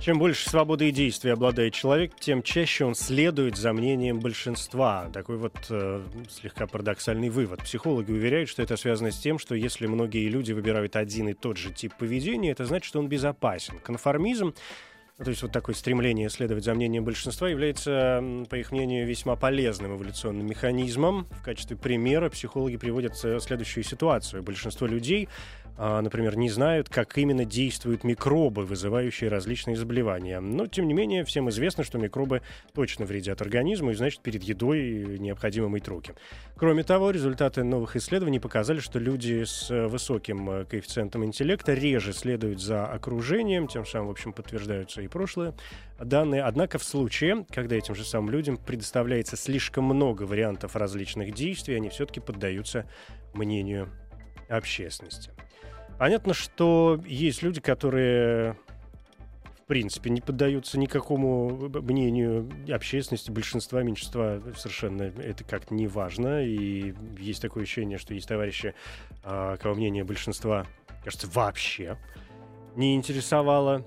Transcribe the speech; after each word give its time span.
Чем 0.00 0.18
больше 0.18 0.48
свободы 0.48 0.88
и 0.88 0.92
действий 0.92 1.30
обладает 1.30 1.74
человек, 1.74 2.12
тем 2.18 2.42
чаще 2.42 2.86
он 2.86 2.94
следует 2.94 3.56
за 3.56 3.74
мнением 3.74 4.18
большинства. 4.18 5.10
Такой 5.12 5.36
вот 5.36 5.52
э, 5.68 6.02
слегка 6.30 6.66
парадоксальный 6.66 7.28
вывод. 7.28 7.60
Психологи 7.60 8.10
уверяют, 8.10 8.48
что 8.48 8.62
это 8.62 8.78
связано 8.78 9.10
с 9.10 9.18
тем, 9.18 9.38
что 9.38 9.54
если 9.54 9.86
многие 9.86 10.26
люди 10.30 10.52
выбирают 10.52 10.96
один 10.96 11.28
и 11.28 11.34
тот 11.34 11.58
же 11.58 11.70
тип 11.70 11.92
поведения, 11.98 12.52
это 12.52 12.64
значит, 12.64 12.86
что 12.86 12.98
он 12.98 13.08
безопасен. 13.08 13.78
Конформизм 13.78 14.54
то 15.22 15.28
есть 15.28 15.42
вот 15.42 15.52
такое 15.52 15.74
стремление 15.74 16.30
следовать 16.30 16.64
за 16.64 16.72
мнением 16.72 17.04
большинства 17.04 17.46
является, 17.46 18.24
по 18.48 18.54
их 18.54 18.72
мнению, 18.72 19.06
весьма 19.06 19.36
полезным 19.36 19.94
эволюционным 19.96 20.46
механизмом. 20.46 21.26
В 21.30 21.42
качестве 21.42 21.76
примера 21.76 22.30
психологи 22.30 22.78
приводят 22.78 23.22
э, 23.22 23.38
следующую 23.40 23.84
ситуацию. 23.84 24.42
Большинство 24.42 24.86
людей 24.86 25.28
например, 25.80 26.36
не 26.36 26.50
знают, 26.50 26.88
как 26.90 27.16
именно 27.16 27.44
действуют 27.44 28.04
микробы, 28.04 28.66
вызывающие 28.66 29.30
различные 29.30 29.76
заболевания. 29.76 30.40
Но, 30.40 30.66
тем 30.66 30.86
не 30.86 30.94
менее, 30.94 31.24
всем 31.24 31.48
известно, 31.48 31.84
что 31.84 31.96
микробы 31.98 32.42
точно 32.74 33.06
вредят 33.06 33.40
организму, 33.40 33.90
и, 33.90 33.94
значит, 33.94 34.20
перед 34.20 34.42
едой 34.42 35.18
необходимо 35.18 35.68
мыть 35.68 35.88
руки. 35.88 36.12
Кроме 36.56 36.82
того, 36.82 37.10
результаты 37.10 37.64
новых 37.64 37.96
исследований 37.96 38.38
показали, 38.38 38.80
что 38.80 38.98
люди 38.98 39.44
с 39.44 39.70
высоким 39.88 40.50
э, 40.50 40.64
коэффициентом 40.66 41.24
интеллекта 41.24 41.72
реже 41.72 42.12
следуют 42.12 42.60
за 42.60 42.86
окружением, 42.86 43.66
тем 43.66 43.86
самым, 43.86 44.08
в 44.08 44.10
общем, 44.10 44.34
подтверждаются 44.34 45.00
и 45.00 45.08
прошлые 45.08 45.54
данные. 45.98 46.42
Однако 46.42 46.78
в 46.78 46.84
случае, 46.84 47.46
когда 47.50 47.76
этим 47.76 47.94
же 47.94 48.04
самым 48.04 48.30
людям 48.30 48.58
предоставляется 48.58 49.38
слишком 49.38 49.84
много 49.84 50.24
вариантов 50.24 50.76
различных 50.76 51.32
действий, 51.32 51.76
они 51.76 51.88
все-таки 51.88 52.20
поддаются 52.20 52.84
мнению 53.32 53.88
общественности. 54.50 55.30
Понятно, 56.00 56.32
что 56.32 56.98
есть 57.04 57.42
люди, 57.42 57.60
которые 57.60 58.56
в 59.44 59.66
принципе 59.66 60.08
не 60.08 60.22
поддаются 60.22 60.78
никакому 60.78 61.68
мнению 61.68 62.50
общественности, 62.72 63.30
большинства, 63.30 63.82
меньшинства 63.82 64.40
совершенно 64.56 65.02
это 65.02 65.44
как-то 65.44 65.74
не 65.74 65.88
важно. 65.88 66.42
И 66.42 66.94
есть 67.18 67.42
такое 67.42 67.64
ощущение, 67.64 67.98
что 67.98 68.14
есть 68.14 68.26
товарищи, 68.26 68.74
а, 69.24 69.58
кого 69.58 69.74
мнение 69.74 70.02
большинства, 70.02 70.66
кажется, 71.04 71.28
вообще 71.34 71.98
не 72.76 72.94
интересовало. 72.94 73.84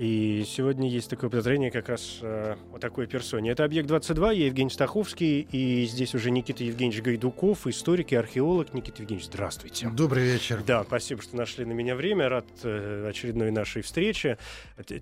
И 0.00 0.44
сегодня 0.46 0.88
есть 0.88 1.10
такое 1.10 1.28
подозрение 1.28 1.70
как 1.70 1.90
раз 1.90 2.20
э, 2.22 2.56
о 2.72 2.78
такой 2.78 3.06
персоне. 3.06 3.50
Это 3.50 3.64
«Объект-22», 3.64 4.34
я 4.34 4.46
Евгений 4.46 4.70
Стаховский, 4.70 5.42
и 5.42 5.84
здесь 5.84 6.14
уже 6.14 6.30
Никита 6.30 6.64
Евгеньевич 6.64 7.02
Гайдуков, 7.02 7.66
историк 7.66 8.12
и 8.12 8.16
археолог. 8.16 8.72
Никита 8.72 9.02
Евгеньевич, 9.02 9.26
здравствуйте. 9.26 9.90
Добрый 9.90 10.24
вечер. 10.24 10.62
Да, 10.66 10.84
спасибо, 10.84 11.20
что 11.20 11.36
нашли 11.36 11.66
на 11.66 11.72
меня 11.72 11.94
время. 11.96 12.30
Рад 12.30 12.46
э, 12.62 13.08
очередной 13.10 13.50
нашей 13.50 13.82
встрече. 13.82 14.38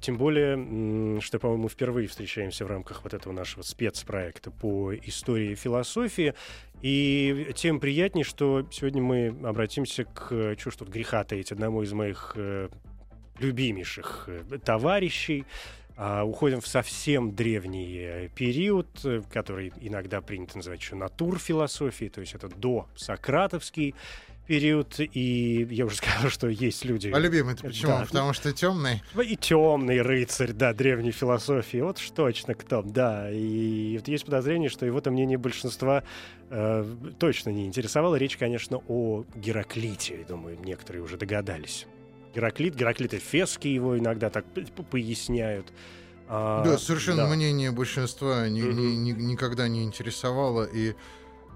Тем 0.00 0.16
более, 0.16 1.20
что, 1.20 1.38
по-моему, 1.38 1.68
впервые 1.68 2.08
встречаемся 2.08 2.64
в 2.64 2.68
рамках 2.68 3.04
вот 3.04 3.14
этого 3.14 3.32
нашего 3.32 3.62
спецпроекта 3.62 4.50
по 4.50 4.92
истории 4.96 5.52
и 5.52 5.54
философии. 5.54 6.34
И 6.82 7.52
тем 7.54 7.78
приятнее, 7.78 8.24
что 8.24 8.66
сегодня 8.72 9.00
мы 9.00 9.28
обратимся 9.44 10.06
к, 10.06 10.56
чего 10.56 10.72
ж 10.72 10.74
тут 10.74 10.88
греха 10.88 11.22
таить, 11.22 11.52
одному 11.52 11.84
из 11.84 11.92
моих 11.92 12.32
э, 12.34 12.68
любимейших 13.40 14.24
э, 14.28 14.58
товарищей. 14.64 15.44
А, 16.00 16.22
уходим 16.22 16.60
в 16.60 16.68
совсем 16.68 17.34
древний 17.34 17.98
э, 17.98 18.28
период, 18.28 18.86
э, 19.04 19.20
который 19.32 19.72
иногда 19.80 20.20
принято 20.20 20.56
называть 20.56 20.78
еще 20.78 20.94
натурфилософией, 20.94 22.08
то 22.08 22.20
есть 22.20 22.34
это 22.34 22.48
до 22.48 22.86
Сократовский 22.94 23.96
период, 24.46 24.94
и 25.00 25.66
я 25.68 25.86
уже 25.86 25.96
сказал, 25.96 26.30
что 26.30 26.46
есть 26.46 26.84
люди... 26.84 27.10
А 27.12 27.18
любимый 27.18 27.56
ты 27.56 27.66
почему? 27.66 27.90
Да. 27.90 28.04
Потому 28.04 28.32
что 28.32 28.52
темный? 28.52 29.02
И 29.24 29.36
темный 29.36 30.00
рыцарь, 30.00 30.52
да, 30.52 30.72
древней 30.72 31.10
философии. 31.10 31.78
Вот 31.78 31.98
ж 31.98 32.10
точно 32.10 32.54
кто, 32.54 32.82
да. 32.82 33.28
И 33.32 33.96
вот 33.98 34.06
есть 34.06 34.24
подозрение, 34.24 34.68
что 34.68 34.86
его-то 34.86 35.10
мнение 35.10 35.36
большинства 35.36 36.04
э, 36.48 36.96
точно 37.18 37.50
не 37.50 37.66
интересовало. 37.66 38.14
Речь, 38.14 38.36
конечно, 38.36 38.80
о 38.86 39.24
Гераклите. 39.34 40.24
Думаю, 40.28 40.56
некоторые 40.60 41.02
уже 41.02 41.16
догадались. 41.16 41.88
Гераклит, 42.34 42.74
Гераклит 42.74 43.14
Эфесский 43.14 43.72
его 43.72 43.98
иногда 43.98 44.30
так 44.30 44.44
поясняют. 44.90 45.72
А, 46.28 46.62
да, 46.62 46.78
совершенно 46.78 47.28
да. 47.28 47.34
мнение 47.34 47.70
большинства 47.70 48.48
ни, 48.48 48.60
ни, 48.60 48.94
ни, 48.94 49.12
никогда 49.12 49.66
не 49.66 49.82
интересовало. 49.84 50.64
И 50.64 50.94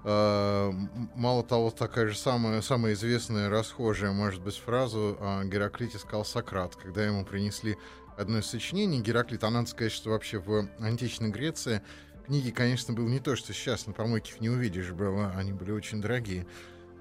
э, 0.03 0.71
мало 1.15 1.43
того, 1.43 1.69
такая 1.69 2.07
же 2.07 2.17
самая, 2.17 2.61
самая 2.61 2.93
известная, 2.93 3.49
расхожая, 3.49 4.11
может 4.11 4.41
быть, 4.41 4.57
фразу 4.57 5.17
о 5.19 5.43
Гераклите 5.45 5.99
сказал 5.99 6.25
Сократ, 6.25 6.75
когда 6.75 7.05
ему 7.05 7.23
принесли 7.23 7.77
одно 8.17 8.39
из 8.39 8.47
сочинений. 8.47 8.99
Гераклит, 8.99 9.43
а 9.43 9.51
надо 9.51 9.69
сказать, 9.69 9.91
что 9.91 10.09
вообще 10.09 10.39
в 10.39 10.67
античной 10.79 11.29
Греции 11.29 11.83
книги, 12.25 12.49
конечно, 12.49 12.93
было 12.93 13.07
не 13.07 13.19
то, 13.19 13.35
что 13.35 13.53
сейчас 13.53 13.85
на 13.85 13.93
помойке 13.93 14.33
их 14.33 14.41
не 14.41 14.49
увидишь, 14.49 14.91
было, 14.91 15.33
они 15.35 15.53
были 15.53 15.71
очень 15.71 16.01
дорогие. 16.01 16.47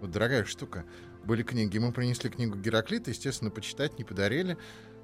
Вот 0.00 0.10
дорогая 0.10 0.44
штука 0.44 0.84
были 1.24 1.42
книги. 1.42 1.78
Мы 1.78 1.92
принесли 1.92 2.30
книгу 2.30 2.56
Гераклита, 2.56 3.10
естественно, 3.10 3.50
почитать 3.50 3.98
не 3.98 4.04
подарили. 4.04 4.56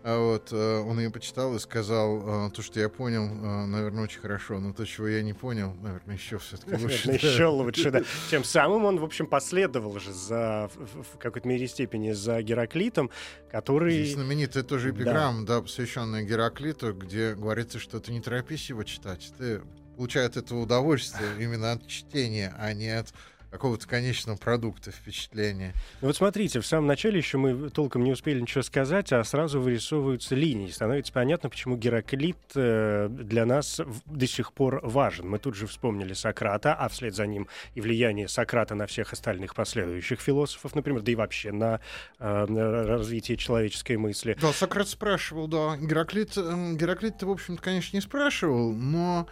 А 0.04 0.18
вот 0.18 0.52
э, 0.52 0.78
он 0.78 0.98
ее 1.00 1.10
почитал 1.10 1.56
и 1.56 1.58
сказал, 1.58 2.46
э, 2.46 2.50
то, 2.52 2.62
что 2.62 2.78
я 2.78 2.88
понял, 2.88 3.24
э, 3.24 3.66
наверное, 3.66 4.04
очень 4.04 4.20
хорошо, 4.20 4.60
но 4.60 4.72
то, 4.72 4.84
чего 4.86 5.08
я 5.08 5.22
не 5.22 5.32
понял, 5.32 5.74
наверное, 5.82 6.14
еще 6.14 6.38
все-таки 6.38 6.76
лучше. 6.76 7.10
Еще 7.10 7.46
лучше, 7.46 7.90
да. 7.90 8.02
Тем 8.30 8.44
самым 8.44 8.84
он, 8.84 9.00
в 9.00 9.04
общем, 9.04 9.26
последовал 9.26 9.98
же 9.98 10.12
за, 10.12 10.70
в 10.76 11.18
какой-то 11.18 11.48
мере 11.48 11.66
степени 11.66 12.12
за 12.12 12.40
Гераклитом, 12.42 13.10
который... 13.50 13.92
Здесь 13.92 14.14
знаменитая 14.14 14.62
тоже 14.62 14.90
эпиграмма, 14.90 15.44
да, 15.44 15.56
да 15.56 15.62
посвященная 15.62 16.22
Гераклиту, 16.22 16.94
где 16.94 17.34
говорится, 17.34 17.80
что 17.80 17.98
ты 17.98 18.12
не 18.12 18.20
торопись 18.20 18.68
его 18.68 18.84
читать, 18.84 19.32
ты 19.36 19.62
получай 19.96 20.24
от 20.24 20.36
этого 20.36 20.60
удовольствие 20.60 21.28
именно 21.40 21.72
от 21.72 21.86
чтения, 21.88 22.54
а 22.56 22.72
не 22.72 22.88
от 22.88 23.12
какого-то 23.50 23.86
конечного 23.86 24.36
продукта 24.36 24.90
впечатления. 24.90 25.74
Ну 26.00 26.08
вот 26.08 26.16
смотрите, 26.16 26.60
в 26.60 26.66
самом 26.66 26.86
начале 26.86 27.18
еще 27.18 27.38
мы 27.38 27.70
толком 27.70 28.04
не 28.04 28.12
успели 28.12 28.40
ничего 28.40 28.62
сказать, 28.62 29.12
а 29.12 29.24
сразу 29.24 29.60
вырисовываются 29.60 30.34
линии. 30.34 30.70
Становится 30.70 31.12
понятно, 31.12 31.48
почему 31.48 31.76
Гераклит 31.76 32.36
э, 32.54 33.08
для 33.10 33.46
нас 33.46 33.80
до 34.06 34.26
сих 34.26 34.52
пор 34.52 34.80
важен. 34.82 35.28
Мы 35.28 35.38
тут 35.38 35.54
же 35.54 35.66
вспомнили 35.66 36.12
Сократа, 36.12 36.74
а 36.74 36.88
вслед 36.88 37.14
за 37.14 37.26
ним 37.26 37.48
и 37.74 37.80
влияние 37.80 38.28
Сократа 38.28 38.74
на 38.74 38.86
всех 38.86 39.12
остальных 39.12 39.54
последующих 39.54 40.20
философов, 40.20 40.74
например, 40.74 41.00
да 41.02 41.12
и 41.12 41.14
вообще 41.14 41.52
на 41.52 41.80
э, 42.18 42.44
развитие 42.84 43.36
человеческой 43.36 43.96
мысли. 43.96 44.36
Да, 44.40 44.52
Сократ 44.52 44.88
спрашивал, 44.88 45.48
да. 45.48 45.76
Гераклит, 45.76 46.36
э, 46.36 46.74
Гераклит, 46.74 47.22
в 47.22 47.30
общем-то, 47.30 47.62
конечно, 47.62 47.96
не 47.96 48.00
спрашивал, 48.02 48.72
но 48.72 49.26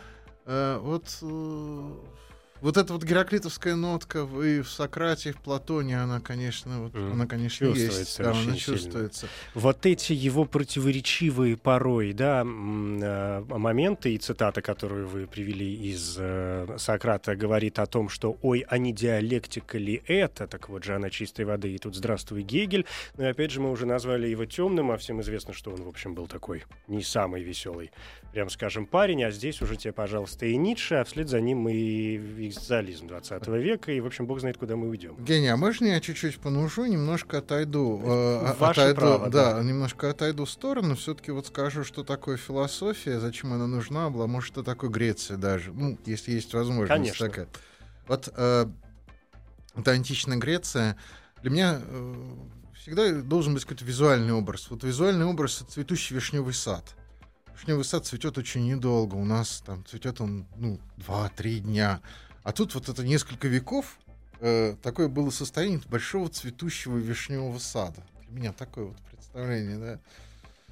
э, 0.46 0.78
вот... 0.80 1.18
Э, 1.22 1.92
вот 2.60 2.76
эта 2.76 2.92
вот 2.92 3.04
гераклитовская 3.04 3.74
нотка 3.74 4.20
и 4.20 4.60
в 4.60 4.68
Сократе, 4.68 5.30
и 5.30 5.32
в 5.32 5.38
Платоне, 5.38 6.00
она, 6.00 6.20
конечно, 6.20 6.82
вот, 6.82 6.94
mm. 6.94 7.12
она, 7.12 7.26
конечно, 7.26 7.66
есть. 7.66 8.18
Да, 8.18 8.30
она 8.30 8.56
чувствуется. 8.56 9.28
Вот 9.54 9.84
эти 9.86 10.12
его 10.12 10.44
противоречивые 10.44 11.56
порой, 11.56 12.12
да, 12.12 12.42
э, 12.42 13.44
моменты 13.48 14.14
и 14.14 14.18
цитата, 14.18 14.62
которую 14.62 15.08
вы 15.08 15.26
привели 15.26 15.92
из 15.92 16.16
э, 16.18 16.76
Сократа, 16.78 17.36
говорит 17.36 17.78
о 17.78 17.86
том, 17.86 18.08
что 18.08 18.38
«Ой, 18.42 18.64
а 18.68 18.78
не 18.78 18.92
диалектика 18.92 19.78
ли 19.78 20.02
это?» 20.06 20.46
Так 20.46 20.68
вот 20.68 20.84
же 20.84 20.94
она 20.94 21.10
чистой 21.10 21.44
воды. 21.44 21.74
И 21.74 21.78
тут 21.78 21.94
«Здравствуй, 21.94 22.42
Гегель». 22.42 22.86
Ну 23.16 23.24
и 23.24 23.26
опять 23.28 23.50
же 23.50 23.60
мы 23.60 23.70
уже 23.70 23.86
назвали 23.86 24.28
его 24.28 24.44
темным, 24.46 24.90
а 24.90 24.96
всем 24.96 25.20
известно, 25.20 25.52
что 25.52 25.72
он, 25.72 25.82
в 25.82 25.88
общем, 25.88 26.14
был 26.14 26.26
такой 26.26 26.64
не 26.88 27.02
самый 27.02 27.42
веселый, 27.42 27.90
прям 28.32 28.50
скажем, 28.50 28.86
парень. 28.86 29.24
А 29.24 29.30
здесь 29.30 29.60
уже 29.62 29.76
тебе, 29.76 29.92
пожалуйста, 29.92 30.46
и 30.46 30.56
Ницше, 30.56 30.96
а 30.96 31.04
вслед 31.04 31.28
за 31.28 31.40
ним 31.40 31.68
и 31.68 32.16
экзистенциализм 32.46 33.06
20 33.08 33.46
века, 33.48 33.92
и, 33.92 34.00
в 34.00 34.06
общем, 34.06 34.26
бог 34.26 34.40
знает, 34.40 34.56
куда 34.58 34.76
мы 34.76 34.88
уйдем. 34.88 35.16
Гений, 35.24 35.48
а 35.48 35.56
можно 35.56 35.86
я 35.86 36.00
чуть-чуть 36.00 36.38
понужу, 36.38 36.84
немножко 36.86 37.38
отойду? 37.38 38.00
Э, 38.04 38.54
Ваше 38.58 38.80
отойду, 38.80 39.00
право, 39.00 39.30
да, 39.30 39.54
да, 39.54 39.62
немножко 39.62 40.10
отойду 40.10 40.44
в 40.44 40.50
сторону, 40.50 40.96
все-таки 40.96 41.30
вот 41.30 41.46
скажу, 41.46 41.84
что 41.84 42.04
такое 42.04 42.36
философия, 42.36 43.20
зачем 43.20 43.52
она 43.52 43.66
нужна 43.66 44.10
была, 44.10 44.26
может, 44.26 44.48
что 44.48 44.62
такое 44.62 44.90
Греция 44.90 45.36
даже, 45.36 45.72
ну, 45.72 45.98
если 46.06 46.32
есть 46.32 46.52
возможность 46.54 46.90
Конечно. 46.90 47.26
такая. 47.28 47.48
Вот 48.08 48.32
э, 48.36 48.66
это 49.74 49.90
античная 49.90 50.38
Греция, 50.38 50.96
для 51.42 51.50
меня 51.50 51.80
э, 51.82 52.14
всегда 52.74 53.12
должен 53.20 53.54
быть 53.54 53.64
какой-то 53.64 53.84
визуальный 53.84 54.32
образ. 54.32 54.70
Вот 54.70 54.84
визуальный 54.84 55.26
образ— 55.26 55.60
это 55.62 55.72
цветущий 55.72 56.14
вишневый 56.14 56.54
сад. 56.54 56.84
Вишневый 57.56 57.84
сад 57.84 58.06
цветет 58.06 58.38
очень 58.38 58.66
недолго. 58.66 59.16
У 59.16 59.24
нас 59.24 59.62
там 59.66 59.84
цветет 59.86 60.20
он, 60.20 60.46
ну, 60.56 60.78
2-3 60.98 61.60
дня. 61.60 62.00
А 62.46 62.52
тут 62.52 62.76
вот 62.76 62.88
это 62.88 63.02
несколько 63.02 63.48
веков 63.48 63.98
э, 64.38 64.76
такое 64.80 65.08
было 65.08 65.30
состояние 65.30 65.80
большого 65.88 66.28
цветущего 66.28 66.96
вишневого 66.96 67.58
сада. 67.58 68.04
Для 68.28 68.38
меня 68.38 68.52
такое 68.52 68.84
вот 68.84 68.96
представление, 69.10 69.76
да. 69.78 70.00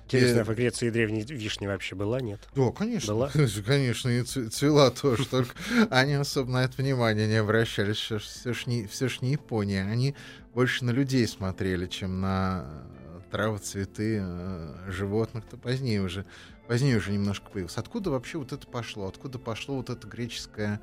Интересно, 0.04 0.38
и... 0.38 0.42
в 0.44 0.48
Греции 0.50 0.90
древней 0.90 1.22
вишни 1.22 1.66
вообще 1.66 1.96
была, 1.96 2.20
нет? 2.20 2.38
Да, 2.54 2.70
конечно. 2.70 3.14
Была? 3.14 3.28
Конечно, 3.66 4.08
и 4.08 4.22
цвела 4.22 4.90
тоже, 5.02 5.26
только 5.26 5.52
они 5.90 6.12
особо 6.12 6.48
на 6.48 6.64
это 6.64 6.80
внимание 6.80 7.26
не 7.26 7.34
обращались. 7.34 7.96
Все, 7.96 8.18
все, 8.20 8.52
ж 8.52 8.66
не, 8.66 8.86
все 8.86 9.08
ж 9.08 9.20
не 9.20 9.32
Япония. 9.32 9.82
Они 9.82 10.14
больше 10.54 10.84
на 10.84 10.92
людей 10.92 11.26
смотрели, 11.26 11.88
чем 11.88 12.20
на 12.20 12.84
травы, 13.32 13.58
цветы, 13.58 14.20
э, 14.22 14.90
животных. 14.92 15.44
То 15.50 15.56
позднее 15.56 16.02
уже, 16.02 16.24
позднее 16.68 16.98
уже 16.98 17.10
немножко 17.10 17.50
появилось. 17.50 17.78
Откуда 17.78 18.12
вообще 18.12 18.38
вот 18.38 18.52
это 18.52 18.64
пошло? 18.64 19.08
Откуда 19.08 19.40
пошло 19.40 19.74
вот 19.74 19.90
это 19.90 20.06
греческое 20.06 20.80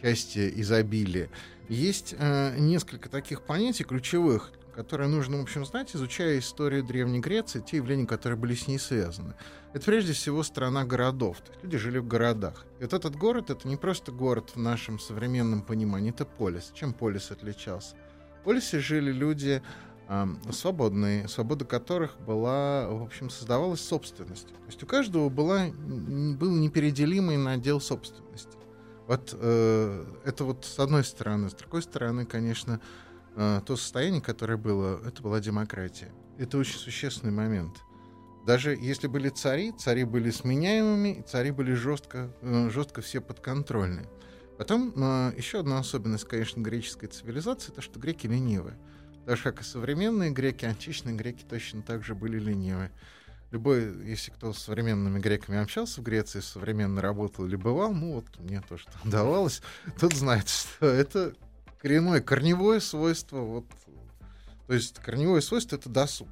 счастье, 0.00 0.50
изобилие? 0.60 1.30
Есть 1.68 2.14
э, 2.18 2.56
несколько 2.58 3.08
таких 3.08 3.42
понятий 3.42 3.84
ключевых, 3.84 4.52
которые 4.74 5.08
нужно, 5.08 5.38
в 5.38 5.42
общем, 5.42 5.64
знать, 5.64 5.94
изучая 5.94 6.38
историю 6.38 6.82
Древней 6.82 7.20
Греции, 7.20 7.60
те 7.60 7.76
явления, 7.76 8.06
которые 8.06 8.38
были 8.38 8.54
с 8.54 8.66
ней 8.66 8.78
связаны. 8.78 9.34
Это 9.72 9.84
прежде 9.84 10.12
всего 10.12 10.42
страна 10.42 10.84
городов. 10.84 11.38
То 11.40 11.52
есть 11.52 11.64
люди 11.64 11.78
жили 11.78 11.98
в 11.98 12.08
городах. 12.08 12.64
И 12.78 12.82
вот 12.82 12.92
этот 12.92 13.14
город— 13.16 13.50
это 13.52 13.68
не 13.68 13.76
просто 13.76 14.10
город 14.10 14.50
в 14.54 14.58
нашем 14.58 14.98
современном 14.98 15.62
понимании, 15.62 16.10
это 16.10 16.24
полис. 16.24 16.72
Чем 16.74 16.92
полис 16.92 17.30
отличался? 17.30 17.94
В 18.40 18.44
полисе 18.44 18.80
жили 18.80 19.12
люди 19.12 19.62
э, 20.08 20.26
свободные, 20.50 21.28
свобода 21.28 21.64
которых 21.64 22.18
была, 22.20 22.88
в 22.88 23.02
общем, 23.02 23.28
создавалась 23.28 23.80
собственностью. 23.80 24.56
То 24.56 24.66
есть 24.66 24.82
у 24.82 24.86
каждого 24.86 25.28
была, 25.28 25.66
был 25.68 26.56
непеределимый 26.56 27.36
надел 27.36 27.80
собственности. 27.80 28.59
Вот 29.10 29.36
э, 29.36 30.04
это 30.24 30.44
вот 30.44 30.64
с 30.64 30.78
одной 30.78 31.02
стороны. 31.02 31.50
С 31.50 31.54
другой 31.54 31.82
стороны, 31.82 32.26
конечно, 32.26 32.80
э, 33.34 33.60
то 33.66 33.74
состояние, 33.74 34.22
которое 34.22 34.56
было, 34.56 35.04
это 35.04 35.20
была 35.20 35.40
демократия. 35.40 36.12
Это 36.38 36.58
очень 36.58 36.78
существенный 36.78 37.32
момент. 37.32 37.78
Даже 38.46 38.70
если 38.80 39.08
были 39.08 39.28
цари, 39.28 39.72
цари 39.72 40.04
были 40.04 40.30
сменяемыми, 40.30 41.08
и 41.08 41.22
цари 41.22 41.50
были 41.50 41.72
жестко, 41.72 42.32
э, 42.40 42.70
жестко 42.70 43.00
все 43.00 43.20
подконтрольны. 43.20 44.06
Потом 44.56 44.92
э, 44.94 45.32
еще 45.36 45.58
одна 45.58 45.80
особенность, 45.80 46.28
конечно, 46.28 46.60
греческой 46.60 47.08
цивилизации, 47.08 47.72
это 47.72 47.82
что 47.82 47.98
греки 47.98 48.28
ленивые. 48.28 48.78
Так 49.26 49.38
же, 49.38 49.42
как 49.42 49.62
и 49.62 49.64
современные 49.64 50.30
греки, 50.30 50.66
античные 50.66 51.16
греки 51.16 51.42
точно 51.42 51.82
так 51.82 52.04
же 52.04 52.14
были 52.14 52.38
ленивые 52.38 52.92
любой, 53.50 54.06
если 54.06 54.30
кто 54.30 54.52
с 54.52 54.58
современными 54.58 55.18
греками 55.18 55.58
общался 55.58 56.00
в 56.00 56.04
Греции, 56.04 56.40
современно 56.40 57.00
работал 57.00 57.46
или 57.46 57.56
бывал, 57.56 57.92
ну 57.92 58.14
вот 58.14 58.26
мне 58.38 58.62
то, 58.68 58.78
что 58.78 58.92
давалось, 59.04 59.62
тот 59.98 60.14
знает, 60.14 60.48
что 60.78 60.86
это 60.86 61.34
коренное, 61.78 62.20
корневое 62.20 62.80
свойство, 62.80 63.38
вот, 63.38 63.66
то 64.66 64.74
есть 64.74 64.96
корневое 65.00 65.40
свойство— 65.40 65.76
это 65.76 65.88
досуг. 65.88 66.28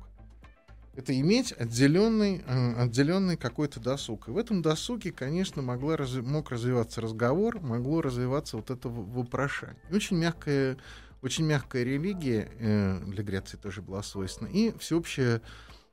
Это 0.95 1.17
иметь 1.17 1.53
отделенный, 1.53 2.43
э, 2.45 2.83
отделенный 2.83 3.37
какой-то 3.37 3.79
досуг. 3.79 4.27
И 4.27 4.33
в 4.33 4.37
этом 4.37 4.63
досуге, 4.63 5.13
конечно, 5.13 5.63
могла, 5.63 5.97
мог 6.23 6.51
развиваться 6.51 7.01
разговор, 7.01 7.61
могло 7.61 8.03
развиваться 8.03 8.57
вот 8.57 8.71
это 8.71 8.89
вопрошание. 8.89 9.77
Очень 9.93 10.17
мягкая, 10.17 10.77
очень 11.23 11.45
мягкая 11.45 11.85
религия 11.85 12.51
э, 12.59 13.01
для 13.07 13.23
Греции 13.23 13.57
тоже 13.57 13.81
была 13.81 14.03
свойственна. 14.03 14.49
И 14.49 14.77
всеобщее, 14.79 15.41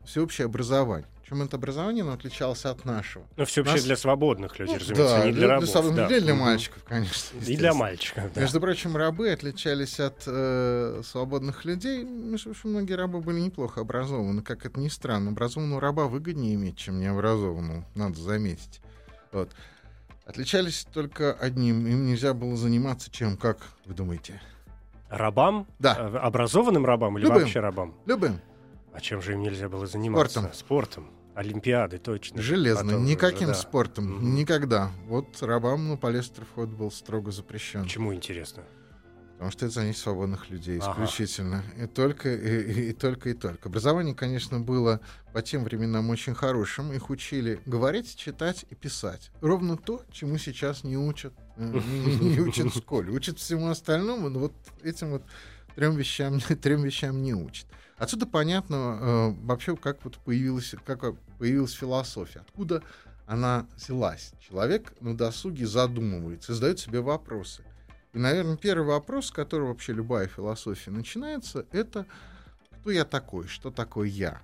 всеобщее 0.06 0.46
образование. 0.46 1.08
Чем 1.28 1.42
это 1.42 1.58
образование 1.58 2.04
оно 2.04 2.14
отличалось 2.14 2.66
от 2.66 2.86
нашего. 2.86 3.26
Ну, 3.36 3.46
всеобщее 3.46 3.78
Нас... 3.78 3.84
для 3.86 3.98
свободных 3.98 4.60
людей, 4.60 4.76
ну, 4.76 4.80
разумеется, 4.80 5.18
да, 5.18 5.26
не 5.26 5.32
для, 5.32 5.40
для 5.42 5.48
рабов. 5.48 5.70
Для, 5.72 5.92
да. 5.96 6.08
для, 6.08 6.22
для 6.22 6.36
мальчиков, 6.36 6.84
конечно. 6.84 7.40
И 7.40 7.58
для 7.58 7.74
мальчиков, 7.74 8.32
да. 8.32 8.42
Между 8.42 8.62
прочим, 8.62 8.96
рабы 8.96 9.32
отличались 9.32 10.00
от 10.00 10.22
э, 10.28 11.02
свободных 11.04 11.66
людей. 11.66 12.04
Между 12.04 12.52
прочим, 12.52 12.70
многие 12.70 12.94
рабы 12.94 13.22
были 13.22 13.40
неплохо 13.40 13.82
образованы, 13.82 14.44
как 14.44 14.68
это 14.68 14.80
ни 14.80 14.88
странно. 14.88 15.32
Образованного 15.32 15.82
раба 15.82 16.06
выгоднее 16.06 16.54
иметь, 16.54 16.78
чем 16.78 17.00
необразованного, 17.00 17.84
надо 17.96 18.20
заметить. 18.20 18.82
Вот. 19.32 19.50
Отличались 20.28 20.86
только 20.94 21.34
одним. 21.34 21.88
Им 21.88 22.06
нельзя 22.06 22.36
было 22.36 22.56
заниматься 22.56 23.10
чем, 23.10 23.36
как 23.36 23.58
вы 23.86 23.96
думаете? 23.96 24.42
Рабам? 25.10 25.66
Да. 25.80 25.96
Э, 25.98 26.18
образованным 26.18 26.86
рабам 26.86 27.18
или 27.18 27.26
Любым. 27.26 27.42
вообще 27.42 27.60
рабам? 27.62 27.96
Любым. 28.06 28.40
А 28.96 29.02
чем 29.02 29.22
же 29.22 29.34
им 29.34 29.42
нельзя 29.42 29.68
было 29.70 29.86
заниматься? 29.88 30.40
Спортом. 30.40 30.54
Спортом. 30.54 31.10
Олимпиады, 31.36 31.98
точно. 31.98 32.42
Железно. 32.42 32.86
Потом 32.86 33.06
Никаким 33.06 33.50
уже, 33.50 33.54
да. 33.54 33.54
спортом. 33.56 34.16
Угу. 34.16 34.26
Никогда. 34.26 34.92
Вот 35.08 35.42
рабам 35.44 35.90
на 35.90 35.98
палестр 35.98 36.46
вход 36.46 36.70
был 36.70 36.92
строго 36.92 37.32
запрещен. 37.32 37.84
Почему 37.84 38.14
интересно? 38.14 38.64
Потому 39.34 39.52
что 39.52 39.66
это 39.66 39.76
занятие 39.76 39.98
свободных 40.00 40.50
людей 40.50 40.80
Ага. 40.82 40.92
исключительно. 41.04 41.62
И 41.78 41.88
только, 41.88 42.34
и, 42.34 42.72
и- 42.72 42.90
и 42.92 42.94
только, 42.94 43.32
и 43.32 43.34
только. 43.34 43.68
Образование, 43.68 44.16
конечно, 44.16 44.62
было 44.62 45.02
по 45.34 45.42
тем 45.42 45.66
временам 45.66 46.10
очень 46.10 46.34
хорошим. 46.34 46.94
Их 46.94 47.10
учили 47.10 47.60
говорить, 47.66 48.16
читать 48.16 48.64
и 48.70 48.76
писать. 48.76 49.32
Ровно 49.42 49.76
то, 49.76 50.02
чему 50.14 50.38
сейчас 50.38 50.86
не 50.86 50.98
учат, 50.98 51.34
э, 51.58 51.66
не, 51.70 52.16
не 52.16 52.40
учат 52.40 52.68
в 52.74 52.78
школе. 52.78 53.12
Учат 53.12 53.40
всему 53.40 53.68
остальному, 53.68 54.30
но 54.30 54.40
вот 54.40 54.54
этим 54.84 55.10
вот 55.10 55.24
трем 55.76 55.98
вещам, 55.98 56.40
трем 56.62 56.84
вещам 56.84 57.22
не 57.22 57.34
учат. 57.34 57.66
Отсюда 57.98 58.26
понятно 58.26 58.76
э, 58.76 59.30
вообще, 59.46 59.76
как 59.78 60.04
вот 60.04 60.18
появилась, 60.18 60.76
как 60.86 61.16
появилась 61.40 61.72
философия. 61.72 62.40
Откуда 62.40 62.84
она 63.26 63.68
взялась? 63.76 64.34
Человек 64.40 64.94
на 65.00 65.16
досуге 65.16 65.66
задумывается, 65.66 66.54
задает 66.54 66.80
себе 66.80 67.00
вопросы. 67.02 67.64
И, 68.14 68.18
наверное, 68.18 68.58
первый 68.58 68.88
вопрос, 68.88 69.28
с 69.28 69.32
которого 69.32 69.70
вообще 69.70 69.94
любая 69.94 70.28
философия 70.28 70.92
начинается, 70.92 71.66
это 71.72 72.06
кто 72.72 72.92
я 72.92 73.06
такой, 73.06 73.48
что 73.48 73.72
такое 73.72 74.08
я? 74.08 74.42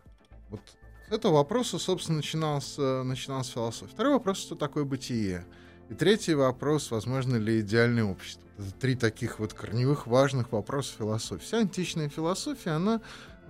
Вот 0.50 0.62
с 1.09 1.13
этого 1.13 1.36
вопроса, 1.36 1.77
собственно, 1.77 2.18
начинался, 2.18 3.03
начиналась 3.03 3.50
философия. 3.50 3.92
Второй 3.92 4.13
вопрос, 4.13 4.39
что 4.39 4.56
такое 4.56 4.86
бытие? 4.86 5.45
И 5.89 5.94
третий 5.94 6.33
вопрос, 6.33 6.89
возможно 6.89 7.36
ли 7.36 7.59
идеальное 7.59 8.06
общество? 8.06 8.42
Это 8.57 8.71
три 8.71 8.95
таких 8.95 9.39
вот 9.39 9.53
корневых 9.53 10.07
важных 10.07 10.51
вопроса 10.53 10.94
философии. 10.98 11.44
Вся 11.44 11.57
античная 11.57 12.09
философия, 12.09 12.71
она 12.71 13.01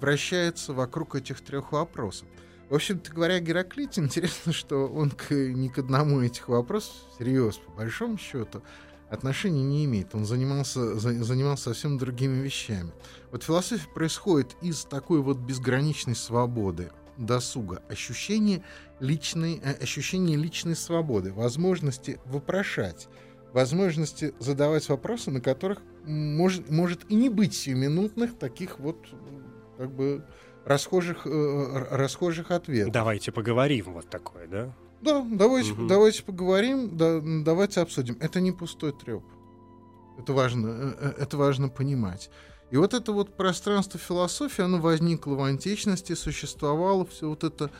вращается 0.01 0.73
вокруг 0.73 1.15
этих 1.15 1.41
трех 1.41 1.71
вопросов. 1.71 2.27
В 2.69 2.75
общем-то 2.75 3.11
говоря, 3.13 3.39
Гераклит, 3.39 3.97
интересно, 3.97 4.51
что 4.51 4.87
он 4.87 5.11
к, 5.11 5.31
ни 5.31 5.67
к 5.67 5.77
одному 5.77 6.21
этих 6.21 6.49
вопросов, 6.49 6.95
всерьез, 7.15 7.57
по 7.57 7.71
большому 7.71 8.17
счету, 8.17 8.63
отношения 9.09 9.63
не 9.63 9.85
имеет. 9.85 10.15
Он 10.15 10.25
занимался, 10.25 10.97
за- 10.99 11.23
занимался 11.23 11.65
совсем 11.65 11.97
другими 11.97 12.41
вещами. 12.41 12.91
Вот 13.31 13.43
философия 13.43 13.87
происходит 13.93 14.55
из 14.61 14.85
такой 14.85 15.21
вот 15.21 15.37
безграничной 15.37 16.15
свободы, 16.15 16.91
досуга, 17.17 17.83
ощущения 17.89 18.63
личной, 18.99 19.61
э, 19.63 19.73
ощущения 19.83 20.35
личной 20.35 20.75
свободы, 20.75 21.33
возможности 21.33 22.19
вопрошать, 22.25 23.07
возможности 23.53 24.33
задавать 24.39 24.87
вопросы, 24.89 25.29
на 25.29 25.41
которых 25.41 25.79
может, 26.05 26.69
может 26.69 27.09
и 27.09 27.15
не 27.15 27.29
быть 27.29 27.53
сиюминутных 27.53 28.37
таких 28.37 28.79
вот 28.79 28.97
как 29.81 29.91
бы 29.91 30.23
расхожих, 30.63 31.25
э, 31.25 31.87
расхожих 31.89 32.51
ответов. 32.51 32.93
Давайте 32.93 33.31
поговорим 33.31 33.93
вот 33.93 34.09
такое, 34.09 34.47
да? 34.47 34.71
Да, 35.01 35.25
давайте, 35.27 35.73
Мгм. 35.73 35.87
давайте 35.87 36.21
поговорим, 36.23 36.95
да, 36.97 37.19
давайте 37.23 37.81
обсудим. 37.81 38.15
Это 38.19 38.39
не 38.41 38.51
пустой 38.51 38.91
треп. 38.93 39.23
Это 40.19 40.33
важно, 40.33 40.67
э, 40.67 40.93
э, 40.99 41.13
это 41.23 41.37
важно 41.37 41.67
понимать. 41.69 42.29
И 42.69 42.77
вот 42.77 42.93
это 42.93 43.11
вот 43.11 43.35
пространство 43.35 43.99
философии, 43.99 44.61
оно 44.63 44.77
возникло 44.77 45.33
в 45.33 45.41
античности, 45.43 46.13
существовало 46.13 47.05
все 47.07 47.27
вот 47.27 47.43
это 47.43 47.71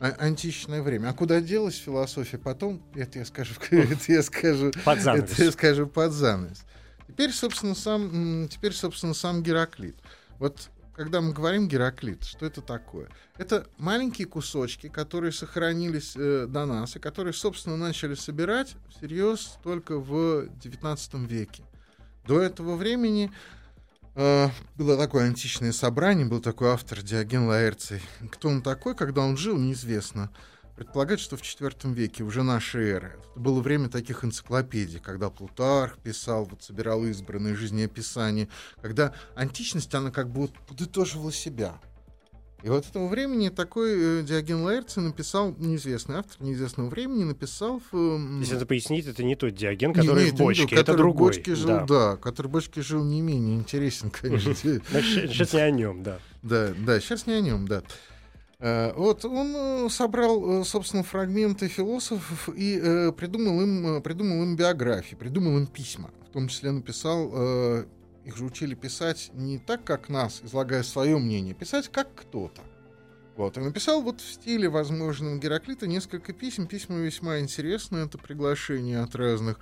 а- 0.00 0.16
античное 0.18 0.80
время. 0.82 1.10
А 1.10 1.12
куда 1.12 1.42
делась 1.42 1.76
философия 1.76 2.38
потом? 2.38 2.82
Это 2.94 3.18
я 3.18 3.26
скажу, 3.26 3.52
это 3.70 4.12
я 4.12 4.22
скажу, 4.22 4.70
Под 4.86 4.98
занавес. 5.02 5.32
это 5.32 5.44
я 5.44 5.52
скажу 5.52 5.86
под 5.86 6.12
занавес. 6.12 6.64
Теперь, 7.06 7.32
собственно, 7.32 7.74
сам, 7.74 8.48
теперь, 8.50 8.72
собственно, 8.72 9.12
сам 9.12 9.42
Гераклит. 9.42 9.96
Вот 10.38 10.70
когда 10.94 11.20
мы 11.20 11.32
говорим 11.32 11.68
Гераклит, 11.68 12.24
что 12.24 12.46
это 12.46 12.60
такое? 12.60 13.08
Это 13.36 13.66
маленькие 13.78 14.26
кусочки, 14.26 14.88
которые 14.88 15.32
сохранились 15.32 16.14
э, 16.16 16.46
до 16.48 16.66
нас, 16.66 16.96
и 16.96 16.98
которые, 16.98 17.32
собственно, 17.32 17.76
начали 17.76 18.14
собирать 18.14 18.76
всерьез 18.88 19.58
только 19.62 19.98
в 19.98 20.46
XIX 20.62 21.26
веке. 21.26 21.64
До 22.26 22.40
этого 22.40 22.76
времени 22.76 23.32
э, 24.14 24.48
было 24.76 24.96
такое 24.96 25.24
античное 25.24 25.72
собрание, 25.72 26.26
был 26.26 26.40
такой 26.40 26.70
автор 26.70 27.02
Диоген 27.02 27.46
Лаэрций. 27.46 28.02
Кто 28.30 28.48
он 28.48 28.62
такой, 28.62 28.94
когда 28.94 29.22
он 29.22 29.36
жил, 29.36 29.56
неизвестно. 29.58 30.30
Предполагают, 30.80 31.20
что 31.20 31.36
в 31.36 31.42
IV 31.42 31.92
веке, 31.92 32.24
уже 32.24 32.42
нашей 32.42 32.92
эры. 32.92 33.18
Это 33.32 33.38
было 33.38 33.60
время 33.60 33.90
таких 33.90 34.24
энциклопедий, 34.24 34.98
когда 34.98 35.28
Плутарх 35.28 35.98
писал, 35.98 36.46
вот 36.46 36.62
собирал 36.62 37.04
избранные 37.04 37.54
жизнеописания, 37.54 38.48
когда 38.80 39.12
античность, 39.34 39.94
она 39.94 40.10
как 40.10 40.30
бы 40.30 40.40
вот 40.40 40.52
подытоживала 40.66 41.32
себя. 41.32 41.78
И 42.62 42.70
вот 42.70 42.86
этого 42.86 43.08
времени 43.08 43.50
такой 43.50 44.20
э, 44.20 44.22
Диоген 44.22 44.62
Лаэрци 44.62 45.00
написал, 45.00 45.54
неизвестный 45.58 46.16
автор 46.16 46.40
неизвестного 46.40 46.88
времени, 46.88 47.24
написал... 47.24 47.82
В, 47.92 48.38
Если 48.40 48.56
это 48.56 48.64
пояснить, 48.64 49.06
это 49.06 49.22
не 49.22 49.36
тот 49.36 49.54
Диоген, 49.54 49.92
который 49.92 50.24
не, 50.24 50.30
не, 50.30 50.36
в 50.36 50.38
бочке, 50.38 50.64
это, 50.64 50.92
это 50.92 50.96
другой. 50.96 51.34
В 51.34 51.36
бочке 51.36 51.54
жил, 51.56 51.68
да. 51.68 51.84
да, 51.84 52.16
который 52.16 52.46
в 52.46 52.52
бочке 52.52 52.80
жил 52.80 53.04
не 53.04 53.20
менее 53.20 53.56
интересен, 53.56 54.10
конечно. 54.10 54.54
Сейчас 54.54 55.52
не 55.52 55.60
о 55.60 55.70
нем, 55.70 56.02
да. 56.02 56.20
Да, 56.42 56.72
да, 56.86 57.00
сейчас 57.00 57.26
не 57.26 57.34
о 57.34 57.40
нем, 57.42 57.68
да. 57.68 57.82
Э, 58.60 58.92
вот 58.94 59.24
он 59.24 59.54
э, 59.56 59.88
собрал, 59.90 60.64
собственно, 60.64 61.02
фрагменты 61.02 61.68
философов 61.68 62.48
и 62.54 63.10
придумал 63.16 63.60
им, 63.60 64.02
придумал 64.02 64.42
им 64.42 64.56
биографии, 64.56 65.16
придумал 65.16 65.58
им 65.58 65.66
письма. 65.66 66.10
В 66.28 66.32
том 66.32 66.48
числе 66.48 66.70
написал 66.70 67.86
их 68.24 68.36
же 68.36 68.44
учили 68.44 68.74
писать 68.74 69.30
не 69.34 69.58
так, 69.58 69.84
как 69.84 70.08
нас, 70.08 70.40
излагая 70.44 70.82
свое 70.82 71.18
мнение, 71.18 71.54
писать 71.54 71.88
как 71.88 72.14
кто-то. 72.14 72.62
Вот, 73.36 73.56
и 73.56 73.60
написал 73.60 74.02
вот 74.02 74.20
в 74.20 74.32
стиле 74.32 74.68
возможного 74.68 75.38
Гераклита 75.38 75.86
несколько 75.86 76.32
писем. 76.32 76.66
Письма 76.66 76.98
весьма 76.98 77.38
интересные. 77.38 78.04
Это 78.04 78.18
приглашение 78.18 79.00
от 79.00 79.14
разных 79.14 79.58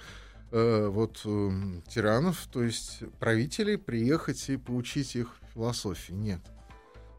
э, 0.50 0.88
вот 0.88 1.20
э, 1.24 1.50
тиранов, 1.88 2.48
то 2.52 2.64
есть 2.64 3.02
правителей, 3.20 3.78
приехать 3.78 4.48
и 4.48 4.56
поучить 4.56 5.14
их 5.14 5.36
философии. 5.54 6.12
Нет. 6.12 6.40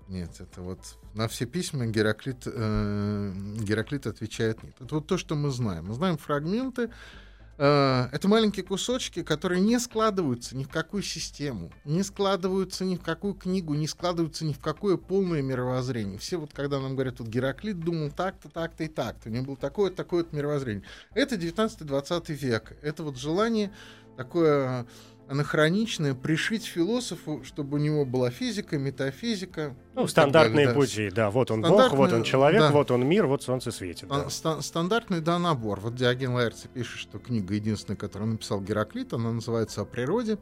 Нет, 0.09 0.31
это 0.39 0.61
вот 0.61 0.79
на 1.13 1.27
все 1.27 1.45
письма 1.45 1.85
Гераклит, 1.85 2.43
э, 2.45 3.33
Гераклит 3.61 4.07
отвечает 4.07 4.63
нет. 4.63 4.75
Это 4.79 4.95
вот 4.95 5.07
то, 5.07 5.17
что 5.17 5.35
мы 5.35 5.51
знаем. 5.51 5.85
Мы 5.85 5.93
знаем 5.93 6.17
фрагменты, 6.17 6.89
Э, 7.61 8.07
это 8.13 8.29
маленькие 8.29 8.63
кусочки, 8.63 9.21
которые 9.21 9.59
не 9.59 9.77
складываются 9.79 10.55
ни 10.55 10.63
в 10.63 10.69
какую 10.69 11.03
систему, 11.03 11.73
не 11.83 12.03
складываются 12.03 12.85
ни 12.85 12.95
в 12.95 13.01
какую 13.01 13.33
книгу, 13.33 13.73
не 13.73 13.85
складываются 13.85 14.45
ни 14.45 14.53
в 14.53 14.59
какое 14.59 14.95
полное 14.95 15.41
мировоззрение. 15.41 16.17
Все 16.17 16.37
вот, 16.37 16.53
когда 16.53 16.79
нам 16.79 16.93
говорят, 16.93 17.19
вот 17.19 17.27
Гераклит 17.27 17.77
думал 17.81 18.11
так-то, 18.11 18.47
так-то 18.47 18.85
и 18.85 18.87
так-то, 18.87 19.27
у 19.27 19.31
него 19.33 19.43
было 19.43 19.57
такое-то, 19.57 19.97
такое-то 19.97 20.33
мировоззрение. 20.33 20.85
Это 21.13 21.35
19-20 21.35 22.33
век. 22.33 22.77
Это 22.81 23.03
вот 23.03 23.17
желание 23.17 23.73
такое 24.15 24.87
анахроничное 25.29 26.15
пришить 26.15 26.65
философу, 26.65 27.43
чтобы 27.43 27.77
у 27.77 27.79
него 27.79 28.03
была 28.03 28.31
физика, 28.31 28.79
метафизика. 28.79 29.75
Ну, 29.93 30.07
стандартные 30.07 30.65
далее, 30.65 30.81
пути, 30.81 31.09
да. 31.11 31.29
Вот 31.29 31.51
он 31.51 31.61
Бог, 31.61 31.91
вот 31.93 32.11
он 32.11 32.23
человек, 32.23 32.61
да. 32.61 32.71
вот 32.71 32.89
он 32.89 33.05
мир, 33.07 33.27
вот 33.27 33.43
солнце 33.43 33.71
светит. 33.71 34.07
Да. 34.07 34.27
Ст- 34.29 34.63
стандартный, 34.63 35.21
да, 35.21 35.37
набор. 35.37 35.79
Вот 35.81 35.95
Диоген 35.95 36.33
Лаэрци 36.33 36.67
пишет, 36.67 36.97
что 36.97 37.19
книга 37.19 37.53
единственная, 37.53 37.95
которую 37.95 38.31
написал 38.31 38.59
Гераклит, 38.59 39.13
она 39.13 39.31
называется 39.31 39.81
«О 39.81 39.85
природе». 39.85 40.39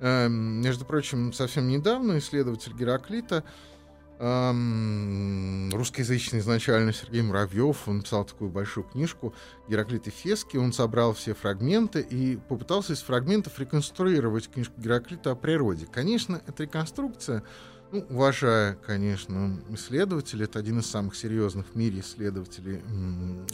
Эм, 0.00 0.60
между 0.60 0.84
прочим, 0.84 1.32
совсем 1.32 1.68
недавно 1.68 2.18
исследователь 2.18 2.72
Гераклита 2.74 3.44
русскоязычный 4.18 6.38
изначально 6.38 6.92
Сергей 6.92 7.22
Муравьев, 7.22 7.86
он 7.86 7.98
написал 7.98 8.24
такую 8.24 8.50
большую 8.50 8.84
книжку 8.84 9.34
«Гераклит 9.68 10.06
и 10.06 10.10
Фески», 10.10 10.56
он 10.56 10.72
собрал 10.72 11.12
все 11.12 11.34
фрагменты 11.34 12.00
и 12.00 12.36
попытался 12.36 12.94
из 12.94 13.02
фрагментов 13.02 13.58
реконструировать 13.58 14.50
книжку 14.50 14.80
Гераклита 14.80 15.32
о 15.32 15.34
природе. 15.34 15.86
Конечно, 15.86 16.40
эта 16.46 16.62
реконструкция 16.62 17.42
ну, 17.92 18.04
уважая, 18.10 18.74
конечно, 18.74 19.62
исследователей, 19.70 20.44
это 20.44 20.58
один 20.58 20.80
из 20.80 20.86
самых 20.86 21.14
серьезных 21.14 21.66
в 21.66 21.74
мире 21.76 22.00
исследователей, 22.00 22.82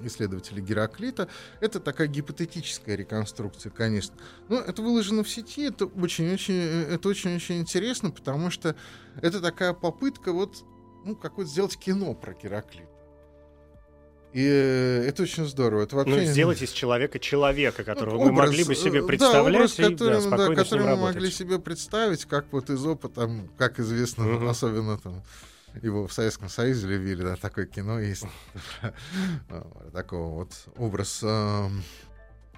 исследователей 0.02 0.62
Гераклита, 0.62 1.28
это 1.60 1.80
такая 1.80 2.06
гипотетическая 2.08 2.96
реконструкция, 2.96 3.70
конечно. 3.70 4.14
Но 4.48 4.56
это 4.56 4.82
выложено 4.82 5.22
в 5.22 5.28
сети, 5.28 5.62
это 5.62 5.86
очень-очень, 5.86 6.54
это 6.54 7.08
очень-очень 7.08 7.60
интересно, 7.60 8.10
потому 8.10 8.50
что 8.50 8.76
это 9.20 9.40
такая 9.40 9.72
попытка 9.72 10.32
вот, 10.32 10.64
ну, 11.04 11.14
какое-то 11.16 11.50
сделать 11.50 11.76
кино 11.76 12.14
про 12.14 12.34
Гераклита. 12.34 12.91
И 14.32 14.44
э, 14.44 15.04
это 15.08 15.24
очень 15.24 15.46
здорово. 15.46 15.82
Это 15.82 15.96
вообще... 15.96 16.16
Ну, 16.16 16.24
сделать 16.24 16.62
из 16.62 16.70
человека 16.70 17.18
человека, 17.18 17.84
которого 17.84 18.14
ну, 18.14 18.20
образ, 18.22 18.32
мы 18.32 18.42
могли 18.46 18.64
бы 18.64 18.74
себе 18.74 19.02
представлять. 19.02 19.52
Да, 19.52 19.58
образ, 19.58 19.78
и, 19.78 19.94
да, 19.94 20.36
да, 20.48 20.54
который 20.54 20.86
мы 20.86 20.96
могли 20.96 21.30
себе 21.30 21.58
представить, 21.58 22.24
как 22.24 22.46
вот 22.50 22.70
из 22.70 22.84
опыта, 22.84 23.30
как 23.58 23.78
известно, 23.78 24.22
uh-huh. 24.22 24.48
особенно 24.48 24.98
там 24.98 25.22
его 25.82 26.06
в 26.06 26.12
Советском 26.12 26.48
Союзе 26.48 26.86
любили, 26.86 27.22
да, 27.22 27.36
такое 27.36 27.66
кино 27.66 28.00
есть. 28.00 28.24
Такого 29.92 30.34
вот 30.34 30.52
образ 30.76 31.22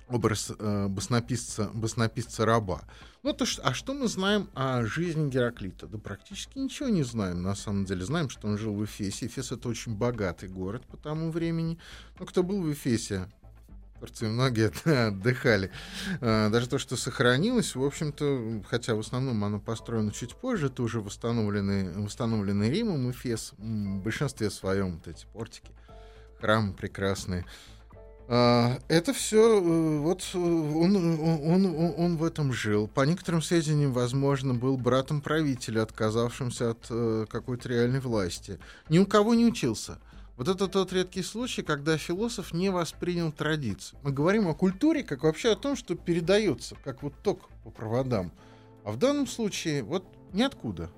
образ 0.08 0.52
э, 0.58 0.86
баснописца, 0.88 1.70
баснописца 1.72 2.44
раба. 2.44 2.82
Ну, 3.22 3.32
то, 3.32 3.46
что, 3.46 3.62
а 3.62 3.72
что 3.72 3.94
мы 3.94 4.06
знаем 4.08 4.50
о 4.54 4.84
жизни 4.84 5.30
Гераклита? 5.30 5.86
Да 5.86 5.98
практически 5.98 6.58
ничего 6.58 6.88
не 6.88 7.02
знаем, 7.02 7.42
на 7.42 7.54
самом 7.54 7.84
деле. 7.84 8.04
Знаем, 8.04 8.28
что 8.28 8.48
он 8.48 8.58
жил 8.58 8.74
в 8.74 8.84
Эфесе. 8.84 9.26
Эфес— 9.26 9.52
это 9.52 9.68
очень 9.68 9.94
богатый 9.94 10.48
город 10.48 10.84
по 10.86 10.96
тому 10.96 11.30
времени. 11.30 11.78
Но 12.18 12.26
кто 12.26 12.42
был 12.42 12.60
в 12.60 12.72
Эфесе? 12.72 13.28
Турции 14.04 14.26
многие 14.26 14.70
отдыхали. 15.08 15.70
А, 16.20 16.50
даже 16.50 16.68
то, 16.68 16.78
что 16.78 16.96
сохранилось, 16.96 17.74
в 17.74 17.82
общем-то, 17.82 18.62
хотя 18.68 18.94
в 18.94 19.00
основном 19.00 19.42
оно 19.42 19.58
построено 19.58 20.12
чуть 20.12 20.34
позже, 20.34 20.66
это 20.66 20.82
уже 20.82 21.00
восстановленный, 21.00 21.90
восстановленный 21.92 22.70
Римом 22.70 23.10
Эфес, 23.10 23.54
в 23.56 24.02
большинстве 24.02 24.50
своем 24.50 24.96
вот 24.96 25.08
эти 25.08 25.24
портики, 25.32 25.70
храмы 26.40 26.74
прекрасные. 26.74 27.46
А, 28.26 28.78
это 28.88 29.12
все, 29.12 29.58
э, 29.60 29.98
вот 29.98 30.26
э, 30.32 30.38
он, 30.38 30.96
он, 30.96 31.66
он, 31.66 31.94
он 31.96 32.16
в 32.16 32.24
этом 32.24 32.52
жил. 32.52 32.88
По 32.88 33.02
некоторым 33.02 33.42
сведениям, 33.42 33.92
возможно, 33.92 34.54
был 34.54 34.78
братом 34.78 35.20
правителя, 35.20 35.82
отказавшимся 35.82 36.70
от 36.70 36.86
э, 36.88 37.26
какой-то 37.28 37.68
реальной 37.68 38.00
власти. 38.00 38.58
Ни 38.88 38.98
у 38.98 39.06
кого 39.06 39.34
не 39.34 39.44
учился. 39.44 39.98
Вот 40.38 40.48
это 40.48 40.68
тот 40.68 40.92
редкий 40.92 41.22
случай, 41.22 41.62
когда 41.62 41.98
философ 41.98 42.54
не 42.54 42.70
воспринял 42.70 43.30
традицию. 43.30 43.98
Мы 44.02 44.10
говорим 44.10 44.48
о 44.48 44.54
культуре, 44.54 45.04
как 45.04 45.22
вообще 45.22 45.52
о 45.52 45.56
том, 45.56 45.76
что 45.76 45.94
передается, 45.94 46.76
как 46.82 47.02
вот 47.02 47.12
ток 47.22 47.50
по 47.62 47.70
проводам. 47.70 48.32
А 48.84 48.92
в 48.92 48.98
данном 48.98 49.26
случае 49.26 49.82
вот 49.82 50.04
ниоткуда. 50.32 50.90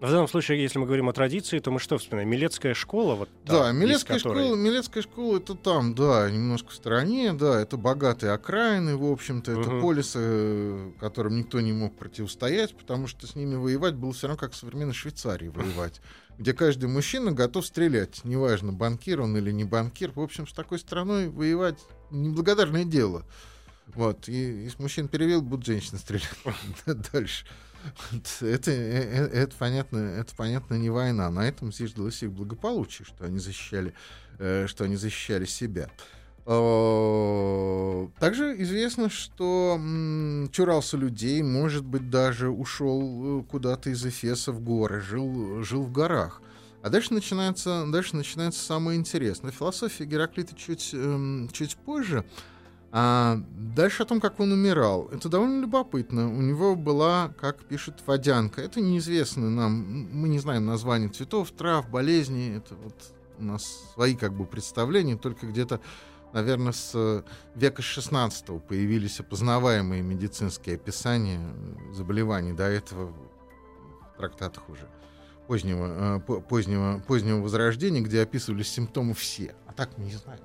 В 0.00 0.10
данном 0.10 0.28
случае, 0.28 0.62
если 0.62 0.78
мы 0.78 0.86
говорим 0.86 1.10
о 1.10 1.12
традиции, 1.12 1.58
то 1.58 1.70
мы 1.70 1.78
что 1.78 1.98
вспоминаем? 1.98 2.30
Милецкая 2.30 2.72
школа? 2.72 3.16
Вот 3.16 3.28
там, 3.44 3.56
да, 3.56 3.72
Милецкая, 3.72 4.16
которой... 4.16 4.44
школа, 4.44 4.56
Милецкая 4.56 5.02
школа 5.02 5.36
это 5.36 5.54
там, 5.54 5.94
да, 5.94 6.30
немножко 6.30 6.70
в 6.70 6.74
стороне, 6.74 7.34
да, 7.34 7.60
это 7.60 7.76
богатые 7.76 8.32
окраины, 8.32 8.96
в 8.96 9.04
общем-то, 9.04 9.52
это 9.52 9.70
угу. 9.70 9.80
полисы, 9.82 10.92
которым 11.00 11.36
никто 11.36 11.60
не 11.60 11.74
мог 11.74 11.98
противостоять, 11.98 12.74
потому 12.74 13.08
что 13.08 13.26
с 13.26 13.34
ними 13.34 13.56
воевать 13.56 13.94
было 13.94 14.14
все 14.14 14.28
равно 14.28 14.40
как 14.40 14.52
в 14.52 14.56
современной 14.56 14.94
Швейцарии 14.94 15.48
воевать, 15.48 16.00
где 16.38 16.54
каждый 16.54 16.88
мужчина 16.88 17.32
готов 17.32 17.66
стрелять, 17.66 18.24
неважно, 18.24 18.72
банкир 18.72 19.20
он 19.20 19.36
или 19.36 19.50
не 19.50 19.64
банкир. 19.64 20.12
В 20.14 20.20
общем, 20.20 20.46
с 20.46 20.54
такой 20.54 20.78
страной 20.78 21.28
воевать 21.28 21.78
неблагодарное 22.10 22.84
дело. 22.84 23.26
Вот, 23.94 24.28
и 24.28 24.64
если 24.64 24.82
мужчин 24.82 25.08
перевел, 25.08 25.42
будут 25.42 25.66
женщины 25.66 25.98
стрелять 25.98 26.28
дальше. 27.12 27.44
Это, 28.40 28.70
э, 28.70 28.72
э, 28.72 29.26
это, 29.32 29.56
понятно, 29.58 29.98
это 29.98 30.34
понятно 30.36 30.74
не 30.74 30.90
война. 30.90 31.30
На 31.30 31.48
этом 31.48 31.72
зиждалось 31.72 32.22
их 32.22 32.32
благополучие, 32.32 33.06
что 33.06 33.24
они 33.24 33.38
защищали, 33.38 33.94
э, 34.38 34.66
что 34.66 34.84
они 34.84 34.96
защищали 34.96 35.44
себя. 35.46 35.88
Также 38.18 38.60
известно, 38.62 39.10
что 39.10 39.78
чурался 40.50 40.96
людей, 40.96 41.42
может 41.42 41.84
быть, 41.84 42.10
даже 42.10 42.48
ушел 42.48 43.44
куда-то 43.48 43.90
из 43.90 44.04
Эфеса 44.04 44.50
в 44.50 44.60
горы, 44.60 45.00
жил, 45.00 45.62
жил 45.62 45.82
в 45.84 45.92
горах. 45.92 46.40
А 46.82 46.88
дальше 46.88 47.12
начинается, 47.12 47.84
дальше 47.86 48.16
начинается 48.16 48.64
самое 48.64 48.98
интересное. 48.98 49.52
Философия 49.52 50.06
Гераклита 50.06 50.56
чуть, 50.56 50.90
эм, 50.94 51.50
чуть 51.52 51.76
позже. 51.76 52.24
А 52.92 53.40
дальше 53.54 54.02
о 54.02 54.06
том, 54.06 54.20
как 54.20 54.40
он 54.40 54.50
умирал. 54.50 55.08
Это 55.12 55.28
довольно 55.28 55.60
любопытно. 55.60 56.28
У 56.28 56.40
него 56.40 56.74
была, 56.74 57.32
как 57.40 57.64
пишет 57.64 58.02
водянка, 58.06 58.60
это 58.60 58.80
неизвестно 58.80 59.48
нам, 59.48 60.08
мы 60.12 60.28
не 60.28 60.40
знаем 60.40 60.66
название 60.66 61.08
цветов, 61.08 61.52
трав, 61.52 61.88
болезней. 61.88 62.56
Это 62.56 62.74
вот 62.74 62.94
у 63.38 63.44
нас 63.44 63.92
свои 63.94 64.16
как 64.16 64.34
бы 64.34 64.44
представления, 64.44 65.16
только 65.16 65.46
где-то, 65.46 65.80
наверное, 66.32 66.72
с 66.72 67.24
века 67.54 67.80
16 67.80 68.62
появились 68.64 69.20
опознаваемые 69.20 70.02
медицинские 70.02 70.74
описания 70.74 71.40
заболеваний. 71.92 72.52
До 72.52 72.64
этого 72.64 73.12
в 73.12 74.16
трактатах 74.16 74.68
уже 74.68 74.88
позднего, 75.46 76.18
э, 76.28 76.40
позднего, 76.40 77.00
позднего 77.06 77.40
возрождения, 77.40 78.00
где 78.00 78.22
описывались 78.22 78.68
симптомы 78.68 79.14
все. 79.14 79.54
А 79.66 79.72
так 79.72 79.96
мы 79.96 80.06
не 80.06 80.14
знаем 80.14 80.40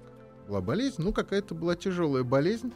была 0.48 0.62
болезнь, 0.62 0.96
ну, 1.00 1.14
какая-то 1.14 1.56
была 1.56 1.76
тяжелая 1.76 2.24
болезнь. 2.24 2.74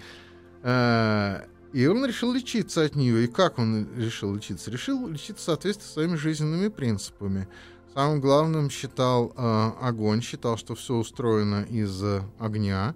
Э, 0.64 1.46
и 1.74 1.86
он 1.86 2.06
решил 2.06 2.34
лечиться 2.34 2.84
от 2.84 2.96
нее. 2.96 3.26
И 3.26 3.28
как 3.28 3.60
он 3.60 3.88
решил 3.96 4.34
лечиться? 4.34 4.72
Решил 4.72 5.08
лечиться 5.08 5.36
в 5.36 5.46
соответствии 5.46 5.86
с 5.86 5.94
своими 5.94 6.16
жизненными 6.16 6.68
принципами. 6.70 7.48
Самым 7.94 8.22
главным 8.22 8.70
считал 8.70 9.34
э, 9.36 9.72
огонь, 9.82 10.22
считал, 10.22 10.58
что 10.58 10.76
все 10.76 10.96
устроено 10.96 11.64
из 11.64 12.04
огня. 12.40 12.96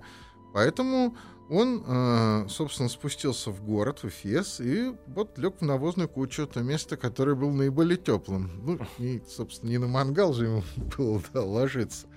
Поэтому 0.53 1.15
он, 1.49 1.83
э, 1.85 2.45
собственно, 2.49 2.89
спустился 2.89 3.51
в 3.51 3.63
город, 3.63 3.99
в 4.01 4.05
Эфес, 4.05 4.59
и 4.59 4.95
вот 5.07 5.37
лег 5.37 5.55
в 5.59 5.61
навозную 5.61 6.07
кучу, 6.07 6.47
то 6.47 6.61
место, 6.61 6.95
которое 6.95 7.35
было 7.35 7.51
наиболее 7.51 7.97
теплым. 7.97 8.49
Ну, 8.63 8.79
и, 8.97 9.21
собственно, 9.27 9.69
не 9.69 9.77
на 9.77 9.87
мангал 9.87 10.33
же 10.33 10.45
ему 10.45 10.63
было 10.97 11.21
да, 11.33 11.43
ложиться. 11.43 12.07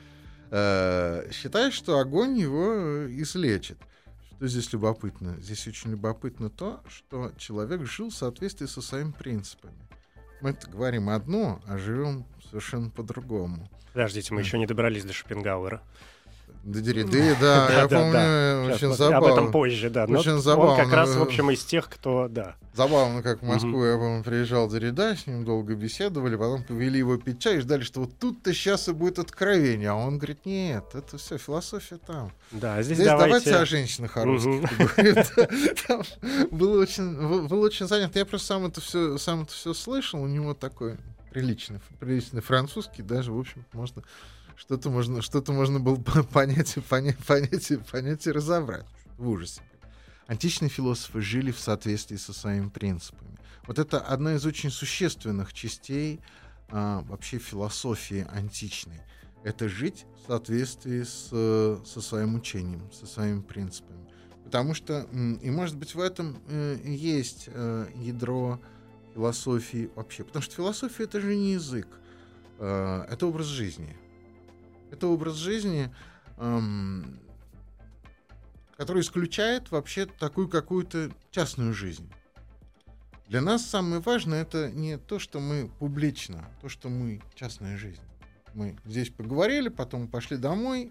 Э, 0.50 1.28
считая, 1.32 1.70
что 1.70 1.98
огонь 1.98 2.38
его 2.38 3.06
излечит. 3.10 3.78
Что 4.36 4.46
здесь 4.46 4.72
любопытно? 4.72 5.36
Здесь 5.40 5.66
очень 5.66 5.90
любопытно 5.90 6.50
то, 6.50 6.82
что 6.88 7.32
человек 7.36 7.84
жил 7.86 8.10
в 8.10 8.14
соответствии 8.14 8.66
со 8.66 8.82
своими 8.82 9.12
принципами. 9.12 9.88
Мы 10.40 10.56
говорим 10.68 11.08
одно, 11.08 11.62
а 11.66 11.78
живем 11.78 12.26
совершенно 12.48 12.90
по-другому. 12.90 13.68
Подождите, 13.92 14.34
мы 14.34 14.42
еще 14.42 14.58
не 14.58 14.66
добрались 14.66 15.04
до 15.04 15.12
Шопенгауэра. 15.12 15.82
До 16.64 16.80
Дериды, 16.80 17.36
да, 17.40 17.68
я 17.70 17.88
помню, 17.88 18.74
очень 18.74 18.92
забавно. 18.92 19.16
Об 19.18 19.24
этом 19.24 19.52
позже, 19.52 19.90
да. 19.90 20.04
Очень 20.04 20.38
забавно. 20.38 20.72
Он 20.72 20.78
как 20.78 20.92
раз, 20.92 21.14
в 21.14 21.22
общем, 21.22 21.50
из 21.50 21.64
тех, 21.64 21.88
кто, 21.88 22.28
да. 22.28 22.56
Забавно, 22.74 23.22
как 23.22 23.40
в 23.40 23.46
Москву, 23.46 23.84
я 23.84 23.96
помню, 23.96 24.22
приезжал 24.22 24.68
Дерида, 24.68 25.16
с 25.16 25.26
ним 25.26 25.44
долго 25.44 25.74
беседовали, 25.74 26.36
потом 26.36 26.62
повели 26.62 26.98
его 26.98 27.16
пить 27.16 27.40
чай 27.40 27.56
и 27.56 27.60
ждали, 27.60 27.82
что 27.82 28.00
вот 28.00 28.18
тут-то 28.18 28.52
сейчас 28.52 28.88
и 28.88 28.92
будет 28.92 29.18
откровение. 29.18 29.90
А 29.90 29.94
он 29.94 30.18
говорит, 30.18 30.44
нет, 30.44 30.84
это 30.92 31.16
все, 31.16 31.38
философия 31.38 31.98
там. 32.06 32.32
Да, 32.50 32.76
а 32.76 32.82
здесь, 32.82 32.98
здесь 32.98 33.08
давайте... 33.08 33.50
давайте 33.50 33.56
о 33.56 33.64
женщинах, 33.64 34.16
о 34.18 34.24
русских. 34.24 34.68
Было 36.50 36.82
очень, 36.82 37.48
было 37.48 37.64
очень 37.64 37.86
занято. 37.86 38.18
Я 38.18 38.26
просто 38.26 38.48
сам 38.48 38.66
это 38.66 38.80
все, 38.80 39.16
сам 39.18 39.42
это 39.42 39.52
все 39.52 39.72
слышал. 39.72 40.22
У 40.22 40.26
него 40.26 40.52
такой 40.54 40.96
приличный, 41.30 41.80
приличный 42.00 42.40
французский, 42.40 43.02
даже, 43.02 43.32
в 43.32 43.38
общем, 43.38 43.64
можно 43.72 44.02
что-то 44.56 44.90
можно, 44.90 45.22
что-то 45.22 45.52
можно 45.52 45.80
было 45.80 45.96
понять, 46.32 46.76
понять, 46.88 47.18
понять, 47.24 47.72
понять 47.90 48.26
и 48.26 48.32
разобрать 48.32 48.86
в 49.18 49.28
ужасе. 49.28 49.62
Античные 50.26 50.68
философы 50.68 51.20
жили 51.20 51.52
в 51.52 51.58
соответствии 51.58 52.16
со 52.16 52.32
своими 52.32 52.68
принципами. 52.68 53.38
Вот 53.66 53.78
это 53.78 54.00
одна 54.00 54.34
из 54.34 54.44
очень 54.44 54.70
существенных 54.70 55.52
частей 55.52 56.20
а, 56.68 57.02
вообще 57.02 57.38
философии 57.38 58.26
античной. 58.32 59.00
Это 59.44 59.68
жить 59.68 60.06
в 60.16 60.26
соответствии 60.26 61.02
с, 61.04 61.28
со 61.84 62.00
своим 62.00 62.34
учением, 62.34 62.90
со 62.92 63.06
своими 63.06 63.40
принципами. 63.40 64.04
Потому 64.44 64.74
что, 64.74 65.06
и 65.42 65.50
может 65.50 65.76
быть 65.76 65.94
в 65.94 66.00
этом 66.00 66.38
э, 66.48 66.78
есть 66.84 67.48
э, 67.48 67.86
ядро 67.96 68.60
философии 69.14 69.90
вообще. 69.94 70.24
Потому 70.24 70.42
что 70.42 70.54
философия 70.54 71.04
это 71.04 71.20
же 71.20 71.34
не 71.34 71.54
язык, 71.54 71.88
э, 72.58 73.06
это 73.10 73.26
образ 73.26 73.46
жизни. 73.46 73.96
Это 74.96 75.08
образ 75.08 75.34
жизни, 75.34 75.94
эм, 76.38 77.20
который 78.78 79.02
исключает 79.02 79.70
вообще 79.70 80.06
такую 80.06 80.48
какую-то 80.48 81.10
частную 81.30 81.74
жизнь. 81.74 82.10
Для 83.28 83.42
нас 83.42 83.66
самое 83.66 84.00
важное 84.00 84.40
это 84.40 84.70
не 84.70 84.96
то, 84.96 85.18
что 85.18 85.38
мы 85.38 85.68
публично, 85.78 86.48
а 86.48 86.60
то, 86.62 86.70
что 86.70 86.88
мы 86.88 87.20
частная 87.34 87.76
жизнь. 87.76 88.00
Мы 88.54 88.74
здесь 88.86 89.10
поговорили, 89.10 89.68
потом 89.68 90.08
пошли 90.08 90.38
домой, 90.38 90.90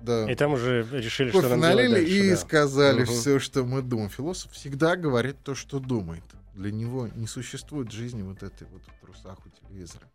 да. 0.00 0.30
И 0.30 0.36
там 0.36 0.52
уже 0.52 0.86
решили, 0.92 1.30
что 1.30 1.48
нам 1.48 1.58
налили 1.58 1.88
делать 1.88 2.04
дальше, 2.04 2.26
и 2.26 2.30
да. 2.30 2.36
сказали 2.36 3.02
угу. 3.02 3.12
все, 3.12 3.38
что 3.40 3.64
мы 3.64 3.82
думаем. 3.82 4.08
Философ 4.08 4.52
всегда 4.52 4.94
говорит 4.94 5.36
то, 5.42 5.56
что 5.56 5.80
думает. 5.80 6.22
Для 6.54 6.70
него 6.70 7.08
не 7.08 7.26
существует 7.26 7.90
жизни 7.90 8.22
вот 8.22 8.44
этой 8.44 8.68
вот 8.68 8.82
в 8.84 9.04
трусах 9.04 9.38
у 9.44 9.48
телевизора, 9.48 10.06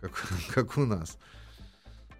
как, 0.00 0.26
как 0.54 0.76
у 0.76 0.86
нас. 0.86 1.18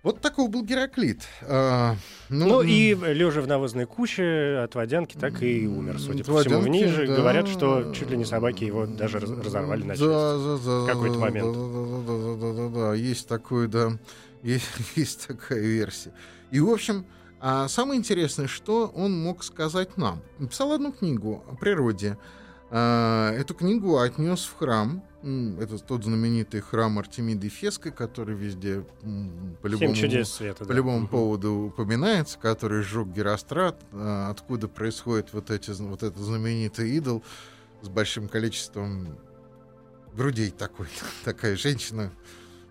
Вот 0.02 0.21
такой 0.21 0.49
был 0.49 0.62
Гераклит. 0.62 1.23
А, 1.43 1.97
ну, 2.28 2.47
ну 2.47 2.62
и 2.62 2.95
лежа 2.95 3.40
в 3.40 3.49
навозной 3.49 3.87
куче 3.87 4.61
от 4.62 4.75
водянки, 4.75 5.17
так 5.17 5.43
и 5.43 5.67
умер, 5.67 5.99
судя 5.99 6.25
по 6.25 6.40
всему. 6.40 6.61
В 6.61 6.69
ней 6.69 6.87
же 6.87 7.07
да, 7.07 7.17
говорят, 7.17 7.49
что 7.49 7.93
чуть 7.93 8.09
ли 8.11 8.17
не 8.17 8.25
собаки 8.25 8.64
его 8.64 8.87
даже 8.87 9.19
разорвали 9.19 9.83
на 9.83 9.95
части. 9.97 10.05
Да, 10.05 10.38
да, 10.38 10.59
да, 10.64 10.81
в 10.81 10.87
какой-то 10.87 11.19
момент. 11.19 11.52
Да, 11.52 11.62
да, 12.07 12.19
да, 12.19 12.37
да, 12.37 12.52
да, 12.52 12.81
да, 12.81 12.95
есть 12.95 13.26
такой, 13.26 13.67
да, 13.67 13.99
есть, 14.43 14.67
есть 14.95 15.26
такая 15.26 15.61
версия. 15.61 16.12
И, 16.52 16.61
в 16.61 16.71
общем, 16.71 17.05
а 17.40 17.69
самое 17.69 17.99
интересное, 17.99 18.47
что 18.47 18.87
он 18.95 19.21
мог 19.21 19.43
сказать 19.43 19.97
нам. 19.97 20.23
Написал 20.38 20.73
одну 20.73 20.93
книгу 20.93 21.45
о 21.49 21.57
природе. 21.57 22.19
А, 22.71 23.33
эту 23.33 23.55
книгу 23.55 23.99
отнес 23.99 24.45
в 24.45 24.57
храм, 24.57 25.02
это 25.22 25.78
тот 25.78 26.04
знаменитый 26.04 26.60
храм 26.60 26.98
Артемиды 26.98 27.48
Феской, 27.48 27.90
который 27.90 28.37
везде 28.37 28.85
по 29.62 29.66
любому, 29.66 29.94
света, 30.24 30.64
по 30.64 30.66
да. 30.66 30.74
любому 30.74 30.98
угу. 31.00 31.09
поводу 31.09 31.52
упоминается, 31.74 32.38
который 32.38 32.83
сжег 32.83 33.09
Герострат, 33.09 33.81
а, 33.92 34.31
откуда 34.31 34.68
происходит 34.68 35.33
вот, 35.33 35.50
эти, 35.50 35.70
вот 35.70 36.04
этот 36.04 36.18
знаменитый 36.18 36.90
идол 36.90 37.24
с 37.83 37.88
большим 37.88 38.28
количеством 38.28 39.18
грудей 40.14 40.50
такой, 40.50 40.87
такая 41.24 41.57
женщина, 41.57 42.12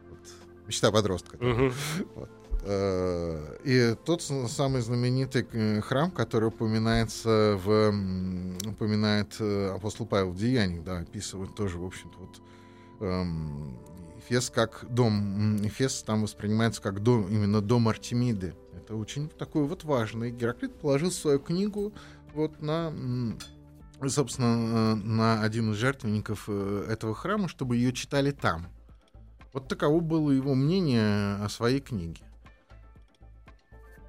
вот, 0.09 0.19
мечта 0.67 0.89
подростка. 0.89 1.35
Угу. 1.35 1.73
Вот. 2.15 2.29
Э, 2.69 3.57
и 3.63 3.95
тот 4.03 4.21
самый 4.21 4.81
знаменитый 4.81 5.47
э, 5.53 5.79
храм, 5.79 6.11
который 6.11 6.49
упоминается 6.49 7.57
в 7.63 7.93
упоминает 8.67 9.37
э, 9.39 9.71
апостол 9.73 10.05
Павел 10.05 10.31
в 10.31 10.35
Деяниях, 10.37 10.83
да, 10.83 10.99
описывает 10.99 11.55
тоже, 11.55 11.77
в 11.77 11.85
общем-то, 11.85 12.17
вот 12.19 12.41
эм, 12.99 13.79
Эфес 14.19 14.49
как 14.49 14.85
дом, 14.89 15.55
Эфес 15.65 16.03
там 16.03 16.23
воспринимается 16.23 16.81
как 16.81 17.01
дом, 17.01 17.29
именно 17.29 17.61
дом 17.61 17.87
Артемиды. 17.87 18.53
Это 18.75 18.97
очень 18.97 19.29
такой 19.29 19.63
вот 19.63 19.85
важный. 19.85 20.31
Гераклит 20.31 20.77
положил 20.77 21.11
свою 21.11 21.39
книгу 21.39 21.93
вот 22.33 22.61
на, 22.61 22.91
собственно, 24.07 24.95
на 24.95 25.41
один 25.41 25.71
из 25.71 25.77
жертвенников 25.77 26.49
этого 26.49 27.15
храма, 27.15 27.47
чтобы 27.47 27.77
ее 27.77 27.93
читали 27.93 28.31
там. 28.31 28.67
Вот 29.53 29.69
таково 29.69 30.01
было 30.01 30.31
его 30.31 30.53
мнение 30.53 31.35
о 31.35 31.47
своей 31.47 31.79
книге 31.79 32.27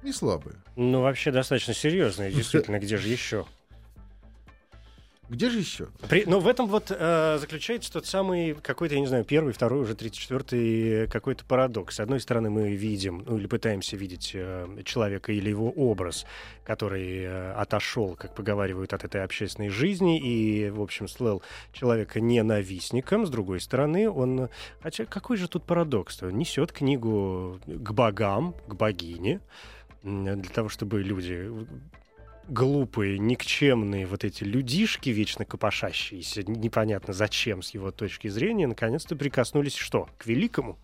не 0.03 0.13
слабые. 0.13 0.55
Ну, 0.75 1.01
вообще 1.01 1.31
достаточно 1.31 1.73
серьезные, 1.73 2.31
действительно, 2.31 2.79
где 2.79 2.97
же 2.97 3.07
еще? 3.07 3.45
Где 5.29 5.51
же 5.51 5.59
еще? 5.59 5.89
При, 6.09 6.23
ну, 6.25 6.39
в 6.39 6.47
этом 6.47 6.65
вот 6.65 6.87
э, 6.89 7.37
заключается 7.39 7.93
тот 7.93 8.07
самый 8.07 8.55
какой-то, 8.55 8.95
я 8.95 9.01
не 9.01 9.05
знаю, 9.05 9.23
первый, 9.23 9.53
второй, 9.53 9.81
уже 9.81 9.93
тридцать 9.93 10.19
четвертый 10.19 11.07
какой-то 11.07 11.45
парадокс. 11.45 11.97
С 11.97 11.99
одной 11.99 12.19
стороны, 12.19 12.49
мы 12.49 12.71
видим, 12.71 13.23
ну, 13.27 13.37
или 13.37 13.45
пытаемся 13.45 13.95
видеть 13.95 14.31
э, 14.33 14.65
человека 14.85 15.31
или 15.31 15.47
его 15.47 15.69
образ, 15.69 16.25
который 16.63 17.19
э, 17.19 17.51
отошел, 17.51 18.15
как 18.15 18.33
поговаривают, 18.33 18.91
от 18.93 19.03
этой 19.03 19.23
общественной 19.23 19.69
жизни 19.69 20.19
и, 20.19 20.71
в 20.71 20.81
общем, 20.81 21.07
слыл 21.07 21.43
человека 21.73 22.19
ненавистником. 22.19 23.27
С 23.27 23.29
другой 23.29 23.61
стороны, 23.61 24.09
он... 24.09 24.49
Хотя 24.81 25.05
какой 25.05 25.37
же 25.37 25.47
тут 25.47 25.63
парадокс-то? 25.63 26.31
Несет 26.31 26.71
книгу 26.71 27.59
к 27.67 27.91
богам, 27.91 28.55
к 28.67 28.73
богине, 28.73 29.41
для 30.03 30.35
того, 30.53 30.69
чтобы 30.69 31.01
люди 31.01 31.49
глупые, 32.47 33.19
никчемные 33.19 34.05
вот 34.05 34.23
эти 34.23 34.43
людишки, 34.43 35.09
вечно 35.09 35.45
копошащиеся, 35.45 36.43
непонятно 36.43 37.13
зачем 37.13 37.61
с 37.61 37.73
его 37.73 37.91
точки 37.91 38.27
зрения, 38.27 38.67
наконец-то 38.67 39.15
прикоснулись 39.15 39.75
что? 39.75 40.09
К 40.17 40.25
великому? 40.25 40.77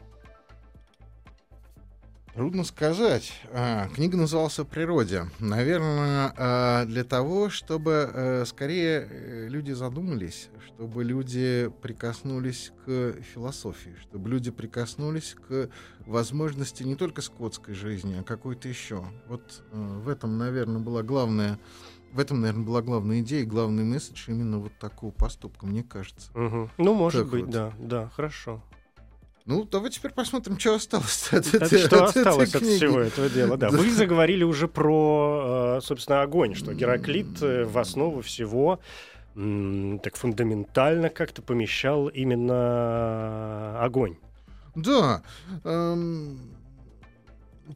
Трудно 2.35 2.65
сказать. 2.65 3.31
А, 3.53 3.87
книга 3.87 4.17
называлась 4.17 4.59
«О 4.59 4.65
природе». 4.65 5.27
Наверное, 5.39 6.33
а, 6.35 6.83
для 6.83 7.05
того, 7.05 7.49
чтобы 7.49 8.11
э, 8.13 8.43
скорее 8.45 9.07
э, 9.09 9.47
люди 9.47 9.71
задумались, 9.71 10.49
чтобы 10.65 11.05
люди 11.05 11.71
прикоснулись 11.81 12.73
к 12.85 13.13
философии, 13.33 13.95
чтобы 14.01 14.29
люди 14.29 14.51
прикоснулись 14.51 15.37
к 15.47 15.69
возможности 15.99 16.83
не 16.83 16.95
только 16.95 17.21
скотской 17.21 17.73
жизни, 17.73 18.17
а 18.19 18.23
какой-то 18.23 18.67
еще. 18.67 19.05
Вот 19.29 19.63
э, 19.71 19.99
в 20.03 20.09
этом, 20.09 20.37
наверное, 20.37 20.81
была 20.81 21.03
главная 21.03 21.57
в 22.11 22.19
этом, 22.19 22.41
наверное, 22.41 22.65
была 22.65 22.81
главная 22.81 23.19
идея, 23.19 23.45
главный 23.45 23.83
месседж 23.83 24.29
именно 24.29 24.59
вот 24.59 24.71
такого 24.79 25.11
поступка, 25.11 25.65
мне 25.65 25.83
кажется. 25.83 26.31
Угу. 26.33 26.69
Ну, 26.77 26.93
может 26.93 27.23
так 27.23 27.31
быть, 27.31 27.45
вот. 27.45 27.51
да, 27.51 27.73
да, 27.77 28.09
хорошо. 28.15 28.61
Ну, 29.45 29.63
давай 29.63 29.91
теперь 29.91 30.11
посмотрим, 30.11 30.57
что 30.57 30.73
осталось 30.73 31.29
от, 31.31 31.53
от, 31.53 31.67
что 31.67 32.05
от 32.05 32.15
осталось 32.15 32.55
от 32.55 32.63
всего 32.63 32.99
этого 32.99 33.29
дела. 33.29 33.57
Да. 33.57 33.69
Вы 33.69 33.91
заговорили 33.91 34.43
уже 34.43 34.67
про, 34.67 35.77
э, 35.77 35.81
собственно, 35.85 36.23
огонь, 36.23 36.55
что 36.55 36.73
Гераклит 36.73 37.41
э, 37.41 37.63
в 37.65 37.77
основу 37.77 38.21
всего 38.21 38.79
так 39.35 40.15
фундаментально 40.15 41.09
как-то 41.09 41.41
помещал 41.41 42.07
именно 42.07 43.77
огонь. 43.81 44.15
Да. 44.75 45.23
Эм, 45.65 46.54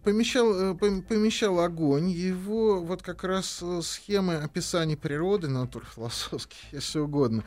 помещал, 0.03 0.73
э, 0.73 0.75
помещал 0.75 1.59
огонь, 1.59 2.09
его 2.09 2.81
вот 2.81 3.01
как 3.01 3.23
раз 3.23 3.59
э, 3.61 3.81
схемы 3.83 4.35
описания 4.35 4.97
природы, 4.97 5.47
натурфилософские, 5.47 6.59
если 6.71 6.99
угодно, 6.99 7.43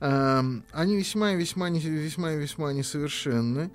они 0.00 0.96
весьма 0.96 1.32
и 1.32 1.36
весьма, 1.36 1.70
весьма 1.70 2.32
и 2.32 2.38
весьма 2.38 2.72
несовершенны. 2.72 3.70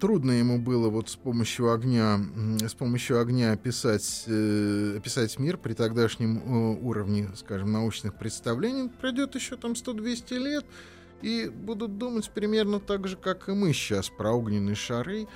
Трудно 0.00 0.30
ему 0.30 0.58
было 0.58 0.88
вот 0.88 1.10
с 1.10 1.16
помощью 1.16 1.70
огня, 1.70 2.18
с 2.60 2.72
помощью 2.72 3.20
огня 3.20 3.52
описать, 3.52 4.24
э, 4.26 4.94
описать 4.96 5.38
мир 5.38 5.58
при 5.58 5.74
тогдашнем 5.74 6.82
уровне, 6.82 7.28
скажем, 7.36 7.72
научных 7.72 8.14
представлений. 8.14 8.88
Пройдет 8.88 9.34
еще 9.34 9.56
там 9.56 9.72
100-200 9.72 10.38
лет, 10.38 10.64
и 11.22 11.48
будут 11.48 11.98
думать 11.98 12.30
примерно 12.30 12.80
так 12.80 13.06
же, 13.06 13.16
как 13.16 13.48
и 13.48 13.52
мы 13.52 13.72
сейчас 13.72 14.10
про 14.10 14.32
огненные 14.32 14.74
шары. 14.74 15.26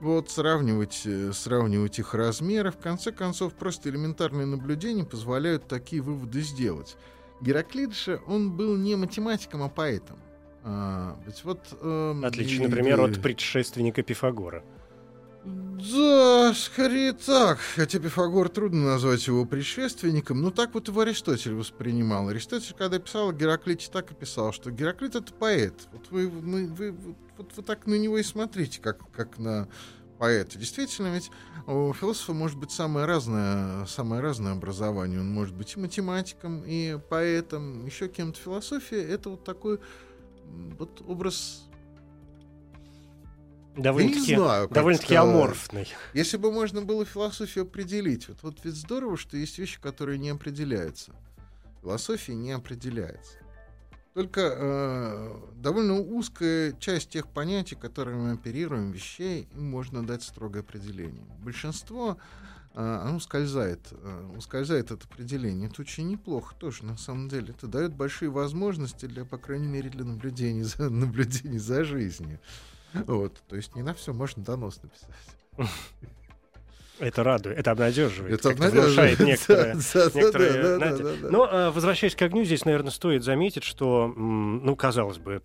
Вот, 0.00 0.30
сравнивать, 0.30 1.02
э, 1.06 1.32
сравнивать 1.32 1.98
их 1.98 2.14
размеры. 2.14 2.70
В 2.70 2.76
конце 2.76 3.12
концов, 3.12 3.54
просто 3.54 3.88
элементарные 3.88 4.46
наблюдения 4.46 5.04
позволяют 5.04 5.68
такие 5.68 6.02
выводы 6.02 6.42
сделать. 6.42 6.96
Гераклит 7.40 7.94
же, 7.94 8.20
он 8.26 8.56
был 8.56 8.76
не 8.76 8.94
математиком, 8.94 9.62
а 9.62 9.68
поэтом. 9.68 10.18
А, 10.64 11.16
ведь 11.24 11.44
вот, 11.44 11.60
э, 11.80 12.20
Отличный, 12.24 12.64
и, 12.64 12.68
например, 12.68 13.00
от 13.00 13.22
предшественника 13.22 14.02
Пифагора. 14.02 14.64
Да, 15.44 16.52
скорее 16.54 17.12
так. 17.12 17.58
Хотя 17.76 18.00
Пифагор 18.00 18.48
трудно 18.48 18.84
назвать 18.84 19.26
его 19.26 19.44
предшественником, 19.44 20.42
но 20.42 20.50
так 20.50 20.74
вот 20.74 20.88
его 20.88 21.02
Аристотель 21.02 21.54
воспринимал. 21.54 22.28
Аристотель, 22.28 22.74
когда 22.76 22.98
писал 22.98 23.28
о 23.28 23.32
Гераклите, 23.32 23.88
так 23.92 24.10
и 24.10 24.14
писал, 24.14 24.52
что 24.52 24.72
Гераклит— 24.72 25.14
это 25.16 25.32
поэт. 25.32 25.74
Вот 25.92 26.10
вы, 26.10 26.26
вы, 26.26 26.66
вы, 26.66 27.14
вот 27.38 27.52
вы 27.56 27.62
так 27.62 27.86
на 27.86 27.94
него 27.94 28.18
и 28.18 28.22
смотрите, 28.22 28.80
как, 28.80 29.10
как 29.12 29.38
на 29.38 29.68
поэта. 30.18 30.58
Действительно, 30.58 31.08
ведь 31.08 31.30
у 31.66 31.92
философа 31.92 32.32
может 32.32 32.58
быть 32.58 32.70
самое 32.70 33.06
разное, 33.06 33.86
самое 33.86 34.22
разное 34.22 34.52
образование. 34.52 35.20
Он 35.20 35.32
может 35.32 35.54
быть 35.54 35.74
и 35.76 35.80
математиком, 35.80 36.62
и 36.64 36.98
поэтом, 37.10 37.84
еще 37.86 38.08
кем-то. 38.08 38.40
Философия— 38.40 39.02
это 39.08 39.30
вот 39.30 39.44
такой 39.44 39.78
вот 40.78 41.02
образ 41.06 41.62
Довольно-таки, 43.76 44.36
довольно-таки 44.36 45.14
аморфный. 45.14 45.86
Если 46.14 46.38
бы 46.38 46.50
можно 46.50 46.80
было 46.80 47.04
философию 47.04 47.64
определить, 47.64 48.26
вот, 48.28 48.38
вот 48.42 48.58
ведь 48.64 48.74
здорово, 48.74 49.18
что 49.18 49.36
есть 49.36 49.58
вещи, 49.58 49.78
которые 49.80 50.18
не 50.18 50.30
определяются. 50.30 51.12
Философия 51.82 52.34
не 52.34 52.52
определяется. 52.52 53.38
Только 54.16 54.40
э, 54.40 55.40
довольно 55.56 56.00
узкая 56.00 56.72
часть 56.80 57.10
тех 57.10 57.28
понятий, 57.28 57.74
которыми 57.74 58.28
мы 58.28 58.30
оперируем, 58.32 58.90
вещей, 58.90 59.46
можно 59.52 60.06
дать 60.06 60.22
строгое 60.22 60.62
определение. 60.62 61.26
Большинство 61.40 62.16
э, 62.72 62.80
оно 62.80 63.16
ускользает, 63.18 63.80
э, 63.90 64.32
ускользает 64.34 64.90
от 64.90 65.04
определения. 65.04 65.66
Это 65.66 65.82
очень 65.82 66.08
неплохо 66.08 66.54
тоже, 66.54 66.86
на 66.86 66.96
самом 66.96 67.28
деле. 67.28 67.50
Это 67.50 67.66
дает 67.66 67.92
большие 67.92 68.30
возможности 68.30 69.04
для, 69.04 69.26
по 69.26 69.36
крайней 69.36 69.68
мере, 69.68 69.90
для 69.90 70.06
наблюдений 70.06 70.62
за, 70.62 70.88
наблюдений 70.88 71.58
за 71.58 71.84
жизнью. 71.84 72.40
Вот, 72.94 73.42
то 73.46 73.54
есть 73.54 73.74
не 73.76 73.82
на 73.82 73.92
все 73.92 74.14
можно 74.14 74.42
донос 74.42 74.80
написать. 74.82 75.10
Это 76.98 77.22
радует, 77.22 77.58
это 77.58 77.72
обнадеживает. 77.72 78.34
Это 78.34 78.50
обнадеживает. 78.50 79.20
некоторые... 79.20 79.74
некоторые 80.14 80.78
да, 80.78 80.78
да, 80.78 80.96
да, 80.96 81.30
Но, 81.30 81.72
возвращаясь 81.74 82.14
к 82.14 82.22
огню, 82.22 82.44
здесь, 82.44 82.64
наверное, 82.64 82.90
стоит 82.90 83.22
заметить, 83.22 83.64
что, 83.64 84.08
ну, 84.16 84.74
казалось 84.76 85.18
бы, 85.18 85.42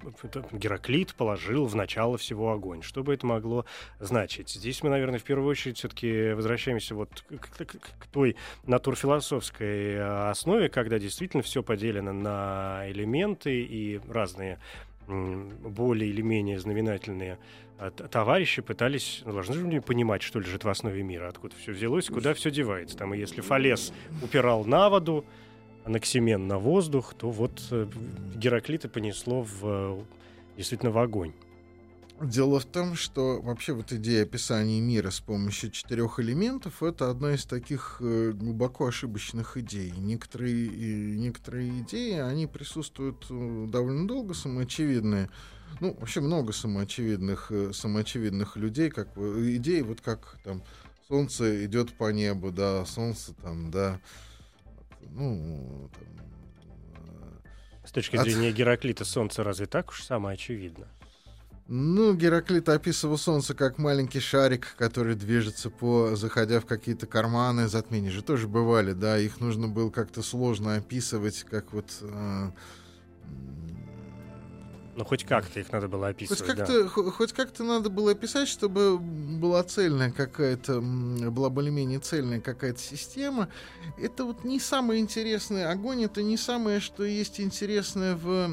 Гераклит 0.52 1.14
положил 1.14 1.66
в 1.66 1.76
начало 1.76 2.18
всего 2.18 2.52
огонь. 2.52 2.82
Что 2.82 3.04
бы 3.04 3.14
это 3.14 3.26
могло 3.26 3.66
значить? 4.00 4.50
Здесь 4.50 4.82
мы, 4.82 4.90
наверное, 4.90 5.20
в 5.20 5.24
первую 5.24 5.50
очередь 5.50 5.78
все-таки 5.78 6.32
возвращаемся 6.34 6.96
вот 6.96 7.10
к, 7.30 7.66
к, 7.66 7.66
к 7.66 8.08
той 8.12 8.38
натурфилософской 8.66 9.98
а, 9.98 10.32
основе, 10.32 10.70
когда 10.70 11.00
действительно 11.00 11.44
все 11.44 11.64
поделено 11.64 12.14
на 12.14 12.84
элементы 12.88 13.62
и 13.62 14.00
разные 14.10 14.60
более 15.08 16.10
или 16.10 16.22
менее 16.22 16.60
знаменательные 16.60 17.38
товарищи 17.90 18.62
пытались, 18.62 19.24
ну, 19.26 19.34
должны 19.34 19.56
же 19.56 19.82
понимать, 19.82 20.22
что 20.22 20.40
лежит 20.40 20.64
в 20.64 20.70
основе 20.70 21.02
мира, 21.02 21.30
откуда 21.30 21.56
все 21.56 21.72
взялось, 21.72 22.08
куда 22.08 22.34
все 22.34 22.52
девается. 22.52 22.98
Там, 22.98 23.14
и 23.14 23.18
если 23.18 23.42
Фалес 23.42 23.92
упирал 24.22 24.66
на 24.66 24.90
воду, 24.90 25.26
Анаксимен 25.84 26.48
на 26.48 26.60
воздух, 26.60 27.16
то 27.16 27.32
вот 27.32 27.60
э, 27.72 27.88
Гераклита 28.36 28.88
понесло 28.88 29.42
в, 29.42 29.60
э, 29.64 30.04
действительно 30.58 30.92
в 30.92 31.00
огонь. 31.00 31.34
Дело 32.22 32.60
в 32.60 32.66
том, 32.66 32.94
что 32.94 33.42
вообще 33.42 33.74
вот 33.74 33.92
идея 33.92 34.24
описания 34.24 34.80
мира 34.80 35.10
с 35.10 35.20
помощью 35.20 35.72
четырех 35.72 36.20
элементов 36.20 36.84
это 36.84 37.10
одна 37.10 37.34
из 37.34 37.46
таких 37.46 37.98
э, 38.00 38.32
глубоко 38.32 38.86
ошибочных 38.86 39.58
идей. 39.58 39.92
Некоторые, 39.98 40.70
некоторые 41.18 41.80
идеи, 41.80 42.20
они 42.20 42.46
присутствуют 42.46 43.26
довольно 43.72 44.08
долго, 44.08 44.36
самоочевидные. 44.36 45.30
Ну, 45.80 45.96
вообще 46.00 46.22
много 46.22 46.54
самоочевидных, 46.54 47.52
э, 47.52 47.72
самоочевидных 47.74 48.56
людей, 48.58 48.90
как 48.90 49.18
идей, 49.18 49.82
вот 49.82 50.02
как 50.02 50.38
там 50.44 50.64
солнце 51.08 51.66
идет 51.66 51.94
по 51.94 52.12
небу, 52.12 52.52
да, 52.52 52.86
солнце 52.86 53.34
там, 53.34 53.72
да, 53.72 54.00
ну, 55.12 55.90
там, 55.94 57.42
С 57.86 57.92
точки 57.92 58.18
зрения 58.18 58.50
от... 58.50 58.56
Гераклита 58.56 59.06
солнце 59.06 59.44
разве 59.44 59.66
так 59.66 59.90
уж 59.90 60.04
самое 60.04 60.36
очевидно? 60.36 60.88
Ну, 61.74 62.14
Гераклит 62.16 62.68
описывал 62.68 63.18
Солнце 63.18 63.54
как 63.54 63.78
маленький 63.78 64.20
шарик, 64.20 64.76
который 64.78 65.16
движется 65.16 65.70
по, 65.70 66.18
заходя 66.18 66.60
в 66.60 66.66
какие-то 66.66 67.08
карманы. 67.08 67.70
Затмения 67.70 68.12
же 68.12 68.22
тоже 68.22 68.50
бывали, 68.50 68.92
да, 68.92 69.18
их 69.18 69.40
нужно 69.40 69.70
было 69.70 69.90
как-то 69.90 70.22
сложно 70.22 70.76
описывать, 70.76 71.44
как 71.44 71.72
вот 71.72 71.86
э, 72.02 72.52
ну, 74.96 75.06
хоть 75.06 75.24
как-то 75.24 75.60
их 75.60 75.72
надо 75.72 75.88
было 75.88 76.10
описывать. 76.10 76.42
Хоть 76.42 76.56
как-то, 76.58 76.84
да. 76.84 76.90
хоть 76.90 77.34
как-то 77.34 77.64
надо 77.64 77.90
было 77.90 78.12
описать, 78.12 78.48
чтобы 78.48 78.98
была 78.98 79.64
цельная 79.64 80.12
какая-то, 80.12 80.82
была 80.82 81.50
более-менее 81.50 82.00
цельная 82.00 82.42
какая-то 82.42 82.80
система. 82.80 83.48
Это 83.98 84.26
вот 84.26 84.44
не 84.44 84.60
самое 84.60 85.00
интересное. 85.00 85.70
Огонь 85.70 86.04
это 86.04 86.22
не 86.22 86.36
самое, 86.36 86.80
что 86.80 87.04
есть 87.04 87.40
интересное 87.40 88.16
в 88.16 88.50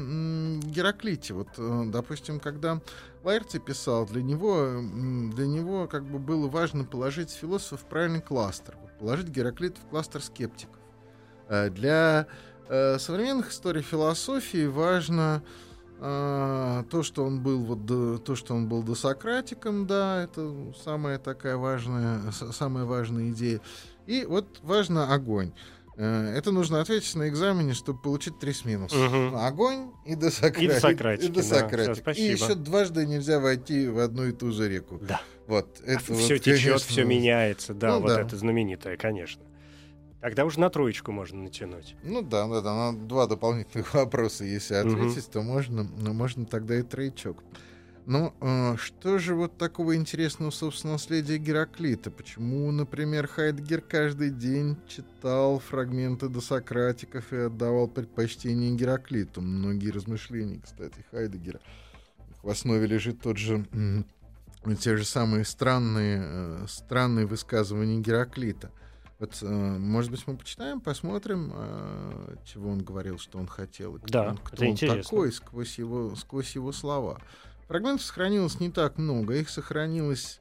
Гераклите. 0.61 1.33
Вот, 1.33 1.49
э, 1.57 1.83
допустим, 1.87 2.39
когда 2.39 2.81
Лаэрти 3.23 3.59
писал, 3.59 4.05
для 4.05 4.23
него, 4.23 4.81
для 5.33 5.45
него 5.45 5.87
как 5.87 6.05
бы 6.05 6.19
было 6.19 6.47
важно 6.47 6.85
положить 6.85 7.31
философов 7.31 7.81
в 7.81 7.85
правильный 7.85 8.21
кластер. 8.21 8.77
Положить 8.99 9.27
Гераклит 9.27 9.77
в 9.77 9.89
кластер 9.89 10.21
скептиков. 10.21 10.77
Э, 11.49 11.69
для 11.69 12.27
э, 12.69 12.97
современных 12.97 13.51
историй 13.51 13.81
философии 13.81 14.67
важно 14.67 15.43
а, 16.01 16.83
то, 16.85 17.03
что 17.03 17.25
он 17.25 17.41
был 17.41 17.59
вот 17.63 17.85
до, 17.85 18.17
то, 18.17 18.35
что 18.35 18.55
он 18.55 18.67
был 18.69 18.83
досократиком, 18.83 19.85
да, 19.85 20.23
это 20.23 20.73
самая 20.83 21.19
такая 21.19 21.57
важная, 21.57 22.31
самая 22.31 22.85
важная 22.85 23.31
идея. 23.31 23.61
И 24.07 24.25
вот 24.25 24.59
важно 24.63 25.13
огонь. 25.13 25.51
Э, 25.97 26.33
это 26.33 26.51
нужно 26.51 26.79
ответить 26.79 27.13
на 27.15 27.27
экзамене, 27.27 27.73
чтобы 27.73 27.99
получить 27.99 28.39
три 28.39 28.53
с 28.53 28.63
минусом. 28.63 29.29
Угу. 29.29 29.37
Огонь 29.37 29.91
и 30.05 30.15
досократик. 30.15 30.69
И 30.69 30.73
досократик. 30.73 31.29
И, 31.29 31.33
досократик. 31.33 32.03
Да, 32.05 32.11
и 32.13 32.21
еще 32.23 32.55
дважды 32.55 33.05
нельзя 33.05 33.41
войти 33.41 33.87
в 33.89 33.99
одну 33.99 34.25
и 34.25 34.31
ту 34.31 34.53
же 34.53 34.69
реку. 34.69 34.99
Да. 35.01 35.21
Вот, 35.47 35.81
это 35.85 35.99
а 35.99 36.13
вот, 36.13 36.19
все 36.19 36.39
течет, 36.39 36.63
конечно, 36.63 36.87
все 36.87 37.03
меняется. 37.03 37.73
Да, 37.73 37.95
ну, 37.95 38.01
вот 38.01 38.07
да. 38.07 38.21
это 38.21 38.37
знаменитое, 38.37 38.95
конечно. 38.95 39.43
Тогда 40.21 40.45
уже 40.45 40.59
на 40.59 40.69
троечку 40.69 41.11
можно 41.11 41.43
натянуть. 41.43 41.95
Ну 42.03 42.21
да, 42.21 42.47
да, 42.47 42.61
да. 42.61 42.91
На 42.91 43.07
два 43.07 43.27
дополнительных 43.27 43.93
вопроса, 43.93 44.43
если 44.43 44.75
ответить, 44.75 45.25
угу. 45.25 45.33
то 45.33 45.41
можно, 45.41 45.83
ну, 45.83 46.13
можно 46.13 46.45
тогда 46.45 46.77
и 46.77 46.83
троечок. 46.83 47.43
Но 48.05 48.33
э, 48.41 48.75
что 48.77 49.19
же 49.19 49.35
вот 49.35 49.57
такого 49.57 49.95
интересного, 49.95 50.49
собственно, 50.49 50.93
наследия 50.93 51.37
Гераклита? 51.37 52.09
Почему, 52.09 52.71
например, 52.71 53.27
Хайдгер 53.27 53.81
каждый 53.81 54.31
день 54.31 54.77
читал 54.87 55.59
фрагменты 55.59 56.27
досократиков 56.27 57.31
и 57.31 57.37
отдавал 57.37 57.87
предпочтение 57.87 58.75
Гераклиту? 58.75 59.41
Многие 59.41 59.91
размышления, 59.91 60.59
кстати, 60.59 61.05
Хайдегера. 61.11 61.59
В 62.41 62.49
основе 62.49 62.87
лежит 62.87 63.21
тот 63.21 63.37
же, 63.37 63.63
те 64.81 64.97
же 64.97 65.05
самые 65.05 65.45
странные, 65.45 66.21
э, 66.23 66.65
странные 66.67 67.27
высказывания 67.27 67.99
Гераклита. 67.99 68.71
Вот, 69.19 69.37
э, 69.41 69.45
может 69.45 70.11
быть, 70.11 70.25
мы 70.27 70.37
почитаем, 70.37 70.79
посмотрим, 70.79 71.51
э, 71.53 72.35
чего 72.45 72.69
он 72.69 72.81
говорил, 72.81 73.19
что 73.19 73.37
он 73.37 73.47
хотел, 73.47 73.97
и 73.97 73.99
кто, 73.99 74.07
да, 74.07 74.29
он, 74.29 74.37
кто 74.37 74.65
он 74.65 74.77
такой 74.77 75.33
сквозь 75.33 75.77
его, 75.77 76.15
сквозь 76.15 76.55
его 76.55 76.71
слова. 76.71 77.19
Фрагментов 77.67 78.05
сохранилось 78.05 78.61
не 78.61 78.71
так 78.71 78.97
много, 78.97 79.35
их 79.35 79.49
сохранилось 79.49 80.39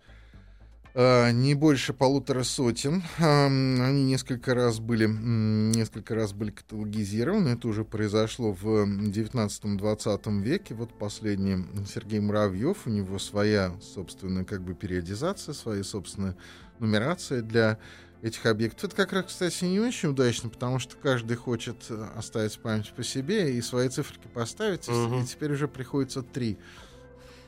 э, 0.95 1.33
не 1.33 1.55
больше 1.55 1.93
полутора 1.93 2.45
сотен. 2.45 3.03
Они 3.19 4.05
несколько 4.05 4.55
раз 4.55 4.79
были, 4.79 5.07
несколько 5.07 6.14
раз 6.14 6.33
были 6.33 6.53
каталогизированы. 6.53 7.49
Это 7.49 7.67
уже 7.67 7.85
произошло 7.85 8.53
в 8.53 8.85
19-20 8.85 10.41
веке. 10.41 10.75
Вот 10.77 10.97
последний 10.97 11.67
Сергей 11.85 12.21
Муравьев, 12.21 12.87
у 12.87 12.91
него 12.91 13.19
своя 13.19 13.73
собственная 13.81 14.45
как 14.45 14.62
бы 14.62 14.75
периодизация, 14.75 15.53
своя 15.53 15.83
собственная 15.83 16.37
нумерация 16.79 17.43
для 17.43 17.79
этих 18.22 18.46
объектов. 18.46 18.85
Это 18.85 18.96
как 18.96 19.12
раз, 19.12 19.26
кстати, 19.26 19.64
не 19.64 19.81
очень 19.81 20.11
удачно, 20.11 20.48
потому 20.48 20.78
что 20.78 20.96
каждый 20.96 21.37
хочет 21.37 21.76
э, 21.90 22.07
оставить 22.16 22.59
память 22.59 22.92
по 22.92 23.02
себе 23.02 23.54
и 23.54 23.62
свои 23.62 23.88
циферки 23.88 24.26
поставить, 24.28 24.88
угу. 24.88 25.20
и 25.20 25.24
теперь 25.24 25.52
уже 25.52 25.68
приходится 25.68 26.22
три. 26.22 26.59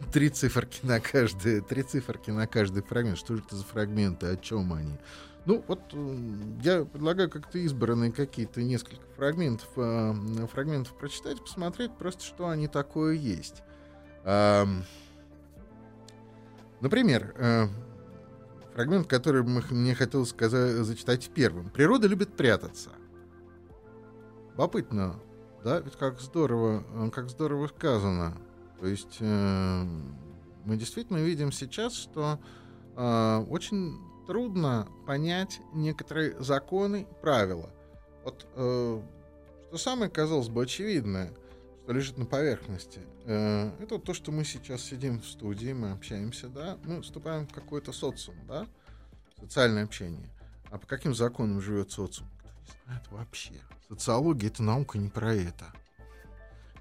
три 0.13 0.29
циферки 0.29 0.85
на 0.85 1.01
каждый, 1.01 1.61
три 1.61 1.83
циферки 1.83 2.31
на 2.31 2.47
каждый 2.47 2.83
фрагмент. 2.83 3.19
Что 3.19 3.37
же 3.37 3.43
это 3.47 3.57
за 3.57 3.65
фрагменты, 3.65 4.27
о 4.27 4.37
чем 4.37 4.73
они? 4.73 4.99
Ну, 5.47 5.65
вот 5.67 5.81
я 6.63 6.85
предлагаю 6.85 7.31
как-то 7.31 7.59
избранные 7.59 8.13
какие-то 8.13 8.63
несколько 8.63 9.03
фрагментов, 9.17 9.69
э, 9.77 10.47
фрагментов 10.53 10.97
прочитать, 10.99 11.41
посмотреть 11.41 11.93
просто, 11.97 12.23
что 12.23 12.49
они 12.49 12.69
такое 12.69 13.15
есть. 13.15 13.63
Э, 14.25 14.67
например, 16.81 17.35
э, 17.37 17.69
фрагмент, 18.75 19.07
который 19.07 19.43
мне 19.43 19.95
хотелось 19.95 20.31
сказать, 20.31 20.85
зачитать 20.85 21.31
первым. 21.35 21.71
Природа 21.71 22.07
любит 22.07 22.37
прятаться. 22.37 22.91
Любопытно, 24.53 25.21
да? 25.65 25.81
Ведь 25.81 25.97
как 25.97 26.21
здорово, 26.21 26.85
э, 26.95 27.11
как 27.11 27.31
здорово 27.31 27.69
сказано. 27.69 28.37
То 28.81 28.87
есть 28.87 29.19
э, 29.21 29.85
мы 30.65 30.77
действительно 30.77 31.19
видим 31.19 31.53
сейчас, 31.53 31.95
что 31.95 32.39
э, 32.97 33.45
очень 33.49 33.99
трудно 34.27 34.89
понять 35.07 35.61
некоторые 35.73 36.41
законы, 36.41 37.07
правила. 37.23 37.71
Вот 38.25 38.47
э, 38.55 39.03
что 39.69 39.79
самое, 39.79 40.11
казалось 40.11 40.49
бы, 40.49 40.63
очевидное, 40.63 41.33
что 41.83 41.93
лежит 41.93 42.19
на 42.19 42.27
поверхности, 42.27 43.01
э, 43.25 43.73
это 43.81 43.99
то, 43.99 44.15
что 44.15 44.33
мы 44.33 44.45
сейчас 44.45 44.83
сидим 44.83 45.21
в 45.21 45.27
студии, 45.27 45.73
мы 45.73 45.93
общаемся, 45.93 46.49
да, 46.49 46.79
мы 46.85 47.03
вступаем 47.03 47.47
в 47.47 47.53
какой-то 47.53 47.93
социум, 47.93 48.37
да, 48.47 48.67
социальное 49.39 49.85
общение. 49.85 50.29
А 50.71 50.79
по 50.79 50.87
каким 50.87 51.15
законам 51.15 51.61
живет 51.61 51.91
социум? 51.91 52.29
Кто 52.39 52.49
не 52.49 52.85
знает 52.85 53.03
вообще. 53.11 53.55
Социология— 53.89 54.49
это 54.51 54.63
наука 54.63 54.99
не 54.99 55.09
про 55.09 55.35
это. 55.35 55.73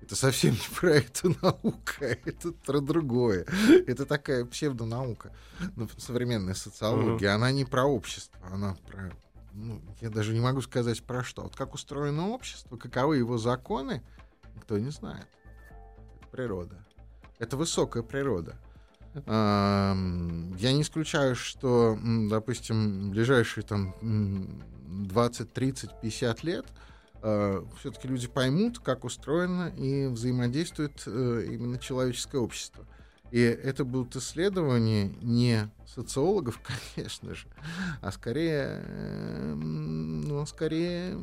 Это 0.02 0.16
совсем 0.16 0.54
не 0.54 0.76
про 0.76 0.96
эту 0.96 1.36
науку, 1.42 1.92
это 2.00 2.52
про 2.52 2.80
другое. 2.80 3.46
Это 3.88 4.06
такая 4.06 4.46
псевдонаука. 4.46 5.32
Ну, 5.76 5.90
современная 5.98 6.54
социология, 6.54 7.30
uh-huh. 7.30 7.36
она 7.36 7.52
не 7.52 7.66
про 7.66 7.86
общество, 7.86 8.40
она 8.52 8.76
про... 8.88 9.12
Ну, 9.54 9.82
я 10.02 10.10
даже 10.10 10.34
не 10.34 10.40
могу 10.40 10.62
сказать 10.62 11.04
про 11.04 11.24
что. 11.24 11.44
Вот 11.44 11.56
как 11.56 11.74
устроено 11.74 12.30
общество, 12.30 12.78
каковы 12.78 13.18
его 13.18 13.38
законы, 13.38 14.04
никто 14.56 14.78
не 14.78 14.92
знает. 14.92 15.28
Это 16.20 16.28
природа. 16.30 16.76
Это 17.38 17.58
высокая 17.58 18.04
природа. 18.04 18.58
Я 19.26 19.94
не 19.96 20.82
исключаю, 20.82 21.36
что, 21.36 21.98
допустим, 22.30 23.10
ближайшие 23.10 23.64
там 23.64 23.96
20, 25.08 25.52
30, 25.52 26.02
50 26.02 26.44
лет— 26.44 26.66
э, 27.22 27.64
все-таки 27.80 28.08
люди 28.08 28.28
поймут, 28.28 28.80
как 28.80 29.04
устроено 29.04 29.74
и 29.76 30.08
взаимодействует 30.08 31.04
э, 31.06 31.48
именно 31.52 31.78
человеческое 31.78 32.40
общество. 32.40 32.86
И 33.32 33.42
это 33.42 33.86
будут 33.86 34.16
исследования 34.16 35.14
не 35.22 35.70
социологов, 35.86 36.60
конечно 36.96 37.36
же, 37.36 37.48
а 38.02 38.12
скорее, 38.12 38.82
э, 38.84 39.54
ну, 39.54 40.46
скорее 40.46 41.16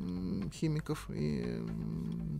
химиков 0.52 1.10
и 1.10 1.64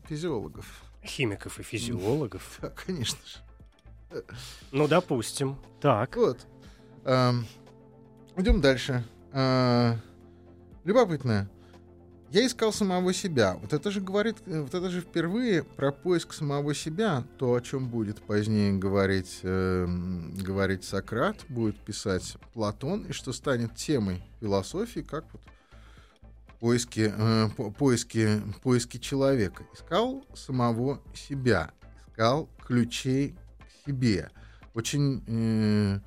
физиологов. 0.08 0.84
Химиков 1.04 1.58
и 1.58 1.62
физиологов? 1.62 2.58
Да, 2.62 2.70
конечно 2.70 3.18
же. 3.26 4.24
Ну, 4.70 4.86
допустим. 4.86 5.56
Так. 5.80 6.16
Вот. 6.16 6.46
Э, 7.04 7.32
идем 8.36 8.60
дальше. 8.60 9.04
Э, 9.32 9.96
любопытно. 10.84 11.50
Я 12.36 12.46
искал 12.46 12.70
самого 12.70 13.14
себя. 13.14 13.54
Вот 13.54 13.72
это 13.72 13.90
же 13.90 14.02
говорит, 14.02 14.36
э, 14.44 14.60
вот 14.60 14.74
это 14.74 14.90
же 14.90 15.00
впервые 15.00 15.62
про 15.62 15.90
поиск 15.90 16.34
самого 16.34 16.74
себя, 16.74 17.24
то, 17.38 17.54
о 17.54 17.62
чем 17.62 17.88
будет 17.88 18.20
позднее 18.20 18.74
говорить, 18.74 19.38
э, 19.42 19.86
говорить 20.42 20.84
Сократ, 20.84 21.46
будет 21.48 21.78
писать 21.78 22.36
Платон, 22.52 23.06
и 23.06 23.12
что 23.12 23.32
станет 23.32 23.74
темой 23.74 24.22
философии, 24.38 25.00
как 25.00 25.24
вот 25.32 25.40
поиски, 26.60 27.10
э, 27.10 27.48
по, 27.56 27.70
поиски, 27.70 28.42
поиски 28.62 28.98
человека. 28.98 29.64
Искал 29.72 30.22
самого 30.34 31.00
себя, 31.14 31.70
искал 32.06 32.50
ключей 32.66 33.34
к 33.60 33.86
себе. 33.86 34.30
Очень 34.74 35.24
э, 35.26 36.00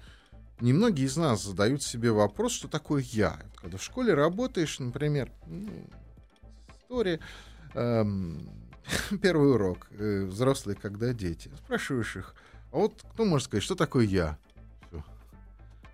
немногие 0.61 1.07
из 1.07 1.17
нас 1.17 1.43
задают 1.43 1.81
себе 1.81 2.11
вопрос, 2.11 2.51
что 2.51 2.67
такое 2.67 3.01
я. 3.01 3.39
Когда 3.55 3.79
в 3.79 3.83
школе 3.83 4.13
работаешь, 4.13 4.77
например, 4.77 5.31
ну, 5.47 5.71
истории. 6.89 7.19
Эм, 7.75 8.49
первый 9.21 9.51
урок. 9.51 9.87
Э, 9.91 10.25
взрослые, 10.25 10.75
когда 10.75 11.13
дети. 11.13 11.51
Спрашиваешь 11.65 12.15
их, 12.15 12.35
а 12.71 12.77
вот 12.77 13.03
кто 13.13 13.25
может 13.25 13.45
сказать, 13.45 13.63
что 13.63 13.75
такое 13.75 14.05
я? 14.05 14.37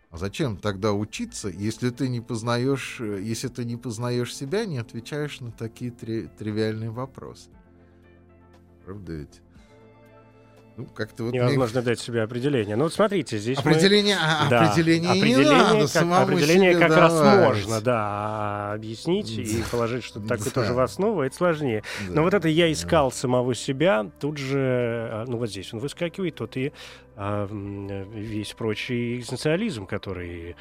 А 0.10 0.18
зачем 0.18 0.56
тогда 0.56 0.94
учиться, 0.94 1.50
если 1.50 1.90
ты 1.90 2.08
не 2.08 2.22
познаешь, 2.22 3.02
э, 3.02 3.22
если 3.22 3.50
ты 3.50 3.66
не 3.66 3.76
познаешь 3.76 4.34
себя, 4.34 4.66
не 4.66 4.78
отвечаешь 4.78 5.42
на 5.42 5.52
такие 5.52 5.92
три, 5.92 6.28
тривиальные 6.28 6.90
вопросы? 6.90 7.50
Правда 8.86 9.14
ведь? 9.14 9.42
Ну, 10.78 10.86
как-то 10.88 11.24
вот 11.24 11.34
Невозможно 11.34 11.80
мне... 11.80 11.86
дать 11.86 12.00
себе 12.00 12.22
определение. 12.22 12.76
Ну, 12.76 12.84
вот 12.84 12.94
смотрите, 12.94 13.38
здесь 13.38 13.58
определение, 13.58 14.16
мы... 14.16 14.22
а, 14.22 14.50
да, 14.50 14.72
определение, 14.72 15.12
определение 15.12 15.44
не 15.44 15.50
надо, 15.50 15.94
как, 15.94 16.04
определение 16.04 16.78
как 16.78 16.90
давать. 16.90 16.98
раз 16.98 17.46
можно, 17.48 17.82
да, 17.82 18.74
объяснить 18.74 19.32
и 19.38 19.64
положить 19.72 20.04
что-то 20.04 20.28
такое 20.28 20.52
тоже 20.52 20.74
в 20.74 20.80
основу, 20.80 21.22
это 21.22 21.34
сложнее. 21.34 21.84
Но 22.10 22.24
вот 22.24 22.34
это 22.34 22.50
я 22.50 22.70
искал 22.72 23.12
самого 23.12 23.56
себя, 23.56 24.12
тут 24.20 24.38
же, 24.38 24.58
а, 25.12 25.26
ну 25.26 25.38
вот 25.38 25.50
здесь 25.50 25.74
он 25.74 25.80
выскакивает, 25.80 26.36
тот 26.36 26.58
и 26.58 26.74
а, 27.16 27.48
весь 28.14 28.52
прочий 28.52 29.16
экзистенциализм, 29.16 29.86
который 29.86 30.58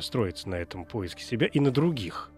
строится 0.00 0.48
на 0.48 0.56
этом 0.56 0.84
поиске 0.84 1.22
себя 1.22 1.46
и 1.46 1.60
на 1.60 1.70
других. 1.70 2.30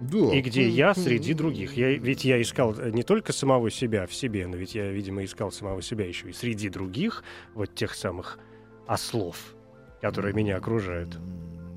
Да. 0.00 0.34
И 0.34 0.40
где 0.40 0.68
я 0.68 0.94
среди 0.94 1.34
других. 1.34 1.76
Я, 1.76 1.96
ведь 1.96 2.24
я 2.24 2.40
искал 2.40 2.74
не 2.74 3.02
только 3.02 3.32
самого 3.32 3.70
себя 3.70 4.06
в 4.06 4.14
себе, 4.14 4.46
но 4.46 4.56
ведь 4.56 4.74
я, 4.74 4.90
видимо, 4.90 5.24
искал 5.24 5.52
самого 5.52 5.82
себя 5.82 6.06
еще 6.06 6.30
и 6.30 6.32
среди 6.32 6.68
других, 6.70 7.22
вот 7.54 7.74
тех 7.74 7.94
самых 7.94 8.38
ослов, 8.86 9.54
которые 10.00 10.32
меня 10.34 10.56
окружают. 10.56 11.18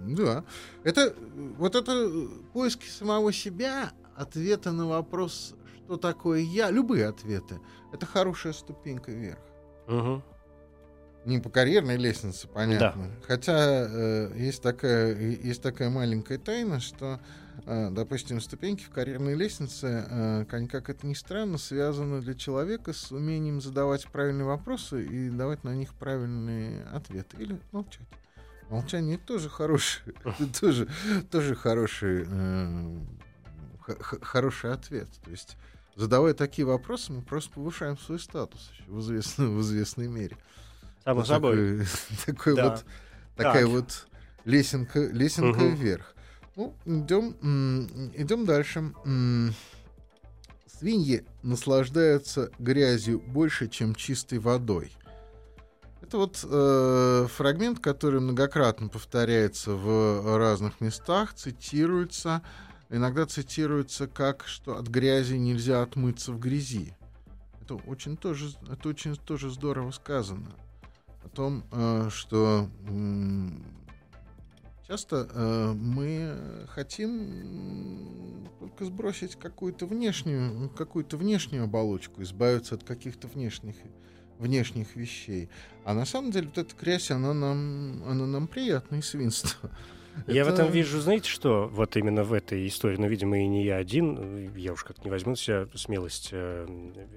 Да. 0.07 0.43
Это 0.83 1.13
вот 1.57 1.75
это 1.75 2.09
поиски 2.53 2.85
самого 2.85 3.33
себя, 3.33 3.91
ответа 4.15 4.71
на 4.71 4.87
вопрос, 4.87 5.55
что 5.85 5.97
такое 5.97 6.39
я, 6.39 6.71
любые 6.71 7.07
ответы, 7.07 7.59
это 7.91 8.05
хорошая 8.05 8.53
ступенька 8.53 9.11
вверх. 9.11 9.39
Угу. 9.87 10.23
Не 11.25 11.39
по 11.39 11.49
карьерной 11.49 11.97
лестнице, 11.97 12.47
понятно. 12.47 13.09
Да. 13.21 13.27
Хотя 13.27 13.87
э, 13.89 14.31
есть 14.35 14.61
такая 14.61 15.15
есть 15.15 15.61
такая 15.61 15.89
маленькая 15.89 16.37
тайна, 16.37 16.81
что 16.81 17.13
а, 17.15 17.19
допустим, 17.65 18.41
ступеньки 18.41 18.83
в 18.83 18.89
карьерной 18.89 19.35
лестнице, 19.35 20.05
а, 20.09 20.45
как 20.45 20.89
это 20.89 21.05
ни 21.05 21.13
странно, 21.13 21.57
связаны 21.57 22.21
для 22.21 22.33
человека 22.33 22.93
с 22.93 23.11
умением 23.11 23.61
задавать 23.61 24.07
правильные 24.07 24.45
вопросы 24.45 25.05
и 25.05 25.29
давать 25.29 25.63
на 25.63 25.75
них 25.75 25.93
правильные 25.93 26.83
ответы. 26.85 27.37
Или 27.37 27.59
молчать. 27.71 28.07
Молчание 28.69 29.17
тоже 29.17 29.49
хороший, 29.49 30.13
тоже, 30.59 30.87
тоже 31.29 31.55
хороший, 31.55 32.25
э, 32.27 32.97
хороший 34.21 34.71
ответ. 34.71 35.09
То 35.23 35.31
есть, 35.31 35.57
задавая 35.95 36.33
такие 36.33 36.65
вопросы, 36.65 37.13
мы 37.13 37.21
просто 37.21 37.51
повышаем 37.51 37.97
свой 37.97 38.19
статус 38.19 38.71
в 38.87 38.99
известной, 39.01 39.47
в 39.47 39.61
известной 39.61 40.07
мере. 40.07 40.37
Само 41.03 41.23
собой. 41.23 41.55
Такой, 41.55 41.85
такой 42.25 42.55
да. 42.55 42.69
вот, 42.69 42.85
такая 43.35 43.63
так. 43.63 43.71
вот 43.71 44.07
лесенка, 44.45 44.99
лесенка 44.99 45.63
угу. 45.63 45.75
вверх. 45.75 46.15
Ну, 46.55 46.75
идем, 46.85 47.31
идем 48.15 48.45
дальше. 48.45 48.93
Свиньи 50.67 51.25
наслаждаются 51.41 52.51
грязью 52.59 53.19
больше, 53.19 53.67
чем 53.69 53.95
чистой 53.95 54.39
водой. 54.39 54.91
Это 56.01 56.17
вот 56.17 56.45
э, 56.47 57.27
фрагмент, 57.29 57.79
который 57.79 58.19
многократно 58.19 58.89
повторяется 58.89 59.71
в 59.71 60.37
разных 60.37 60.81
местах, 60.81 61.33
цитируется, 61.33 62.43
иногда 62.89 63.25
цитируется 63.25 64.07
как, 64.07 64.43
что 64.45 64.77
от 64.77 64.87
грязи 64.87 65.35
нельзя 65.35 65.81
отмыться 65.81 66.33
в 66.33 66.39
грязи. 66.39 66.93
Это 67.61 67.75
очень 67.75 68.17
тоже, 68.17 68.53
это 68.69 68.89
очень 68.89 69.15
тоже 69.15 69.49
здорово 69.49 69.91
сказано. 69.91 70.51
О 71.23 71.29
том, 71.29 71.63
э, 71.71 72.09
что 72.11 72.69
э, 72.89 73.47
Часто 74.93 75.27
э, 75.27 75.73
мы 75.73 76.37
хотим 76.67 78.47
только 78.59 78.85
сбросить 78.85 79.35
какую-то 79.37 79.87
внешнюю, 79.87 80.69
какую-то 80.69 81.17
внешнюю 81.17 81.63
оболочку, 81.63 82.21
избавиться 82.21 82.75
от 82.75 82.83
каких-то 82.83 83.27
внешних, 83.27 83.75
внешних 84.37 84.95
вещей. 84.95 85.49
А 85.83 85.95
на 85.95 86.05
самом 86.05 86.29
деле 86.29 86.45
вот 86.45 86.59
эта 86.59 86.75
грязь, 86.75 87.09
она 87.09 87.33
нам, 87.33 88.03
она 88.05 88.27
нам 88.27 88.47
приятна 88.47 88.97
и 88.97 89.01
свинство. 89.01 89.71
Я 90.27 90.41
это... 90.41 90.51
в 90.51 90.53
этом 90.53 90.71
вижу, 90.71 90.99
знаете 90.99 91.29
что, 91.29 91.67
вот 91.71 91.97
именно 91.97 92.23
в 92.23 92.33
этой 92.33 92.67
истории, 92.67 92.97
но, 92.97 93.07
видимо, 93.07 93.39
и 93.39 93.47
не 93.47 93.63
я 93.63 93.77
один, 93.77 94.53
я 94.55 94.73
уж 94.73 94.83
как-то 94.83 95.03
не 95.03 95.09
возьму 95.09 95.31
на 95.31 95.35
себя 95.35 95.67
смелость 95.75 96.29
э, 96.31 96.67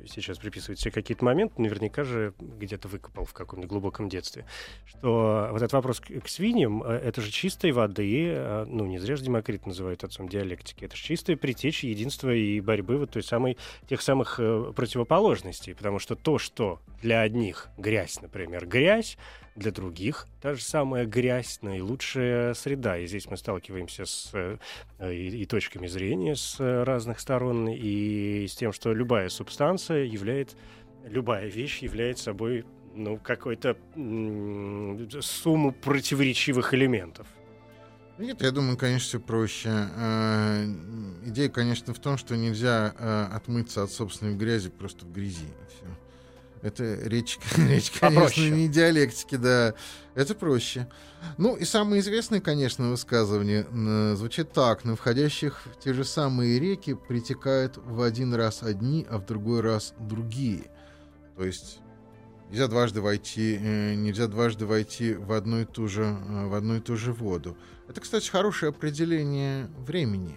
сейчас 0.09 0.39
приписывать 0.39 0.81
себе 0.81 0.91
какие-то 0.91 1.25
моменты, 1.25 1.61
наверняка 1.61 2.05
же 2.05 2.35
где-то 2.39 2.89
выкопал 2.89 3.25
в 3.25 3.33
каком-то 3.33 3.67
глубоком 3.67 4.09
детстве, 4.09 4.45
что 4.85 5.49
вот 5.53 5.59
этот 5.59 5.73
вопрос 5.73 6.01
к, 6.01 6.07
к 6.21 6.29
свиньям, 6.29 6.83
э, 6.83 6.97
это 6.97 7.21
же 7.21 7.31
чистой 7.31 7.73
воды, 7.73 8.29
э, 8.29 8.65
ну, 8.67 8.87
не 8.87 8.99
зря 8.99 9.17
же 9.17 9.25
Демокрит 9.25 9.67
называют 9.67 10.03
отцом 10.05 10.29
диалектики, 10.29 10.85
это 10.85 10.97
же 10.97 11.03
чистая 11.03 11.37
притеча 11.37 11.87
единства 11.87 12.35
и 12.35 12.61
борьбы 12.61 12.97
вот 12.99 13.11
той 13.11 13.23
самой, 13.23 13.57
тех 13.89 14.03
самых 14.03 14.37
э, 14.39 14.73
противоположностей, 14.75 15.75
потому 15.75 15.99
что 15.99 16.17
то, 16.17 16.39
что 16.39 16.81
для 17.03 17.21
одних 17.21 17.69
грязь, 17.77 18.21
например, 18.21 18.67
грязь, 18.67 19.17
для 19.57 19.71
других 19.71 20.27
та 20.40 20.55
же 20.55 20.62
самая 20.62 21.07
грязь, 21.07 21.59
наилучшая 21.62 22.55
среда. 22.55 22.99
И 22.99 23.07
здесь 23.07 23.27
мы 23.29 23.37
сталкиваемся 23.37 24.05
с 24.05 24.31
э, 24.33 24.59
и, 25.01 25.42
и 25.42 25.47
точками 25.47 25.87
зрения 25.87 26.37
с 26.37 26.57
разных 26.61 27.21
сторон, 27.21 27.69
и 27.69 28.47
с 28.47 28.55
тем, 28.55 28.73
что 28.73 28.92
любая 28.92 29.29
субстанция 29.29 30.05
является, 30.05 30.57
любая 31.05 31.47
вещь 31.47 31.79
является 31.79 32.25
собой 32.25 32.64
ну, 32.95 33.19
какой-то 33.19 33.77
сумму 35.21 35.73
противоречивых 35.73 36.75
элементов. 36.75 37.27
Нет, 38.19 38.40
я 38.40 38.51
думаю, 38.51 38.79
конечно, 38.79 39.07
все 39.07 39.21
проще. 39.21 39.69
Э, 39.69 40.64
идея, 41.27 41.51
конечно, 41.51 41.92
в 41.92 41.99
том, 41.99 42.16
что 42.16 42.37
нельзя 42.37 42.95
э, 42.99 43.25
отмыться 43.35 43.83
от 43.83 43.90
собственной 43.90 44.35
грязи 44.35 44.71
просто 44.71 45.05
в 45.05 45.12
грязи. 45.12 45.49
Все. 45.69 45.87
Это 46.67 46.99
речь, 47.05 47.39
речь 47.57 47.93
конечно, 47.93 48.21
Попроще. 48.21 48.51
не 48.51 48.69
диалектики, 48.69 49.37
да. 49.37 49.75
Это 50.15 50.35
проще. 50.35 50.89
Ну 51.39 51.55
и 51.57 51.65
самое 51.65 52.01
известное, 52.01 52.41
конечно, 52.41 52.91
высказывание 52.91 53.67
звучит 54.17 54.53
так. 54.53 54.85
На 54.85 54.97
входящих 54.97 55.63
в 55.67 55.79
те 55.79 55.93
же 55.93 56.05
самые 56.05 56.59
реки 56.59 56.95
притекают 56.95 57.77
в 57.77 58.03
один 58.03 58.35
раз 58.35 58.63
одни, 58.63 59.07
а 59.09 59.19
в 59.19 59.27
другой 59.27 59.61
раз 59.61 59.95
другие. 59.99 60.71
То 61.37 61.45
есть 61.45 61.79
нельзя 62.51 62.67
дважды 62.67 63.01
войти, 63.01 63.59
э, 63.61 63.95
нельзя 63.95 64.27
дважды 64.27 64.67
войти 64.67 65.15
в 65.15 65.33
одну 65.33 65.61
и 65.61 65.65
ту 65.65 65.87
же, 65.87 66.03
э, 66.03 66.47
в 66.47 66.55
одну 66.55 66.77
и 66.77 66.81
ту 66.81 66.97
же 66.97 67.13
воду. 67.13 67.57
Это, 67.89 68.01
кстати, 68.01 68.29
хорошее 68.29 68.71
определение 68.71 69.69
времени. 69.79 70.37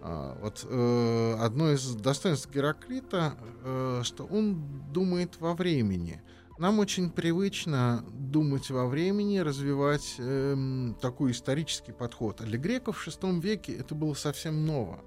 А, 0.00 0.38
вот 0.40 0.64
э, 0.68 1.36
одно 1.40 1.72
из 1.72 1.94
достоинств 1.94 2.50
Гераклита, 2.52 3.34
э, 3.64 4.00
что 4.04 4.24
он 4.24 4.92
думает 4.92 5.40
во 5.40 5.54
времени. 5.54 6.22
Нам 6.58 6.78
очень 6.78 7.10
привычно 7.10 8.04
думать 8.12 8.70
во 8.70 8.86
времени, 8.86 9.38
развивать 9.38 10.16
э, 10.18 10.92
такой 11.00 11.32
исторический 11.32 11.92
подход. 11.92 12.40
А 12.40 12.44
для 12.44 12.58
греков 12.58 12.98
в 12.98 13.08
VI 13.08 13.40
веке 13.40 13.74
это 13.74 13.94
было 13.94 14.14
совсем 14.14 14.66
ново. 14.66 15.00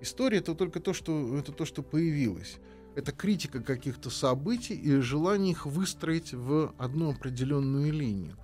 История 0.00 0.38
это 0.38 0.54
только 0.54 0.80
то, 0.80 0.92
что, 0.92 1.36
это 1.36 1.52
то, 1.52 1.64
что 1.64 1.82
появилось. 1.82 2.58
Это 2.96 3.12
критика 3.12 3.62
каких-то 3.62 4.10
событий 4.10 4.74
и 4.74 4.96
желание 5.00 5.52
их 5.52 5.66
выстроить 5.66 6.32
в 6.32 6.74
одну 6.78 7.10
определенную 7.12 7.92
линию. 7.92 8.36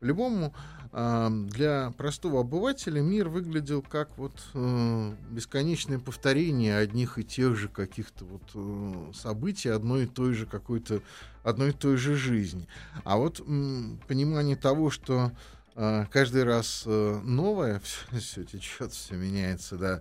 По-любому 0.00 0.54
для 0.94 1.92
простого 1.96 2.42
обывателя 2.42 3.00
мир 3.00 3.28
выглядел 3.28 3.82
как 3.82 4.16
вот 4.16 4.40
э, 4.54 5.12
бесконечное 5.28 5.98
повторение 5.98 6.78
одних 6.78 7.18
и 7.18 7.24
тех 7.24 7.56
же 7.56 7.66
каких-то 7.66 8.24
вот 8.24 8.42
э, 8.54 9.12
событий 9.12 9.70
одной 9.70 10.04
и 10.04 10.06
той 10.06 10.34
же 10.34 10.46
какой-то 10.46 11.02
одной 11.42 11.70
и 11.70 11.72
той 11.72 11.96
же 11.96 12.14
жизни. 12.14 12.68
А 13.02 13.16
вот 13.16 13.38
понимание 13.38 14.54
того, 14.54 14.90
что 14.90 15.32
э, 15.74 16.06
каждый 16.12 16.44
раз 16.44 16.84
новое, 16.86 17.80
все, 17.80 18.20
все 18.20 18.44
течет, 18.44 18.92
все 18.92 19.16
меняется, 19.16 19.76
да, 19.76 20.00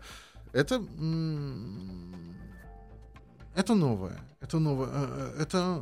это 0.52 0.76
это 3.56 3.74
новое, 3.74 4.22
это 4.42 4.60
новое, 4.60 4.90
это 5.40 5.82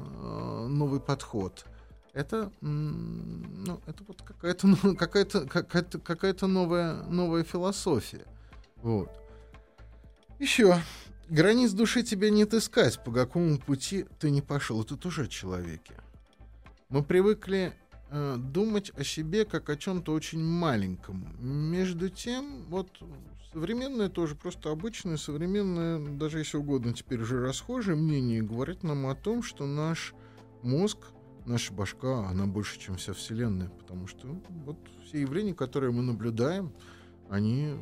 новый 0.70 1.02
подход 1.02 1.66
это, 2.14 2.52
ну, 2.62 3.80
это 3.86 4.04
вот 4.08 4.22
какая-то 4.22 4.68
ну, 4.68 4.96
какая-то 4.96 5.48
какая-то 5.48 6.00
какая-то 6.00 6.48
новая 6.48 7.04
новая 7.04 7.44
философия. 7.44 8.26
Вот. 8.78 9.10
Еще 10.40 10.82
границ 11.30 11.72
души 11.72 12.04
тебе 12.04 12.32
не 12.32 12.44
отыскать, 12.44 13.04
по 13.04 13.12
какому 13.12 13.58
пути 13.60 14.06
ты 14.20 14.30
не 14.32 14.42
пошел. 14.42 14.82
Это 14.82 14.98
тоже 14.98 15.28
человеке. 15.28 15.96
Мы 16.90 17.04
привыкли 17.04 17.74
э, 18.10 18.36
думать 18.38 18.92
о 18.98 19.04
себе 19.04 19.46
как 19.46 19.70
о 19.70 19.78
чем-то 19.78 20.12
очень 20.14 20.44
маленьком. 20.44 21.28
Между 21.40 22.10
тем, 22.10 22.66
вот 22.68 22.90
современное 23.54 24.10
тоже 24.10 24.36
просто 24.36 24.72
обычное, 24.72 25.18
современное, 25.18 26.00
даже 26.00 26.40
если 26.40 26.58
угодно, 26.58 26.94
теперь 26.94 27.22
уже 27.22 27.42
расхожее 27.42 27.96
мнение 27.96 28.42
говорит 28.42 28.84
нам 28.84 29.08
о 29.08 29.16
том, 29.16 29.44
что 29.44 29.66
наш 29.66 30.14
мозг 30.64 30.98
наша 31.52 31.74
башка, 31.74 32.28
она 32.28 32.48
больше, 32.48 32.80
чем 32.80 32.96
вся 32.96 33.14
Вселенная, 33.14 33.70
потому 33.70 34.08
что 34.08 34.28
вот 34.66 34.78
все 35.06 35.22
явления, 35.22 35.54
которые 35.54 35.92
мы 35.92 36.02
наблюдаем, 36.02 36.74
они 37.30 37.76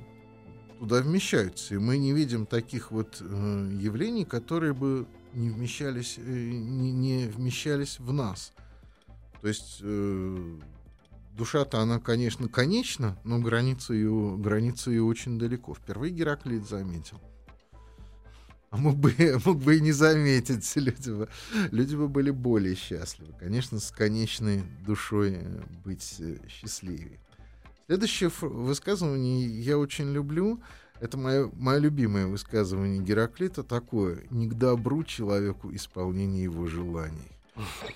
туда 0.79 1.01
вмещаются, 1.01 1.75
и 1.75 1.77
мы 1.77 1.97
не 1.97 2.13
видим 2.13 2.45
таких 2.45 2.91
вот 2.91 3.17
э, 3.21 3.77
явлений, 3.79 4.25
которые 4.25 4.73
бы 4.73 5.07
не 5.33 5.49
вмещались, 5.49 6.17
э, 6.17 6.21
не, 6.21 6.91
не 6.91 7.27
вмещались 7.27 7.99
в 7.99 8.11
нас. 8.11 8.53
То 9.41 9.47
есть 9.47 9.79
э, 9.81 10.59
душа-то 11.37 11.79
она, 11.79 11.99
конечно, 11.99 12.47
конечна, 12.47 13.17
но 13.23 13.39
граница 13.39 13.93
ее, 13.93 14.35
граница 14.37 14.89
ее 14.89 15.03
очень 15.03 15.37
далеко. 15.37 15.73
Впервые 15.73 16.13
Гераклит 16.13 16.67
заметил. 16.67 17.19
А 18.69 18.77
мог 18.77 18.97
бы, 18.97 19.13
мог 19.45 19.57
бы 19.57 19.77
и 19.77 19.81
не 19.81 19.91
заметить. 19.91 20.71
Люди 20.75 21.09
бы, 21.09 21.29
люди 21.71 21.95
бы 21.95 22.07
были 22.07 22.29
более 22.29 22.75
счастливы. 22.75 23.33
Конечно, 23.39 23.79
с 23.79 23.91
конечной 23.91 24.63
душой 24.85 25.37
э, 25.41 25.61
быть 25.83 26.15
э, 26.19 26.37
счастливее. 26.47 27.19
Следующее 27.87 28.31
высказывание 28.41 29.47
я 29.61 29.77
очень 29.77 30.11
люблю. 30.11 30.61
Это 30.99 31.17
мое, 31.17 31.49
мое 31.55 31.79
любимое 31.79 32.27
высказывание 32.27 33.01
Гераклита 33.01 33.63
такое. 33.63 34.25
Не 34.29 34.47
к 34.47 34.53
добру 34.53 35.03
человеку 35.03 35.73
исполнение 35.73 36.43
его 36.43 36.67
желаний. 36.67 37.38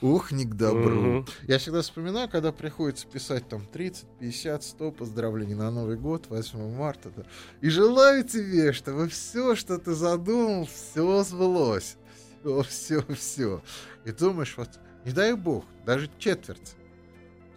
Ух, 0.01 0.31
не 0.31 0.45
к 0.45 0.53
добру. 0.55 1.19
Угу. 1.19 1.25
Я 1.47 1.57
всегда 1.57 1.81
вспоминаю, 1.81 2.29
когда 2.29 2.51
приходится 2.51 3.07
писать 3.07 3.47
там 3.47 3.65
30, 3.65 4.05
50, 4.19 4.63
100 4.63 4.91
поздравлений 4.91 5.55
на 5.55 5.71
Новый 5.71 5.97
год, 5.97 6.27
8 6.29 6.75
марта. 6.75 7.11
Да. 7.15 7.23
И 7.61 7.69
желаю 7.69 8.23
тебе, 8.23 8.73
чтобы 8.73 9.07
все, 9.09 9.55
что 9.55 9.77
ты 9.77 9.93
задумал, 9.93 10.65
все 10.65 11.23
сбылось. 11.23 11.97
Все, 12.41 12.63
все, 12.63 13.01
все. 13.15 13.61
И 14.05 14.11
думаешь, 14.11 14.55
вот, 14.57 14.69
не 15.05 15.11
дай 15.11 15.33
бог, 15.33 15.65
даже 15.85 16.09
четверть 16.17 16.75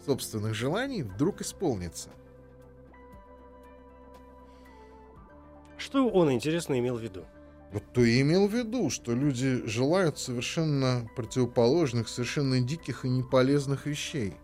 собственных 0.05 0.55
желаний 0.55 1.03
вдруг 1.03 1.41
исполнится. 1.41 2.11
Что 5.77 6.09
он, 6.09 6.33
интересно, 6.33 6.79
имел 6.79 6.97
в 6.97 7.03
виду? 7.03 7.25
Вот 7.73 7.99
и 7.99 8.21
имел 8.21 8.49
в 8.49 8.55
виду, 8.55 8.91
что 8.91 9.13
люди 9.13 9.67
желают 9.67 10.19
совершенно 10.19 11.09
противоположных, 11.17 12.09
совершенно 12.09 12.61
диких 12.61 13.05
и 13.05 13.09
неполезных 13.09 13.87
вещей. 13.87 14.35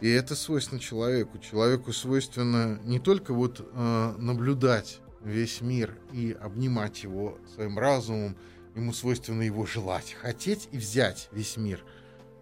И 0.00 0.08
это 0.08 0.34
свойственно 0.34 0.80
человеку. 0.80 1.38
Человеку 1.38 1.92
свойственно 1.92 2.80
не 2.84 2.98
только 2.98 3.32
вот 3.32 3.60
э, 3.60 4.14
наблюдать 4.18 5.00
весь 5.22 5.60
мир 5.60 5.96
и 6.12 6.36
обнимать 6.40 7.02
его 7.02 7.38
своим 7.54 7.78
разумом, 7.78 8.36
ему 8.74 8.92
свойственно 8.92 9.42
его 9.42 9.66
желать, 9.66 10.16
хотеть 10.20 10.68
и 10.72 10.78
взять 10.78 11.28
весь 11.32 11.56
мир. 11.56 11.84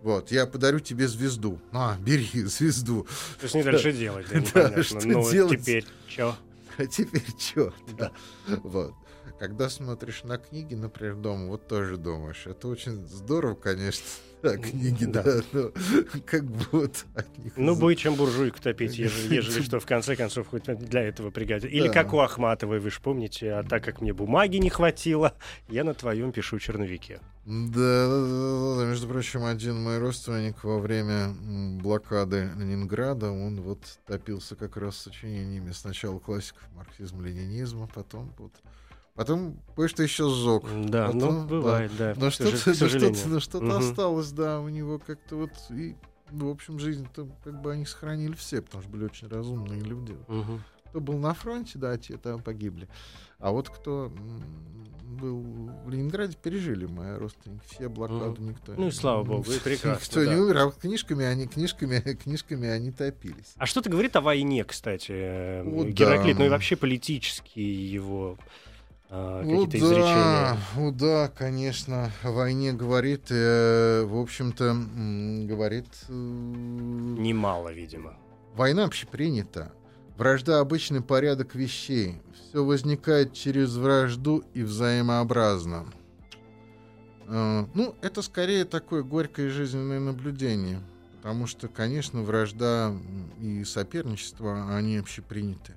Вот, 0.03 0.31
я 0.31 0.47
подарю 0.47 0.79
тебе 0.79 1.09
звезду. 1.09 1.61
На, 1.73 1.97
бери 1.99 2.29
звезду. 2.45 3.07
То 3.41 3.45
есть 3.45 3.55
не 3.55 3.63
дальше 3.65 3.93
делать, 3.93 4.27
да, 4.31 4.39
непонятно. 4.39 4.83
что 4.83 5.09
ну, 5.09 5.31
делать? 5.31 5.63
теперь 5.63 5.87
что? 6.07 6.37
А 6.79 6.87
теперь 6.87 7.27
что? 7.39 7.73
Да. 7.99 8.13
Вот. 8.47 8.95
Когда 9.39 9.69
смотришь 9.69 10.25
на 10.25 10.39
книги, 10.39 10.75
например, 10.75 11.17
дома, 11.17 11.49
вот 11.49 11.69
тоже 11.69 11.97
думаешь, 11.97 12.47
это 12.47 12.69
очень 12.69 13.07
здорово, 13.07 13.55
конечно, 13.55 14.05
книги, 14.43 15.05
да, 15.05 15.23
да 15.23 15.43
но 15.53 15.71
как 16.27 16.45
бы 16.45 16.65
вот 16.73 17.05
от 17.15 17.39
них... 17.39 17.53
Ну, 17.57 17.75
будет 17.77 17.99
чем 17.99 18.15
буржуйку 18.15 18.61
топить, 18.61 18.97
ежели, 18.99 19.35
ежели 19.37 19.63
что, 19.63 19.81
в 19.81 19.87
конце 19.87 20.17
концов, 20.17 20.49
хоть 20.49 20.65
для 20.65 21.03
этого 21.03 21.31
пригодится. 21.31 21.69
Или 21.69 21.89
да. 21.89 21.93
как 21.93 22.13
у 22.13 22.19
Ахматовой, 22.19 22.81
вы 22.81 22.91
же 22.91 23.01
помните, 23.01 23.53
а 23.53 23.63
так 23.63 23.85
как 23.85 24.01
мне 24.01 24.13
бумаги 24.13 24.57
не 24.59 24.71
хватило, 24.71 25.35
я 25.69 25.85
на 25.85 25.95
твоем 25.95 26.33
пишу 26.33 26.59
черновике. 26.59 27.21
Да, 27.45 28.09
да, 28.09 28.21
да, 28.21 28.77
да, 28.81 28.87
между 28.87 29.09
прочим, 29.09 29.45
один 29.45 29.83
мой 29.83 29.99
родственник 29.99 30.63
во 30.65 30.79
время 30.79 31.35
блокады 31.81 32.51
Ленинграда, 32.57 33.31
он 33.31 33.63
вот 33.63 33.81
топился 34.07 34.55
как 34.55 34.77
раз 34.77 34.99
сочинениями 34.99 35.73
сначала 35.73 36.19
классиков 36.19 36.63
марксизма-ленинизма, 36.77 37.89
потом 37.95 38.35
вот 38.39 38.53
Потом 39.19 39.57
кое-что 39.75 40.05
еще 40.05 40.31
сжег. 40.31 40.63
Да, 40.87 41.07
Потом, 41.07 41.41
ну 41.41 41.47
бывает, 41.49 41.91
да. 41.99 42.15
да. 42.15 42.21
Но 42.21 42.31
что-то, 42.31 42.57
что-то, 42.57 43.13
ну, 43.27 43.41
что-то 43.41 43.67
угу. 43.67 43.75
осталось, 43.75 44.31
да, 44.31 44.61
у 44.61 44.69
него 44.69 45.01
как-то 45.01 45.35
вот 45.35 45.51
и 45.71 45.97
в 46.31 46.49
общем, 46.49 46.79
жизнь-то 46.79 47.27
как 47.43 47.61
бы 47.61 47.73
они 47.73 47.85
сохранили 47.85 48.35
все, 48.35 48.63
потому 48.63 48.83
что 48.85 48.93
были 48.93 49.07
очень 49.07 49.27
разумные 49.27 49.81
люди. 49.81 50.17
Угу. 50.29 50.61
Кто 50.85 51.01
был 51.01 51.19
на 51.19 51.35
фронте, 51.35 51.81
да, 51.81 51.99
те 51.99 52.17
там 52.17 52.41
погибли. 52.41 52.89
А 53.41 53.51
вот 53.51 53.69
кто 53.71 54.13
был 55.03 55.41
в 55.85 55.91
Ленинграде, 55.91 56.37
пережили 56.41 56.87
мои 56.87 57.17
родственники. 57.17 57.65
Все 57.69 57.89
блокаду 57.89 58.41
mm. 58.41 58.49
никто. 58.49 58.75
Ну 58.77 58.87
и 58.87 58.91
слава 58.93 59.25
богу, 59.25 59.51
и 59.51 59.59
прекрасно. 59.65 60.05
Никто 60.05 60.25
да. 60.25 60.35
не 60.35 60.41
умер, 60.41 60.57
а 60.59 60.71
книжками 60.71 61.25
они, 61.25 61.49
книжками, 61.49 61.99
книжками 62.23 62.69
они 62.69 62.93
топились. 62.93 63.55
А 63.57 63.67
что-то 63.67 63.91
говорит 63.91 64.15
о 64.15 64.21
войне, 64.21 64.65
кстати, 64.65 65.13
о, 65.13 65.85
Гераклит, 65.85 66.37
да. 66.37 66.43
ну 66.43 66.47
и 66.47 66.51
вообще 66.51 66.77
политические 66.77 67.91
его 67.91 68.39
а, 69.11 69.41
какие-то 69.41 69.79
ну, 69.79 69.85
изречения. 69.85 70.57
Ну 70.77 70.93
да, 70.93 71.29
конечно, 71.29 72.13
о 72.23 72.31
войне 72.31 72.73
говорит, 72.73 73.27
э, 73.31 74.05
в 74.05 74.19
общем-то, 74.19 74.77
говорит... 75.47 75.89
Э, 76.09 76.13
Немало, 76.13 77.73
видимо. 77.73 78.19
Война 78.55 78.85
общепринята. 78.85 79.73
Вражда— 80.17 80.59
обычный 80.61 81.01
порядок 81.01 81.55
вещей. 81.55 82.21
Все 82.35 82.65
возникает 82.65 83.33
через 83.33 83.77
вражду 83.77 84.45
и 84.53 84.63
взаимообразно. 84.63 85.87
Э, 87.29 87.65
ну, 87.73 87.95
это 88.03 88.21
скорее 88.21 88.65
такое 88.65 89.03
горькое 89.03 89.49
жизненное 89.49 90.01
наблюдение. 90.01 90.81
Потому 91.17 91.47
что, 91.47 91.69
конечно, 91.69 92.23
вражда 92.23 92.95
и 93.41 93.65
соперничество, 93.65 94.75
они 94.77 94.99
общеприняты. 94.99 95.75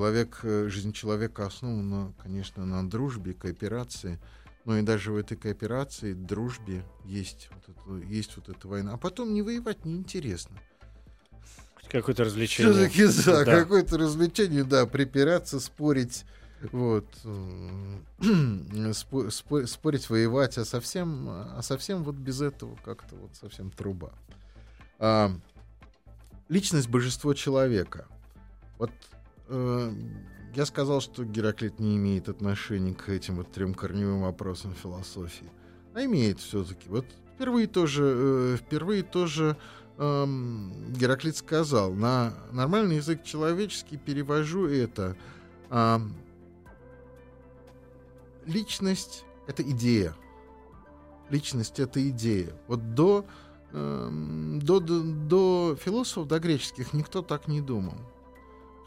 Человек, 0.00 0.38
э, 0.44 0.68
жизнь 0.70 0.94
человека 0.94 1.44
основана, 1.44 2.14
конечно, 2.22 2.64
на 2.64 2.88
дружбе, 2.88 3.34
кооперации. 3.34 4.18
Но 4.64 4.78
и 4.78 4.82
даже 4.82 5.12
в 5.12 5.16
этой 5.18 5.36
кооперации, 5.36 6.14
дружбе 6.14 6.86
есть 7.04 7.50
вот, 7.52 7.68
это, 7.68 8.06
есть 8.06 8.34
вот 8.34 8.48
эта 8.48 8.66
война. 8.66 8.94
А 8.94 8.96
потом 8.96 9.34
не 9.34 9.42
воевать 9.42 9.84
неинтересно. 9.84 10.56
Какое-то 11.90 12.24
развлечение. 12.24 12.88
Все-таки, 12.88 13.26
да, 13.26 13.44
да. 13.44 13.60
какое-то 13.60 13.98
развлечение, 13.98 14.64
да, 14.64 14.86
припираться, 14.86 15.60
спорить, 15.60 16.24
вот, 16.72 17.04
спор, 18.94 19.30
спор, 19.30 19.66
спорить, 19.66 20.08
воевать, 20.08 20.56
а 20.56 20.64
совсем, 20.64 21.28
а 21.28 21.60
совсем 21.60 22.04
вот 22.04 22.14
без 22.14 22.40
этого 22.40 22.74
как-то 22.82 23.16
вот 23.16 23.36
совсем 23.38 23.70
труба. 23.70 24.14
А, 24.98 25.30
личность 26.48 26.88
божество 26.88 27.34
человека. 27.34 28.06
Вот 28.78 28.90
э, 28.90 29.09
я 29.50 30.66
сказал, 30.66 31.00
что 31.00 31.24
Гераклит 31.24 31.78
не 31.78 31.96
имеет 31.96 32.28
отношения 32.28 32.94
к 32.94 33.08
этим 33.08 33.36
вот 33.36 33.52
трем 33.52 33.74
корневым 33.74 34.22
вопросам 34.22 34.74
философии. 34.74 35.50
А 35.94 36.04
имеет 36.04 36.40
все-таки. 36.40 36.88
Вот 36.88 37.06
впервые 37.34 37.66
тоже, 37.66 38.04
э, 38.04 38.56
впервые 38.58 39.02
тоже 39.02 39.56
эм, 39.98 40.92
Гераклит 40.92 41.36
сказал, 41.36 41.92
на 41.92 42.34
нормальный 42.52 42.96
язык 42.96 43.22
человеческий 43.22 43.96
перевожу 43.96 44.66
это. 44.66 45.16
Эм, 45.70 46.14
личность— 48.46 49.24
это 49.46 49.62
идея. 49.62 50.14
Личность— 51.28 51.78
это 51.80 52.06
идея. 52.08 52.52
Вот 52.66 52.94
до, 52.94 53.24
эм, 53.72 54.60
до, 54.60 54.80
до, 54.80 55.02
до 55.02 55.76
философов, 55.80 56.28
до 56.28 56.40
греческих, 56.40 56.92
никто 56.92 57.22
так 57.22 57.46
не 57.46 57.60
думал. 57.60 57.96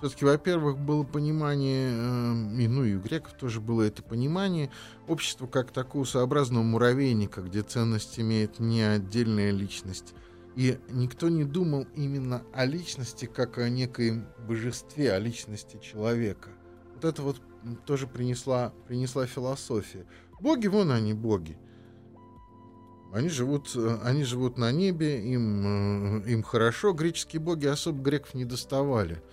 Все-таки, 0.03 0.25
во-первых, 0.25 0.77
было 0.79 1.03
понимание, 1.03 1.89
э, 1.93 2.61
и, 2.61 2.67
ну 2.67 2.83
и 2.83 2.95
у 2.95 2.99
греков 2.99 3.37
тоже 3.39 3.61
было 3.61 3.83
это 3.83 4.03
понимание, 4.03 4.69
общество 5.07 5.47
как 5.47 5.71
такого 5.71 6.03
сообразного 6.03 6.61
муравейника, 6.61 7.39
где 7.41 7.61
ценность 7.61 8.19
имеет 8.19 8.59
не 8.59 8.81
отдельная 8.81 9.51
личность, 9.51 10.13
и 10.57 10.77
никто 10.89 11.29
не 11.29 11.45
думал 11.45 11.87
именно 11.95 12.43
о 12.51 12.65
личности 12.65 13.27
как 13.33 13.59
о 13.59 13.69
некоем 13.69 14.27
божестве, 14.45 15.13
о 15.13 15.19
личности 15.19 15.79
человека. 15.81 16.49
Вот 16.95 17.05
это 17.05 17.21
вот 17.21 17.41
тоже 17.85 18.05
принесла, 18.05 18.73
принесла 18.89 19.25
философия. 19.25 20.05
Боги, 20.41 20.67
вон 20.67 20.91
они, 20.91 21.13
боги. 21.13 21.57
Они 23.13 23.29
живут, 23.29 23.73
они 24.03 24.25
живут 24.25 24.57
на 24.57 24.69
небе, 24.73 25.23
им, 25.31 26.23
э, 26.25 26.29
им 26.29 26.43
хорошо. 26.43 26.91
Греческие 26.91 27.39
боги 27.41 27.67
особо 27.67 28.01
греков 28.03 28.33
не 28.33 28.43
доставали. 28.43 29.23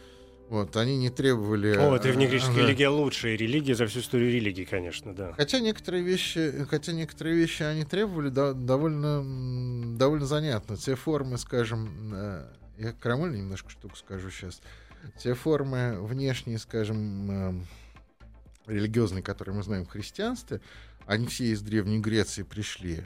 Вот, 0.50 0.76
они 0.76 0.98
не 0.98 1.10
требовали... 1.10 1.76
О, 1.76 1.96
древнегреческая 1.96 2.56
да. 2.56 2.62
религия 2.62 2.88
лучшая 2.88 3.36
религия 3.36 3.76
за 3.76 3.86
всю 3.86 4.00
историю 4.00 4.32
религии, 4.32 4.64
конечно, 4.64 5.14
да. 5.14 5.32
Хотя 5.36 5.60
некоторые 5.60 6.02
вещи, 6.02 6.66
хотя 6.68 6.90
некоторые 6.90 7.36
вещи 7.36 7.62
они 7.62 7.84
требовали 7.84 8.30
да, 8.30 8.52
довольно, 8.52 9.96
довольно 9.96 10.26
занятно. 10.26 10.76
Те 10.76 10.96
формы, 10.96 11.38
скажем, 11.38 12.12
э, 12.12 12.48
я 12.78 12.92
крамольно 12.92 13.36
немножко 13.36 13.70
штуку 13.70 13.94
скажу 13.94 14.28
сейчас. 14.30 14.60
Те 15.18 15.34
формы 15.34 16.04
внешние, 16.04 16.58
скажем, 16.58 17.30
э, 17.30 18.72
религиозные, 18.72 19.22
которые 19.22 19.54
мы 19.54 19.62
знаем 19.62 19.84
в 19.84 19.90
христианстве, 19.90 20.60
они 21.06 21.28
все 21.28 21.44
из 21.44 21.62
Древней 21.62 22.00
Греции 22.00 22.42
пришли 22.42 23.04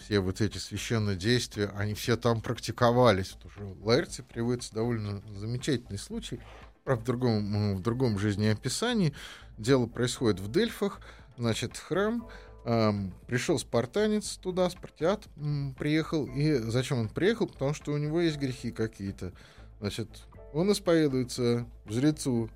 все 0.00 0.20
вот 0.20 0.40
эти 0.40 0.56
священные 0.56 1.16
действия, 1.16 1.70
они 1.76 1.92
все 1.92 2.16
там 2.16 2.40
практиковались. 2.40 3.32
Потому 3.32 3.50
что 3.50 3.84
Лаэрти 3.84 4.22
приводится 4.22 4.72
довольно 4.74 5.22
замечательный 5.34 5.98
случай, 5.98 6.40
В 6.86 7.02
другом, 7.02 7.76
в 7.76 7.82
другом 7.82 8.18
жизнеописании. 8.18 9.12
Дело 9.58 9.86
происходит 9.86 10.38
в 10.38 10.50
Дельфах. 10.50 11.00
Значит, 11.36 11.76
храм. 11.76 12.28
Эм, 12.64 13.12
пришел 13.26 13.58
спартанец 13.58 14.36
туда, 14.38 14.70
спартиат 14.70 15.26
эм, 15.36 15.74
приехал. 15.78 16.26
И 16.26 16.54
зачем 16.54 16.98
он 16.98 17.08
приехал? 17.08 17.48
Потому 17.48 17.74
что 17.74 17.92
у 17.92 17.96
него 17.96 18.20
есть 18.20 18.38
грехи 18.38 18.70
какие-то. 18.70 19.32
Значит, 19.80 20.08
он 20.52 20.70
исповедуется 20.70 21.66
жрецу. 21.88 22.50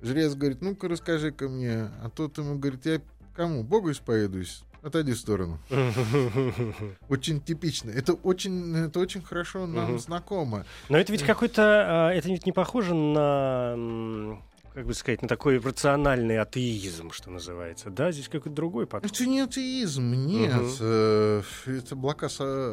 Жрец 0.00 0.34
говорит, 0.34 0.60
ну-ка 0.60 0.88
расскажи-ка 0.88 1.48
мне. 1.48 1.88
А 2.02 2.10
тот 2.14 2.38
ему 2.38 2.58
говорит, 2.58 2.84
я 2.84 3.00
кому? 3.34 3.62
Богу 3.62 3.92
исповедуюсь. 3.92 4.64
Отойди 4.82 5.12
в 5.12 5.18
сторону. 5.18 5.58
Очень 7.08 7.40
типично. 7.40 7.90
Это 7.90 8.14
очень, 8.14 8.74
это 8.76 8.98
очень 8.98 9.22
хорошо 9.22 9.66
нам 9.66 9.98
знакомо. 9.98 10.64
Но 10.88 10.98
это 10.98 11.12
ведь 11.12 11.22
какой-то, 11.22 11.62
а, 11.62 12.10
это 12.10 12.28
ведь 12.28 12.46
не 12.46 12.52
похоже 12.52 12.94
на 12.94 14.38
как 14.74 14.86
бы 14.86 14.94
сказать, 14.94 15.20
на 15.20 15.28
такой 15.28 15.58
рациональный 15.58 16.38
атеизм, 16.38 17.10
что 17.10 17.30
называется. 17.30 17.90
Да, 17.90 18.10
здесь 18.10 18.28
какой-то 18.28 18.56
другой 18.56 18.86
подход. 18.86 19.12
Это 19.12 19.26
не 19.26 19.40
атеизм, 19.40 20.14
нет. 20.14 20.54
Угу. 20.54 21.70
Это 21.70 21.92
облака, 21.92 22.28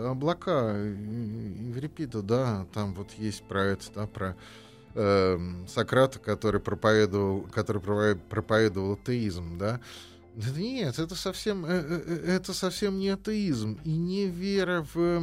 облака 0.10 0.78
Еврипида, 0.78 2.22
да, 2.22 2.66
там 2.74 2.94
вот 2.94 3.12
есть 3.18 3.44
про 3.44 3.66
это, 3.66 3.84
да, 3.94 4.08
про 4.08 4.38
э, 4.96 5.38
Сократа, 5.68 6.20
который 6.20 6.62
проповедовал, 6.62 7.42
который 7.42 7.82
проповедовал 7.82 8.94
атеизм, 8.94 9.58
да. 9.58 9.82
Нет, 10.56 11.00
это 11.00 11.16
совсем, 11.16 11.66
э, 11.66 11.70
э, 11.70 12.02
э, 12.06 12.36
это 12.36 12.54
совсем 12.54 12.98
не 12.98 13.10
атеизм 13.10 13.78
и 13.84 13.90
не 13.90 14.28
вера 14.28 14.86
в 14.94 15.22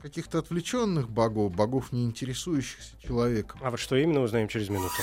каких-то 0.00 0.38
отвлеченных 0.38 1.10
богов, 1.10 1.54
богов, 1.54 1.92
не 1.92 2.04
интересующихся 2.04 2.94
человеком. 3.02 3.60
А 3.62 3.70
вот 3.70 3.78
что 3.78 3.96
именно 3.96 4.20
узнаем 4.20 4.48
через 4.48 4.70
минуту. 4.70 4.94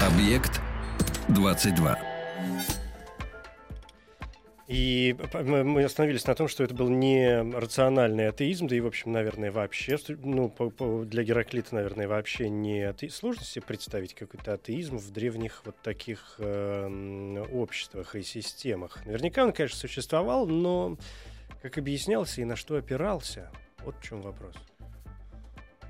Объект 0.00 0.60
22. 1.28 2.11
И 4.68 5.16
мы 5.32 5.82
остановились 5.82 6.26
на 6.26 6.34
том, 6.34 6.46
что 6.46 6.62
это 6.62 6.72
был 6.72 6.88
не 6.88 7.42
рациональный 7.58 8.28
атеизм, 8.28 8.68
да 8.68 8.76
и, 8.76 8.80
в 8.80 8.86
общем, 8.86 9.12
наверное, 9.12 9.50
вообще, 9.50 9.98
ну, 10.08 10.54
для 11.04 11.24
Гераклита, 11.24 11.74
наверное, 11.74 12.06
вообще 12.06 12.48
не 12.48 12.82
атеизм. 12.82 13.16
Сложно 13.16 13.44
себе 13.44 13.64
представить 13.66 14.14
какой-то 14.14 14.54
атеизм 14.54 14.98
в 14.98 15.10
древних 15.10 15.62
вот 15.64 15.76
таких 15.82 16.36
э, 16.38 17.44
обществах 17.52 18.14
и 18.14 18.22
системах. 18.22 19.04
Наверняка 19.04 19.44
он, 19.44 19.52
конечно, 19.52 19.78
существовал, 19.78 20.46
но 20.46 20.96
как 21.60 21.78
объяснялся 21.78 22.40
и 22.40 22.44
на 22.44 22.56
что 22.56 22.76
опирался, 22.76 23.50
вот 23.84 23.96
в 23.96 24.02
чем 24.02 24.22
вопрос. 24.22 24.54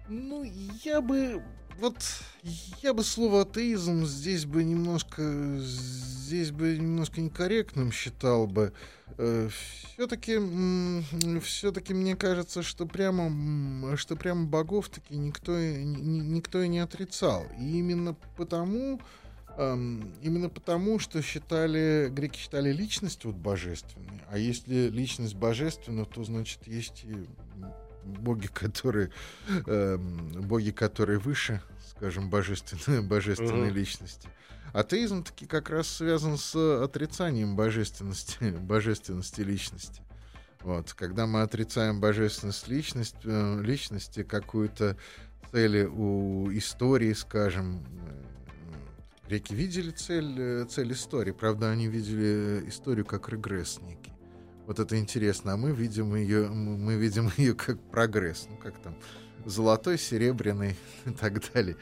Ну, 0.08 0.44
я 0.82 1.00
бы 1.00 1.42
вот 1.78 1.96
я 2.82 2.94
бы 2.94 3.02
слово 3.04 3.42
атеизм 3.42 4.04
здесь 4.06 4.44
бы 4.44 4.64
немножко 4.64 5.22
здесь 5.60 6.50
бы 6.50 6.76
немножко 6.78 7.20
некорректным 7.20 7.92
считал 7.92 8.46
бы. 8.46 8.72
Э, 9.18 9.48
все-таки 9.94 10.38
все-таки 11.40 11.94
мне 11.94 12.16
кажется, 12.16 12.62
что 12.62 12.86
прямо 12.86 13.96
что 13.96 14.16
прямо 14.16 14.46
богов 14.46 14.88
таки 14.88 15.16
никто 15.16 15.58
никто 15.58 16.62
и 16.62 16.68
не 16.68 16.78
отрицал. 16.78 17.46
И 17.58 17.78
именно 17.78 18.16
потому 18.36 19.00
именно 19.58 20.48
потому, 20.48 20.98
что 20.98 21.20
считали, 21.20 22.08
греки 22.10 22.38
считали 22.38 22.72
личность 22.72 23.26
вот 23.26 23.34
божественной, 23.34 24.22
а 24.30 24.38
если 24.38 24.88
личность 24.88 25.34
божественна, 25.34 26.06
то 26.06 26.24
значит 26.24 26.66
есть 26.66 27.04
и 27.04 27.26
боги, 28.04 28.46
которые, 28.46 29.10
э, 29.66 29.96
боги, 29.96 30.70
которые 30.70 31.18
выше, 31.18 31.62
скажем, 31.96 32.30
божественной, 32.30 33.02
божественной 33.06 33.68
mm-hmm. 33.68 33.74
личности. 33.74 34.28
Атеизм 34.72 35.22
таки 35.22 35.46
как 35.46 35.68
раз 35.68 35.88
связан 35.88 36.38
с 36.38 36.56
отрицанием 36.82 37.56
божественности, 37.56 38.50
божественности 38.58 39.42
личности. 39.42 40.02
Вот, 40.60 40.92
когда 40.92 41.26
мы 41.26 41.42
отрицаем 41.42 42.00
божественность 42.00 42.68
личности, 42.68 43.18
э, 43.24 43.62
личности 43.62 44.22
какую-то 44.22 44.96
цели 45.50 45.84
у 45.84 46.50
истории, 46.52 47.12
скажем, 47.12 47.84
э, 48.06 49.28
греки 49.28 49.52
видели 49.54 49.90
цель, 49.90 50.34
э, 50.38 50.64
цель 50.70 50.92
истории, 50.92 51.32
правда, 51.32 51.70
они 51.70 51.88
видели 51.88 52.64
историю 52.68 53.04
как 53.04 53.28
регресс 53.28 53.80
некий. 53.82 54.11
Вот 54.72 54.78
это 54.78 54.98
интересно, 54.98 55.52
а 55.52 55.56
мы 55.58 55.72
видим 55.72 56.14
ее, 56.14 56.48
мы 56.48 56.94
видим 56.94 57.30
ее 57.36 57.52
как 57.52 57.78
прогресс, 57.90 58.46
ну 58.48 58.56
как 58.56 58.78
там 58.78 58.96
золотой, 59.44 59.98
серебряный 59.98 60.76
и 61.04 61.10
так 61.10 61.52
далее 61.52 61.76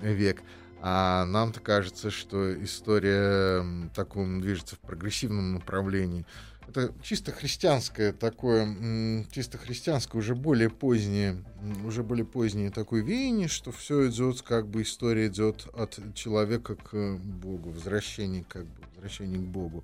век. 0.00 0.42
А 0.80 1.24
нам-то 1.24 1.58
кажется, 1.58 2.12
что 2.12 2.54
история 2.62 3.66
таком 3.96 4.40
движется 4.40 4.76
в 4.76 4.78
прогрессивном 4.78 5.54
направлении. 5.54 6.24
Это 6.68 6.94
чисто 7.02 7.32
христианское 7.32 8.12
такое, 8.12 9.24
чисто 9.32 9.58
христианское, 9.58 10.18
уже 10.18 10.36
более 10.36 10.70
позднее, 10.70 11.44
уже 11.84 12.04
более 12.04 12.26
позднее 12.26 12.70
такое 12.70 13.02
веяние, 13.02 13.48
что 13.48 13.72
все 13.72 14.08
идет, 14.08 14.42
как 14.42 14.68
бы 14.68 14.82
история 14.82 15.26
идет 15.26 15.66
от 15.74 15.98
человека 16.14 16.76
к 16.76 17.18
Богу, 17.18 17.70
возвращение, 17.70 18.44
как 18.48 18.66
бы, 18.66 18.82
возвращение 18.94 19.40
к 19.40 19.48
Богу. 19.50 19.82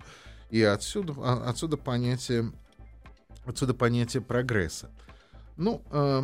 И 0.51 0.63
отсюда, 0.63 1.15
а, 1.19 1.49
отсюда 1.49 1.77
понятие, 1.77 2.53
отсюда 3.45 3.75
понятие 3.75 4.23
прогресса. 4.23 4.91
Ну, 5.57 5.83
э, 5.91 6.23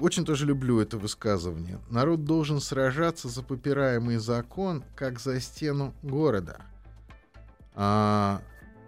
очень 0.00 0.24
тоже 0.24 0.46
люблю 0.46 0.80
это 0.80 0.98
высказывание. 0.98 1.78
Народ 1.88 2.24
должен 2.24 2.60
сражаться 2.60 3.28
за 3.28 3.42
попираемый 3.42 4.16
закон, 4.16 4.84
как 4.94 5.20
за 5.20 5.40
стену 5.40 5.94
города. 6.02 6.60
А, 7.74 8.42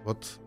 вот 0.04 0.38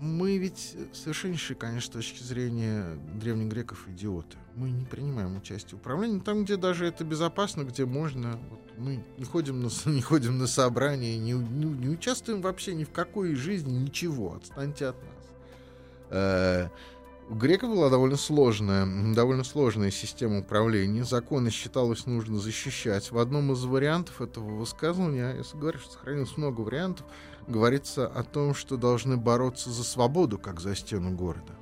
мы 0.00 0.38
ведь 0.38 0.76
совершеннейшие, 0.92 1.56
конечно, 1.56 1.90
с 1.90 1.94
точки 1.94 2.22
зрения 2.22 2.98
древних 3.14 3.48
греков 3.48 3.88
идиоты. 3.88 4.36
Мы 4.54 4.70
не 4.70 4.84
принимаем 4.84 5.36
участие 5.36 5.78
в 5.78 5.80
управлении. 5.80 6.20
Там, 6.20 6.44
где 6.44 6.56
даже 6.56 6.86
это 6.86 7.04
безопасно, 7.04 7.62
где 7.62 7.84
можно. 7.84 8.38
Вот 8.50 8.60
мы 8.78 9.04
не 9.18 9.24
ходим 9.24 9.62
на, 9.62 9.68
не 9.90 10.02
ходим 10.02 10.38
на 10.38 10.46
собрания, 10.46 11.16
не, 11.18 11.32
не, 11.32 11.64
не 11.64 11.88
участвуем 11.88 12.42
вообще 12.42 12.74
ни 12.74 12.84
в 12.84 12.90
какой 12.90 13.34
жизни, 13.34 13.72
ничего. 13.72 14.34
Отстаньте 14.34 14.86
от 14.86 14.96
нас. 14.96 16.70
У 17.30 17.34
греков 17.34 17.70
была 17.70 17.88
довольно 17.88 18.18
сложная, 18.18 18.86
довольно 19.14 19.44
сложная 19.44 19.90
система 19.90 20.40
управления. 20.40 21.04
Законы 21.04 21.50
считалось 21.50 22.04
нужно 22.04 22.38
защищать. 22.38 23.10
В 23.10 23.18
одном 23.18 23.52
из 23.52 23.64
вариантов 23.64 24.20
этого 24.20 24.56
высказывания, 24.56 25.34
если 25.34 25.56
говорю, 25.56 25.78
что 25.78 25.92
сохранилось 25.92 26.36
много 26.36 26.60
вариантов, 26.60 27.06
говорится 27.48 28.06
о 28.06 28.24
том, 28.24 28.54
что 28.54 28.76
должны 28.76 29.16
бороться 29.16 29.70
за 29.70 29.84
свободу, 29.84 30.38
как 30.38 30.60
за 30.60 30.76
стену 30.76 31.16
города. 31.16 31.54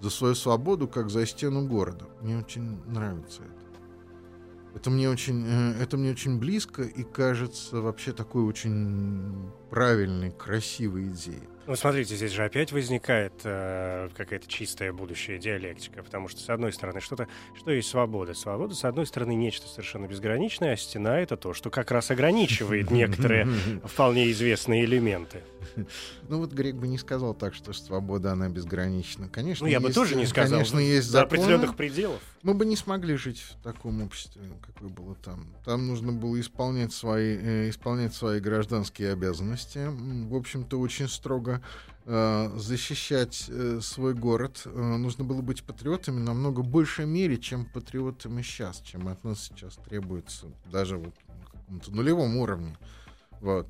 За 0.00 0.08
свою 0.08 0.34
свободу, 0.34 0.88
как 0.88 1.10
за 1.10 1.26
стену 1.26 1.66
города. 1.66 2.06
Мне 2.22 2.38
очень 2.38 2.82
нравится 2.86 3.42
это. 3.42 3.62
Это 4.74 4.90
мне 4.90 5.10
очень, 5.10 5.44
э, 5.46 5.82
это 5.82 5.98
мне 5.98 6.10
очень 6.12 6.38
близко 6.38 6.82
и 6.82 7.02
кажется 7.02 7.82
вообще 7.82 8.12
такой 8.12 8.44
очень 8.44 9.50
правильной, 9.68 10.30
красивой 10.30 11.08
идеей. 11.08 11.51
Ну, 11.66 11.76
смотрите, 11.76 12.16
здесь 12.16 12.32
же 12.32 12.44
опять 12.44 12.72
возникает 12.72 13.34
э, 13.44 14.08
какая-то 14.16 14.48
чистая 14.48 14.92
будущая 14.92 15.38
диалектика, 15.38 16.02
потому 16.02 16.26
что, 16.28 16.40
с 16.40 16.48
одной 16.50 16.72
стороны, 16.72 17.00
что-то, 17.00 17.28
что 17.56 17.70
есть 17.70 17.88
свобода? 17.88 18.34
Свобода, 18.34 18.74
с 18.74 18.84
одной 18.84 19.06
стороны, 19.06 19.34
нечто 19.34 19.68
совершенно 19.68 20.06
безграничное, 20.06 20.72
а 20.72 20.76
стена— 20.76 21.20
это 21.20 21.36
то, 21.36 21.54
что 21.54 21.70
как 21.70 21.92
раз 21.92 22.10
ограничивает 22.10 22.90
некоторые 22.90 23.46
вполне 23.84 24.30
известные 24.32 24.84
элементы. 24.84 25.42
Ну, 26.28 26.38
вот 26.38 26.52
Грек 26.52 26.74
бы 26.74 26.88
не 26.88 26.98
сказал 26.98 27.34
так, 27.34 27.54
что 27.54 27.72
свобода, 27.72 28.32
она 28.32 28.48
безгранична. 28.48 29.28
Конечно, 29.28 29.66
ну, 29.66 29.70
я 29.70 29.80
бы 29.80 29.92
тоже 29.92 30.16
не 30.16 30.26
сказал. 30.26 30.58
Конечно, 30.58 30.78
есть 30.78 31.08
законы. 31.08 31.28
До 31.28 31.36
определенных 31.36 31.76
пределов. 31.76 32.20
Мы 32.42 32.54
бы 32.54 32.64
не 32.64 32.74
смогли 32.74 33.14
жить 33.16 33.40
в 33.40 33.62
таком 33.62 34.02
обществе, 34.02 34.42
какое 34.60 34.88
было 34.88 35.14
там. 35.14 35.46
Там 35.64 35.86
нужно 35.86 36.12
было 36.12 36.40
исполнять 36.40 36.92
свои, 36.92 37.36
э, 37.36 37.70
исполнять 37.70 38.14
свои 38.14 38.40
гражданские 38.40 39.12
обязанности. 39.12 39.86
В 39.88 40.34
общем-то, 40.34 40.78
очень 40.80 41.08
строго 41.08 41.51
э, 42.04 42.52
защищать 42.56 43.46
э, 43.48 43.80
свой 43.82 44.14
город. 44.14 44.62
Э, 44.64 44.70
нужно 44.70 45.24
было 45.24 45.42
быть 45.42 45.64
патриотами 45.64 46.20
намного 46.20 46.62
большей 46.62 47.06
мере, 47.06 47.38
чем 47.38 47.66
патриотами 47.66 48.42
сейчас, 48.42 48.80
чем 48.80 49.08
от 49.08 49.22
нас 49.24 49.44
сейчас 49.44 49.74
требуется, 49.76 50.46
даже 50.70 50.96
вот 50.96 51.14
на 51.28 51.46
каком-то 51.46 51.90
нулевом 51.90 52.36
уровне. 52.36 52.76
Вот. 53.40 53.66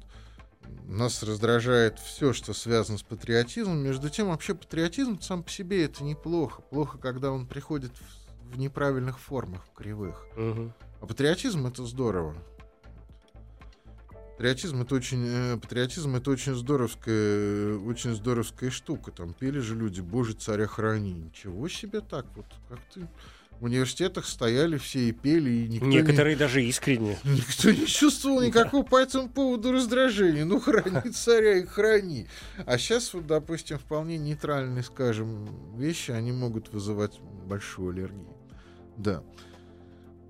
Нас 0.84 1.22
раздражает 1.22 1.98
все, 1.98 2.32
что 2.32 2.54
связано 2.54 2.98
с 2.98 3.02
патриотизмом. 3.02 3.78
Между 3.78 4.10
тем, 4.10 4.28
вообще 4.28 4.54
патриотизм 4.54 5.20
сам 5.20 5.42
по 5.42 5.50
себе 5.50 5.84
это 5.84 6.04
неплохо. 6.04 6.62
Плохо, 6.62 6.98
когда 6.98 7.32
он 7.32 7.46
приходит 7.46 7.92
в, 7.92 8.54
в 8.54 8.58
неправильных 8.58 9.18
формах, 9.18 9.64
в 9.64 9.72
кривых. 9.72 10.26
Угу. 10.36 10.72
А 11.00 11.06
патриотизм 11.06 11.66
это 11.66 11.84
здорово. 11.84 12.36
Патриотизм 14.42 14.82
это 14.82 14.96
очень, 14.96 15.24
э, 15.24 15.56
патриотизм 15.56 16.16
это 16.16 16.32
очень 16.32 16.56
здоровская, 16.56 17.76
очень 17.76 18.12
здоровская 18.12 18.70
штука. 18.70 19.12
Там 19.12 19.34
пели 19.34 19.60
же 19.60 19.76
люди, 19.76 20.00
Боже, 20.00 20.32
царя 20.32 20.66
храни. 20.66 21.12
Ничего 21.12 21.68
себе 21.68 22.00
так 22.00 22.26
вот, 22.34 22.46
как 22.68 22.80
ты 22.92 23.06
в 23.60 23.64
университетах 23.66 24.26
стояли 24.26 24.78
все 24.78 25.10
и 25.10 25.12
пели, 25.12 25.48
и 25.48 25.68
никто 25.68 25.86
Некоторые 25.86 26.34
не, 26.34 26.40
даже 26.40 26.64
искренне. 26.64 27.16
Никто 27.24 27.70
не 27.70 27.86
чувствовал 27.86 28.42
никакого 28.42 28.82
по 28.82 28.96
этому 28.96 29.28
поводу 29.28 29.70
раздражения. 29.70 30.44
Ну, 30.44 30.58
храни 30.58 31.10
царя 31.14 31.58
и 31.58 31.64
храни. 31.64 32.26
А 32.66 32.78
сейчас, 32.78 33.14
вот, 33.14 33.28
допустим, 33.28 33.78
вполне 33.78 34.18
нейтральные, 34.18 34.82
скажем, 34.82 35.78
вещи, 35.78 36.10
они 36.10 36.32
могут 36.32 36.72
вызывать 36.72 37.20
большую 37.46 37.92
аллергию. 37.92 38.26
Да. 38.96 39.22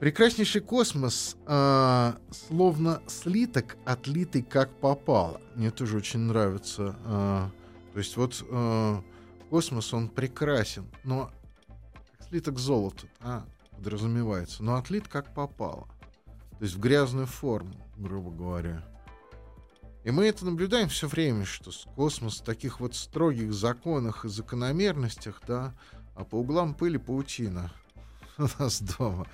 Прекраснейший 0.03 0.63
космос, 0.63 1.37
э, 1.47 2.13
словно 2.33 3.01
слиток, 3.07 3.77
отлитый 3.85 4.43
как 4.43 4.69
попало. 4.81 5.41
Мне 5.55 5.71
тоже 5.71 5.97
очень 5.97 6.19
нравится. 6.19 6.97
Э, 7.05 7.49
то 7.93 7.99
есть 8.01 8.17
вот 8.17 8.45
э, 8.51 9.01
космос, 9.49 9.95
он 9.95 10.09
прекрасен, 10.09 10.91
но 11.05 11.31
слиток 12.29 12.59
золота, 12.59 13.07
а, 13.21 13.45
подразумевается, 13.71 14.65
но 14.65 14.75
отлит 14.75 15.07
как 15.07 15.33
попало. 15.35 15.87
То 16.59 16.65
есть 16.65 16.75
в 16.75 16.81
грязную 16.81 17.29
форму, 17.29 17.77
грубо 17.97 18.33
говоря. 18.33 18.85
И 20.03 20.11
мы 20.11 20.27
это 20.27 20.45
наблюдаем 20.45 20.89
все 20.89 21.07
время, 21.07 21.45
что 21.45 21.71
космос 21.95 22.41
в 22.41 22.45
таких 22.45 22.81
вот 22.81 22.97
строгих 22.97 23.53
законах 23.53 24.25
и 24.25 24.29
закономерностях, 24.29 25.41
да, 25.47 25.75
а 26.17 26.25
по 26.25 26.41
углам 26.41 26.75
пыли 26.75 26.99
паутина 26.99 27.71
у 28.37 28.49
нас 28.59 28.83
дома. 28.83 29.29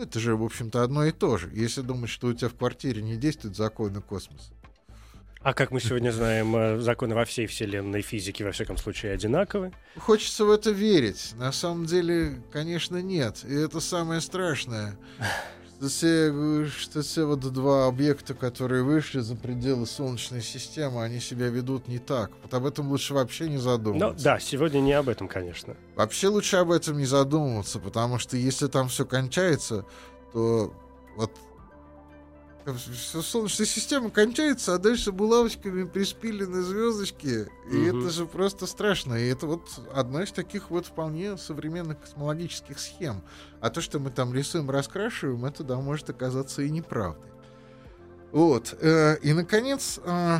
Это 0.00 0.18
же, 0.18 0.34
в 0.34 0.42
общем-то, 0.42 0.82
одно 0.82 1.04
и 1.04 1.12
то 1.12 1.36
же. 1.36 1.50
Если 1.52 1.82
думать, 1.82 2.08
что 2.08 2.28
у 2.28 2.32
тебя 2.32 2.48
в 2.48 2.54
квартире 2.54 3.02
не 3.02 3.16
действуют 3.16 3.56
законы 3.56 4.00
космоса. 4.00 4.52
А 5.42 5.54
как 5.54 5.70
мы 5.70 5.80
сегодня 5.80 6.10
знаем, 6.10 6.54
э, 6.56 6.78
законы 6.80 7.14
во 7.14 7.24
всей 7.24 7.46
вселенной 7.46 8.02
физики, 8.02 8.42
во 8.42 8.52
всяком 8.52 8.76
случае, 8.76 9.12
одинаковы? 9.12 9.72
Хочется 9.96 10.44
в 10.44 10.50
это 10.50 10.70
верить. 10.70 11.32
На 11.36 11.52
самом 11.52 11.86
деле, 11.86 12.42
конечно, 12.52 13.00
нет. 13.00 13.44
И 13.44 13.54
это 13.54 13.80
самое 13.80 14.20
страшное 14.20 14.98
все, 15.88 16.66
что 16.66 17.02
все 17.02 17.24
вот 17.26 17.40
два 17.40 17.86
объекта, 17.86 18.34
которые 18.34 18.82
вышли 18.82 19.20
за 19.20 19.34
пределы 19.34 19.86
Солнечной 19.86 20.42
системы, 20.42 21.02
они 21.02 21.20
себя 21.20 21.48
ведут 21.48 21.88
не 21.88 21.98
так. 21.98 22.30
Вот 22.42 22.52
об 22.52 22.66
этом 22.66 22.88
лучше 22.88 23.14
вообще 23.14 23.48
не 23.48 23.58
задумываться. 23.58 24.18
Ну, 24.18 24.22
да, 24.22 24.38
сегодня 24.38 24.80
не 24.80 24.92
об 24.92 25.08
этом, 25.08 25.26
конечно. 25.28 25.76
Вообще 25.96 26.28
лучше 26.28 26.56
об 26.56 26.70
этом 26.70 26.98
не 26.98 27.06
задумываться, 27.06 27.78
потому 27.78 28.18
что 28.18 28.36
если 28.36 28.66
там 28.66 28.88
все 28.88 29.06
кончается, 29.06 29.86
то 30.32 30.74
вот 31.16 31.30
Солнечная 32.66 33.66
система 33.66 34.10
кончается, 34.10 34.74
а 34.74 34.78
дальше 34.78 35.12
булавочками 35.12 35.84
приспилены 35.84 36.62
звездочки. 36.62 37.48
И 37.70 37.88
угу. 37.88 37.98
это 37.98 38.10
же 38.10 38.26
просто 38.26 38.66
страшно. 38.66 39.14
И 39.14 39.28
это 39.28 39.46
вот 39.46 39.68
одна 39.92 40.24
из 40.24 40.32
таких 40.32 40.70
вот 40.70 40.86
вполне 40.86 41.36
современных 41.36 42.00
космологических 42.00 42.78
схем. 42.78 43.22
А 43.60 43.70
то, 43.70 43.80
что 43.80 43.98
мы 43.98 44.10
там 44.10 44.34
рисуем, 44.34 44.70
раскрашиваем, 44.70 45.44
это, 45.44 45.64
да, 45.64 45.76
может 45.80 46.10
оказаться 46.10 46.62
и 46.62 46.70
неправдой. 46.70 47.30
Вот. 48.32 48.76
Э, 48.80 49.16
и, 49.22 49.32
наконец, 49.32 49.98
э, 50.04 50.38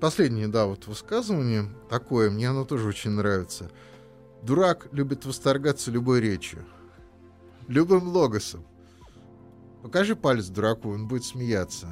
последнее, 0.00 0.48
да, 0.48 0.66
вот 0.66 0.86
высказывание 0.86 1.68
такое, 1.88 2.30
мне 2.30 2.50
оно 2.50 2.64
тоже 2.64 2.88
очень 2.88 3.10
нравится. 3.10 3.70
Дурак 4.42 4.88
любит 4.92 5.24
восторгаться 5.24 5.90
любой 5.90 6.20
речью. 6.20 6.64
Любым 7.66 8.08
логосом. 8.08 8.64
Покажи 9.86 10.16
палец 10.16 10.48
дураку, 10.48 10.90
он 10.90 11.06
будет 11.06 11.24
смеяться. 11.24 11.86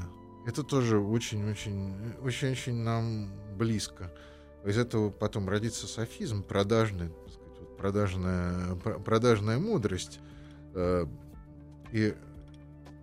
Это 0.49 0.65
тоже 0.65 0.99
очень-очень, 0.99 1.95
очень-очень 2.25 2.75
нам 2.75 3.31
близко. 3.57 4.13
Из 4.65 4.77
этого 4.77 5.11
потом 5.11 5.49
родится 5.49 5.87
софизм, 5.87 6.43
продажный, 6.43 7.13
сказать, 7.29 7.77
продажная, 7.79 8.75
продажная 8.75 9.61
мудрость. 9.61 10.19
Э, 10.75 11.07
и 11.93 12.17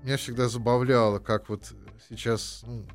меня 0.04 0.18
всегда 0.18 0.50
забавляло, 0.50 1.20
как 1.20 1.48
вот 1.48 1.74
сейчас 2.10 2.62
ну, 2.68 2.86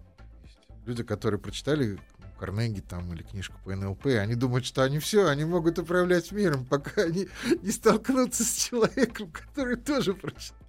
люди, 0.85 1.03
которые 1.03 1.41
прочитали 1.41 1.99
Карнеги 2.39 2.81
там 2.81 3.11
или 3.15 3.23
книжку 3.23 3.57
по 3.65 3.75
НЛП, 3.75 4.05
они 4.21 4.35
думают, 4.35 4.67
что 4.67 4.83
они 4.83 4.99
все, 4.99 5.29
они 5.29 5.47
могут 5.47 5.79
управлять 5.79 6.31
миром, 6.31 6.67
пока 6.67 7.05
они 7.05 7.29
не 7.63 7.71
столкнутся 7.71 8.45
с 8.45 8.55
человеком, 8.55 9.33
который 9.33 9.77
тоже 9.77 10.13
прочитал, 10.13 10.66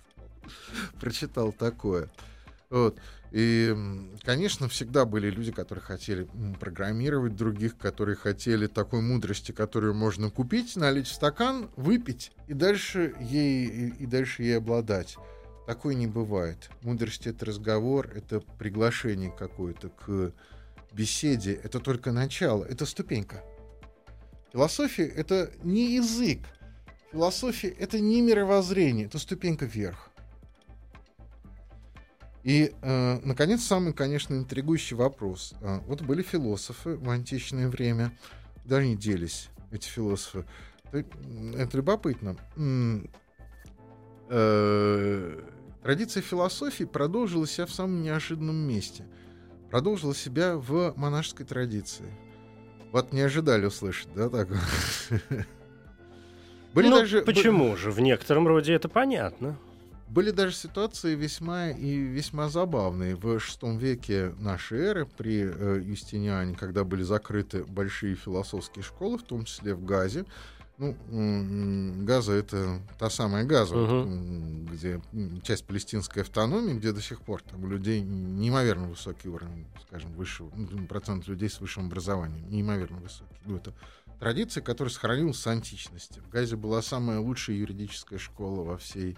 прочитал 0.99 1.51
такое. 1.51 2.09
Вот. 2.69 2.99
И, 3.31 3.75
конечно, 4.23 4.69
всегда 4.69 5.05
были 5.05 5.29
люди, 5.29 5.51
которые 5.51 5.83
хотели 5.83 6.27
программировать 6.59 7.35
других, 7.35 7.77
которые 7.77 8.15
хотели 8.15 8.67
такой 8.67 9.01
мудрости, 9.01 9.51
которую 9.51 9.93
можно 9.93 10.29
купить, 10.29 10.75
налить 10.75 11.07
в 11.07 11.13
стакан, 11.13 11.69
выпить 11.75 12.31
и 12.47 12.53
дальше 12.53 13.15
ей, 13.19 13.89
и, 13.89 14.05
дальше 14.05 14.43
ей 14.43 14.57
обладать. 14.57 15.17
Такое 15.65 15.95
не 15.95 16.07
бывает. 16.07 16.69
Мудрость— 16.81 17.27
это 17.27 17.45
разговор, 17.45 18.09
это 18.15 18.39
приглашение 18.39 19.31
какое-то 19.31 19.89
к 19.89 20.31
беседе. 20.93 21.53
Это 21.53 21.81
только 21.81 22.13
начало, 22.13 22.63
это 22.63 22.85
ступенька. 22.85 23.43
Философия— 24.53 25.05
это 25.15 25.51
не 25.63 25.95
язык. 25.95 26.39
Философия— 27.11 27.67
это 27.79 27.99
не 27.99 28.21
мировоззрение, 28.21 29.07
это 29.07 29.19
ступенька 29.19 29.65
вверх. 29.65 30.09
И, 32.47 32.73
э, 32.81 33.19
наконец, 33.25 33.65
самый, 33.65 33.91
конечно, 33.91 34.33
интригующий 34.33 34.95
вопрос. 34.95 35.53
Э, 35.59 35.81
вот 35.85 36.01
были 36.01 36.21
философы 36.21 36.95
в 36.95 37.09
античное 37.09 37.67
время. 37.67 38.13
Куда 38.63 38.77
они 38.77 38.95
делись, 38.95 39.49
эти 39.69 39.89
философы? 39.89 40.45
Это 40.93 41.75
любопытно. 41.75 42.37
Э, 44.29 45.41
традиция 45.83 46.23
философии 46.23 46.85
продолжила 46.85 47.45
себя 47.45 47.65
в 47.65 47.73
самом 47.73 48.01
неожиданном 48.01 48.55
месте. 48.55 49.03
Продолжила 49.69 50.15
себя 50.15 50.55
в 50.55 50.93
монашеской 50.95 51.45
традиции. 51.45 52.05
Вот 52.93 53.11
не 53.11 53.19
ожидали 53.19 53.65
услышать, 53.65 54.07
да, 54.15 54.29
так? 54.29 54.47
Были 56.73 56.87
ну, 56.87 56.99
даже, 56.99 57.23
почему 57.23 57.75
же? 57.75 57.91
В 57.91 57.99
некотором 57.99 58.47
роде 58.47 58.71
это 58.71 58.87
понятно. 58.87 59.59
Были 60.07 60.31
даже 60.31 60.55
ситуации 60.55 61.15
весьма 61.15 61.69
и 61.69 61.95
весьма 61.97 62.49
забавные. 62.49 63.15
В 63.15 63.25
VI 63.25 63.77
веке 63.77 64.33
нашей 64.39 64.79
эры 64.79 65.05
при 65.05 65.41
э, 65.43 65.81
Юстиниане, 65.83 66.55
когда 66.55 66.83
были 66.83 67.03
закрыты 67.03 67.65
большие 67.65 68.15
философские 68.15 68.83
школы, 68.83 69.17
в 69.17 69.23
том 69.23 69.43
числе 69.43 69.73
в 69.73 69.83
Газе, 69.83 70.25
ну, 70.77 70.95
Газа 72.05 72.33
это 72.33 72.79
та 72.99 73.09
самая 73.09 73.43
Газа, 73.45 73.73
uh-huh. 73.73 74.69
где 74.71 75.01
часть 75.41 75.65
палестинской 75.65 76.21
автономии, 76.21 76.73
где 76.73 76.91
до 76.91 77.01
сих 77.01 77.21
пор 77.21 77.41
там 77.41 77.69
людей 77.69 78.01
неимоверно 78.01 78.87
высокий 78.87 79.27
уровень, 79.27 79.65
скажем, 79.87 80.13
высшего, 80.13 80.51
ну, 80.55 80.85
процент 80.85 81.27
людей 81.27 81.49
с 81.49 81.59
высшим 81.59 81.87
образованием, 81.87 82.47
неимоверно 82.49 82.97
высокий. 82.97 83.39
Ну, 83.45 83.57
это 83.57 83.73
традиция, 84.19 84.61
которая 84.61 84.91
сохранилась 84.91 85.39
с 85.39 85.47
античности. 85.47 86.19
В 86.19 86.29
Газе 86.29 86.55
была 86.55 86.83
самая 86.83 87.19
лучшая 87.19 87.55
юридическая 87.55 88.19
школа 88.19 88.61
во 88.61 88.77
всей 88.77 89.17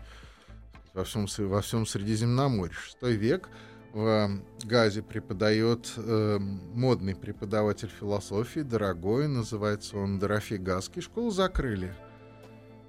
во 0.94 1.04
всем, 1.04 1.28
во 1.48 1.62
всем 1.62 1.86
Средиземноморье. 1.86 2.74
Шестой 2.74 3.16
век 3.16 3.50
в 3.94 4.30
Газе 4.64 5.02
преподает 5.02 5.92
э, 5.98 6.38
модный 6.40 7.16
преподаватель 7.16 7.90
философии, 7.90 8.60
дорогой, 8.60 9.28
называется 9.28 9.98
он 9.98 10.20
Дорофей 10.20 10.58
Газский. 10.58 11.02
Школу 11.02 11.32
закрыли. 11.32 11.94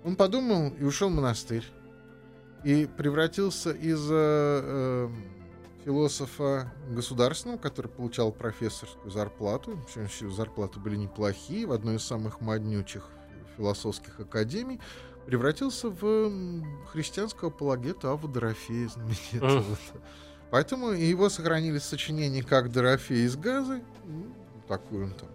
Он 0.05 0.17
подумал 0.17 0.71
и 0.79 0.85
ушел 0.85 1.09
в 1.09 1.15
монастырь. 1.15 1.65
И 2.65 2.87
превратился 2.97 3.71
из 3.71 4.07
э, 4.11 4.15
э 4.15 5.09
философа 5.85 6.71
государственного, 6.91 7.59
который 7.59 7.89
получал 7.89 8.33
профессорскую 8.33 9.11
зарплату, 9.11 9.79
причем 9.87 10.31
зарплаты 10.31 10.79
были 10.79 10.97
неплохие, 10.97 11.67
в 11.67 11.73
одной 11.73 11.97
из 11.97 12.03
самых 12.03 12.43
моднючих 12.43 13.09
философских 13.57 14.21
академий, 14.21 14.81
превратился 15.27 15.89
в 15.89 16.33
христианского 16.87 17.51
апологета 17.51 18.11
Аву 18.11 18.29
Дорофея 18.29 18.89
знаменитого. 18.89 19.65
Поэтому 20.51 20.91
его 20.91 21.29
сохранили 21.29 21.79
сочинение 21.79 22.43
как 22.43 22.73
Дорофей 22.73 23.25
из 23.25 23.37
Газы, 23.37 23.83
ну, 24.05 24.27
такой 24.67 25.05
он 25.05 25.15
там. 25.15 25.29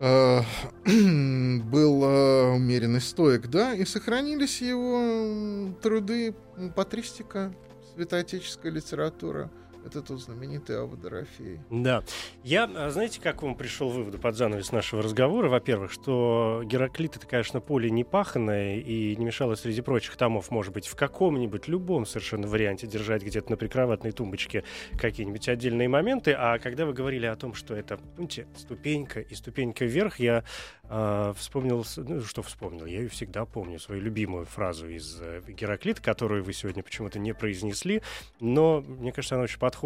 Э, 0.00 0.40
был 0.84 2.04
э, 2.04 2.54
умеренный 2.54 3.00
стоек, 3.00 3.48
да, 3.48 3.74
и 3.74 3.84
сохранились 3.84 4.62
его 4.62 5.74
труды 5.82 6.34
патристика, 6.74 7.52
святоотеческая 7.94 8.72
литература, 8.72 9.50
это 9.88 10.02
тот 10.02 10.20
знаменитый 10.20 10.76
Ава 10.76 10.96
Дорофей. 10.96 11.60
Да. 11.70 12.02
Я, 12.44 12.70
а, 12.74 12.90
знаете, 12.90 13.20
как 13.20 13.42
вам 13.42 13.54
пришел 13.54 13.88
выводу 13.88 14.18
под 14.18 14.36
занавес 14.36 14.70
нашего 14.70 15.02
разговора? 15.02 15.48
Во-первых, 15.48 15.90
что 15.90 16.62
Гераклит 16.64 17.16
это, 17.16 17.26
конечно, 17.26 17.60
поле 17.60 17.90
непаханное 17.90 18.76
и 18.76 19.16
не 19.16 19.24
мешало 19.24 19.54
среди 19.54 19.80
прочих 19.80 20.16
томов, 20.16 20.50
может 20.50 20.72
быть, 20.72 20.86
в 20.86 20.94
каком-нибудь 20.94 21.68
любом 21.68 22.06
совершенно 22.06 22.46
варианте 22.46 22.86
держать 22.86 23.22
где-то 23.22 23.50
на 23.50 23.56
прикроватной 23.56 24.12
тумбочке 24.12 24.64
какие-нибудь 24.98 25.48
отдельные 25.48 25.88
моменты. 25.88 26.32
А 26.32 26.58
когда 26.58 26.86
вы 26.86 26.92
говорили 26.92 27.26
о 27.26 27.36
том, 27.36 27.54
что 27.54 27.74
это, 27.74 27.98
помните, 28.16 28.46
ступенька 28.56 29.20
и 29.20 29.34
ступенька 29.34 29.84
вверх, 29.86 30.20
я 30.20 30.44
э, 30.84 31.34
вспомнил, 31.36 31.84
ну, 31.96 32.20
что 32.22 32.42
вспомнил, 32.42 32.86
я 32.86 32.98
ее 32.98 33.08
всегда 33.08 33.44
помню, 33.46 33.78
свою 33.78 34.02
любимую 34.02 34.44
фразу 34.44 34.88
из 34.88 35.18
э, 35.20 35.42
Гераклита, 35.48 36.02
которую 36.02 36.44
вы 36.44 36.52
сегодня 36.52 36.82
почему-то 36.82 37.18
не 37.18 37.32
произнесли, 37.32 38.02
но 38.38 38.82
мне 38.86 39.12
кажется, 39.12 39.34
она 39.34 39.44
очень 39.44 39.58
подходит 39.58 39.77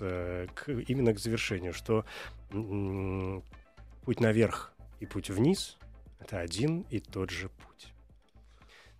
э, 0.00 0.46
к, 0.54 0.68
именно 0.68 1.12
к 1.12 1.18
завершению, 1.18 1.72
что 1.72 2.04
путь 4.04 4.20
наверх 4.20 4.72
и 5.00 5.06
путь 5.06 5.30
вниз— 5.30 5.76
это 6.20 6.40
один 6.40 6.86
и 6.90 7.00
тот 7.00 7.30
же 7.30 7.48
путь. 7.48 7.92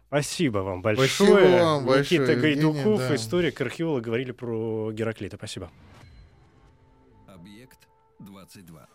Спасибо 0.08 0.58
вам 0.58 0.82
большое. 0.82 1.08
Спасибо 1.08 1.62
вам 1.62 1.84
Никита 1.84 2.26
большое, 2.26 2.36
Гайдуков, 2.36 2.98
да. 2.98 3.14
историк, 3.14 3.60
археолог, 3.60 4.02
говорили 4.02 4.32
про 4.32 4.90
Гераклита. 4.92 5.36
Спасибо. 5.36 5.70
Объект 7.28 7.78
22. 8.18 8.88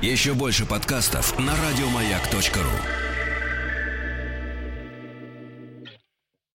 Еще 0.00 0.34
больше 0.34 0.66
подкастов 0.66 1.38
на 1.38 1.54
радиомаяк.ру 1.56 3.21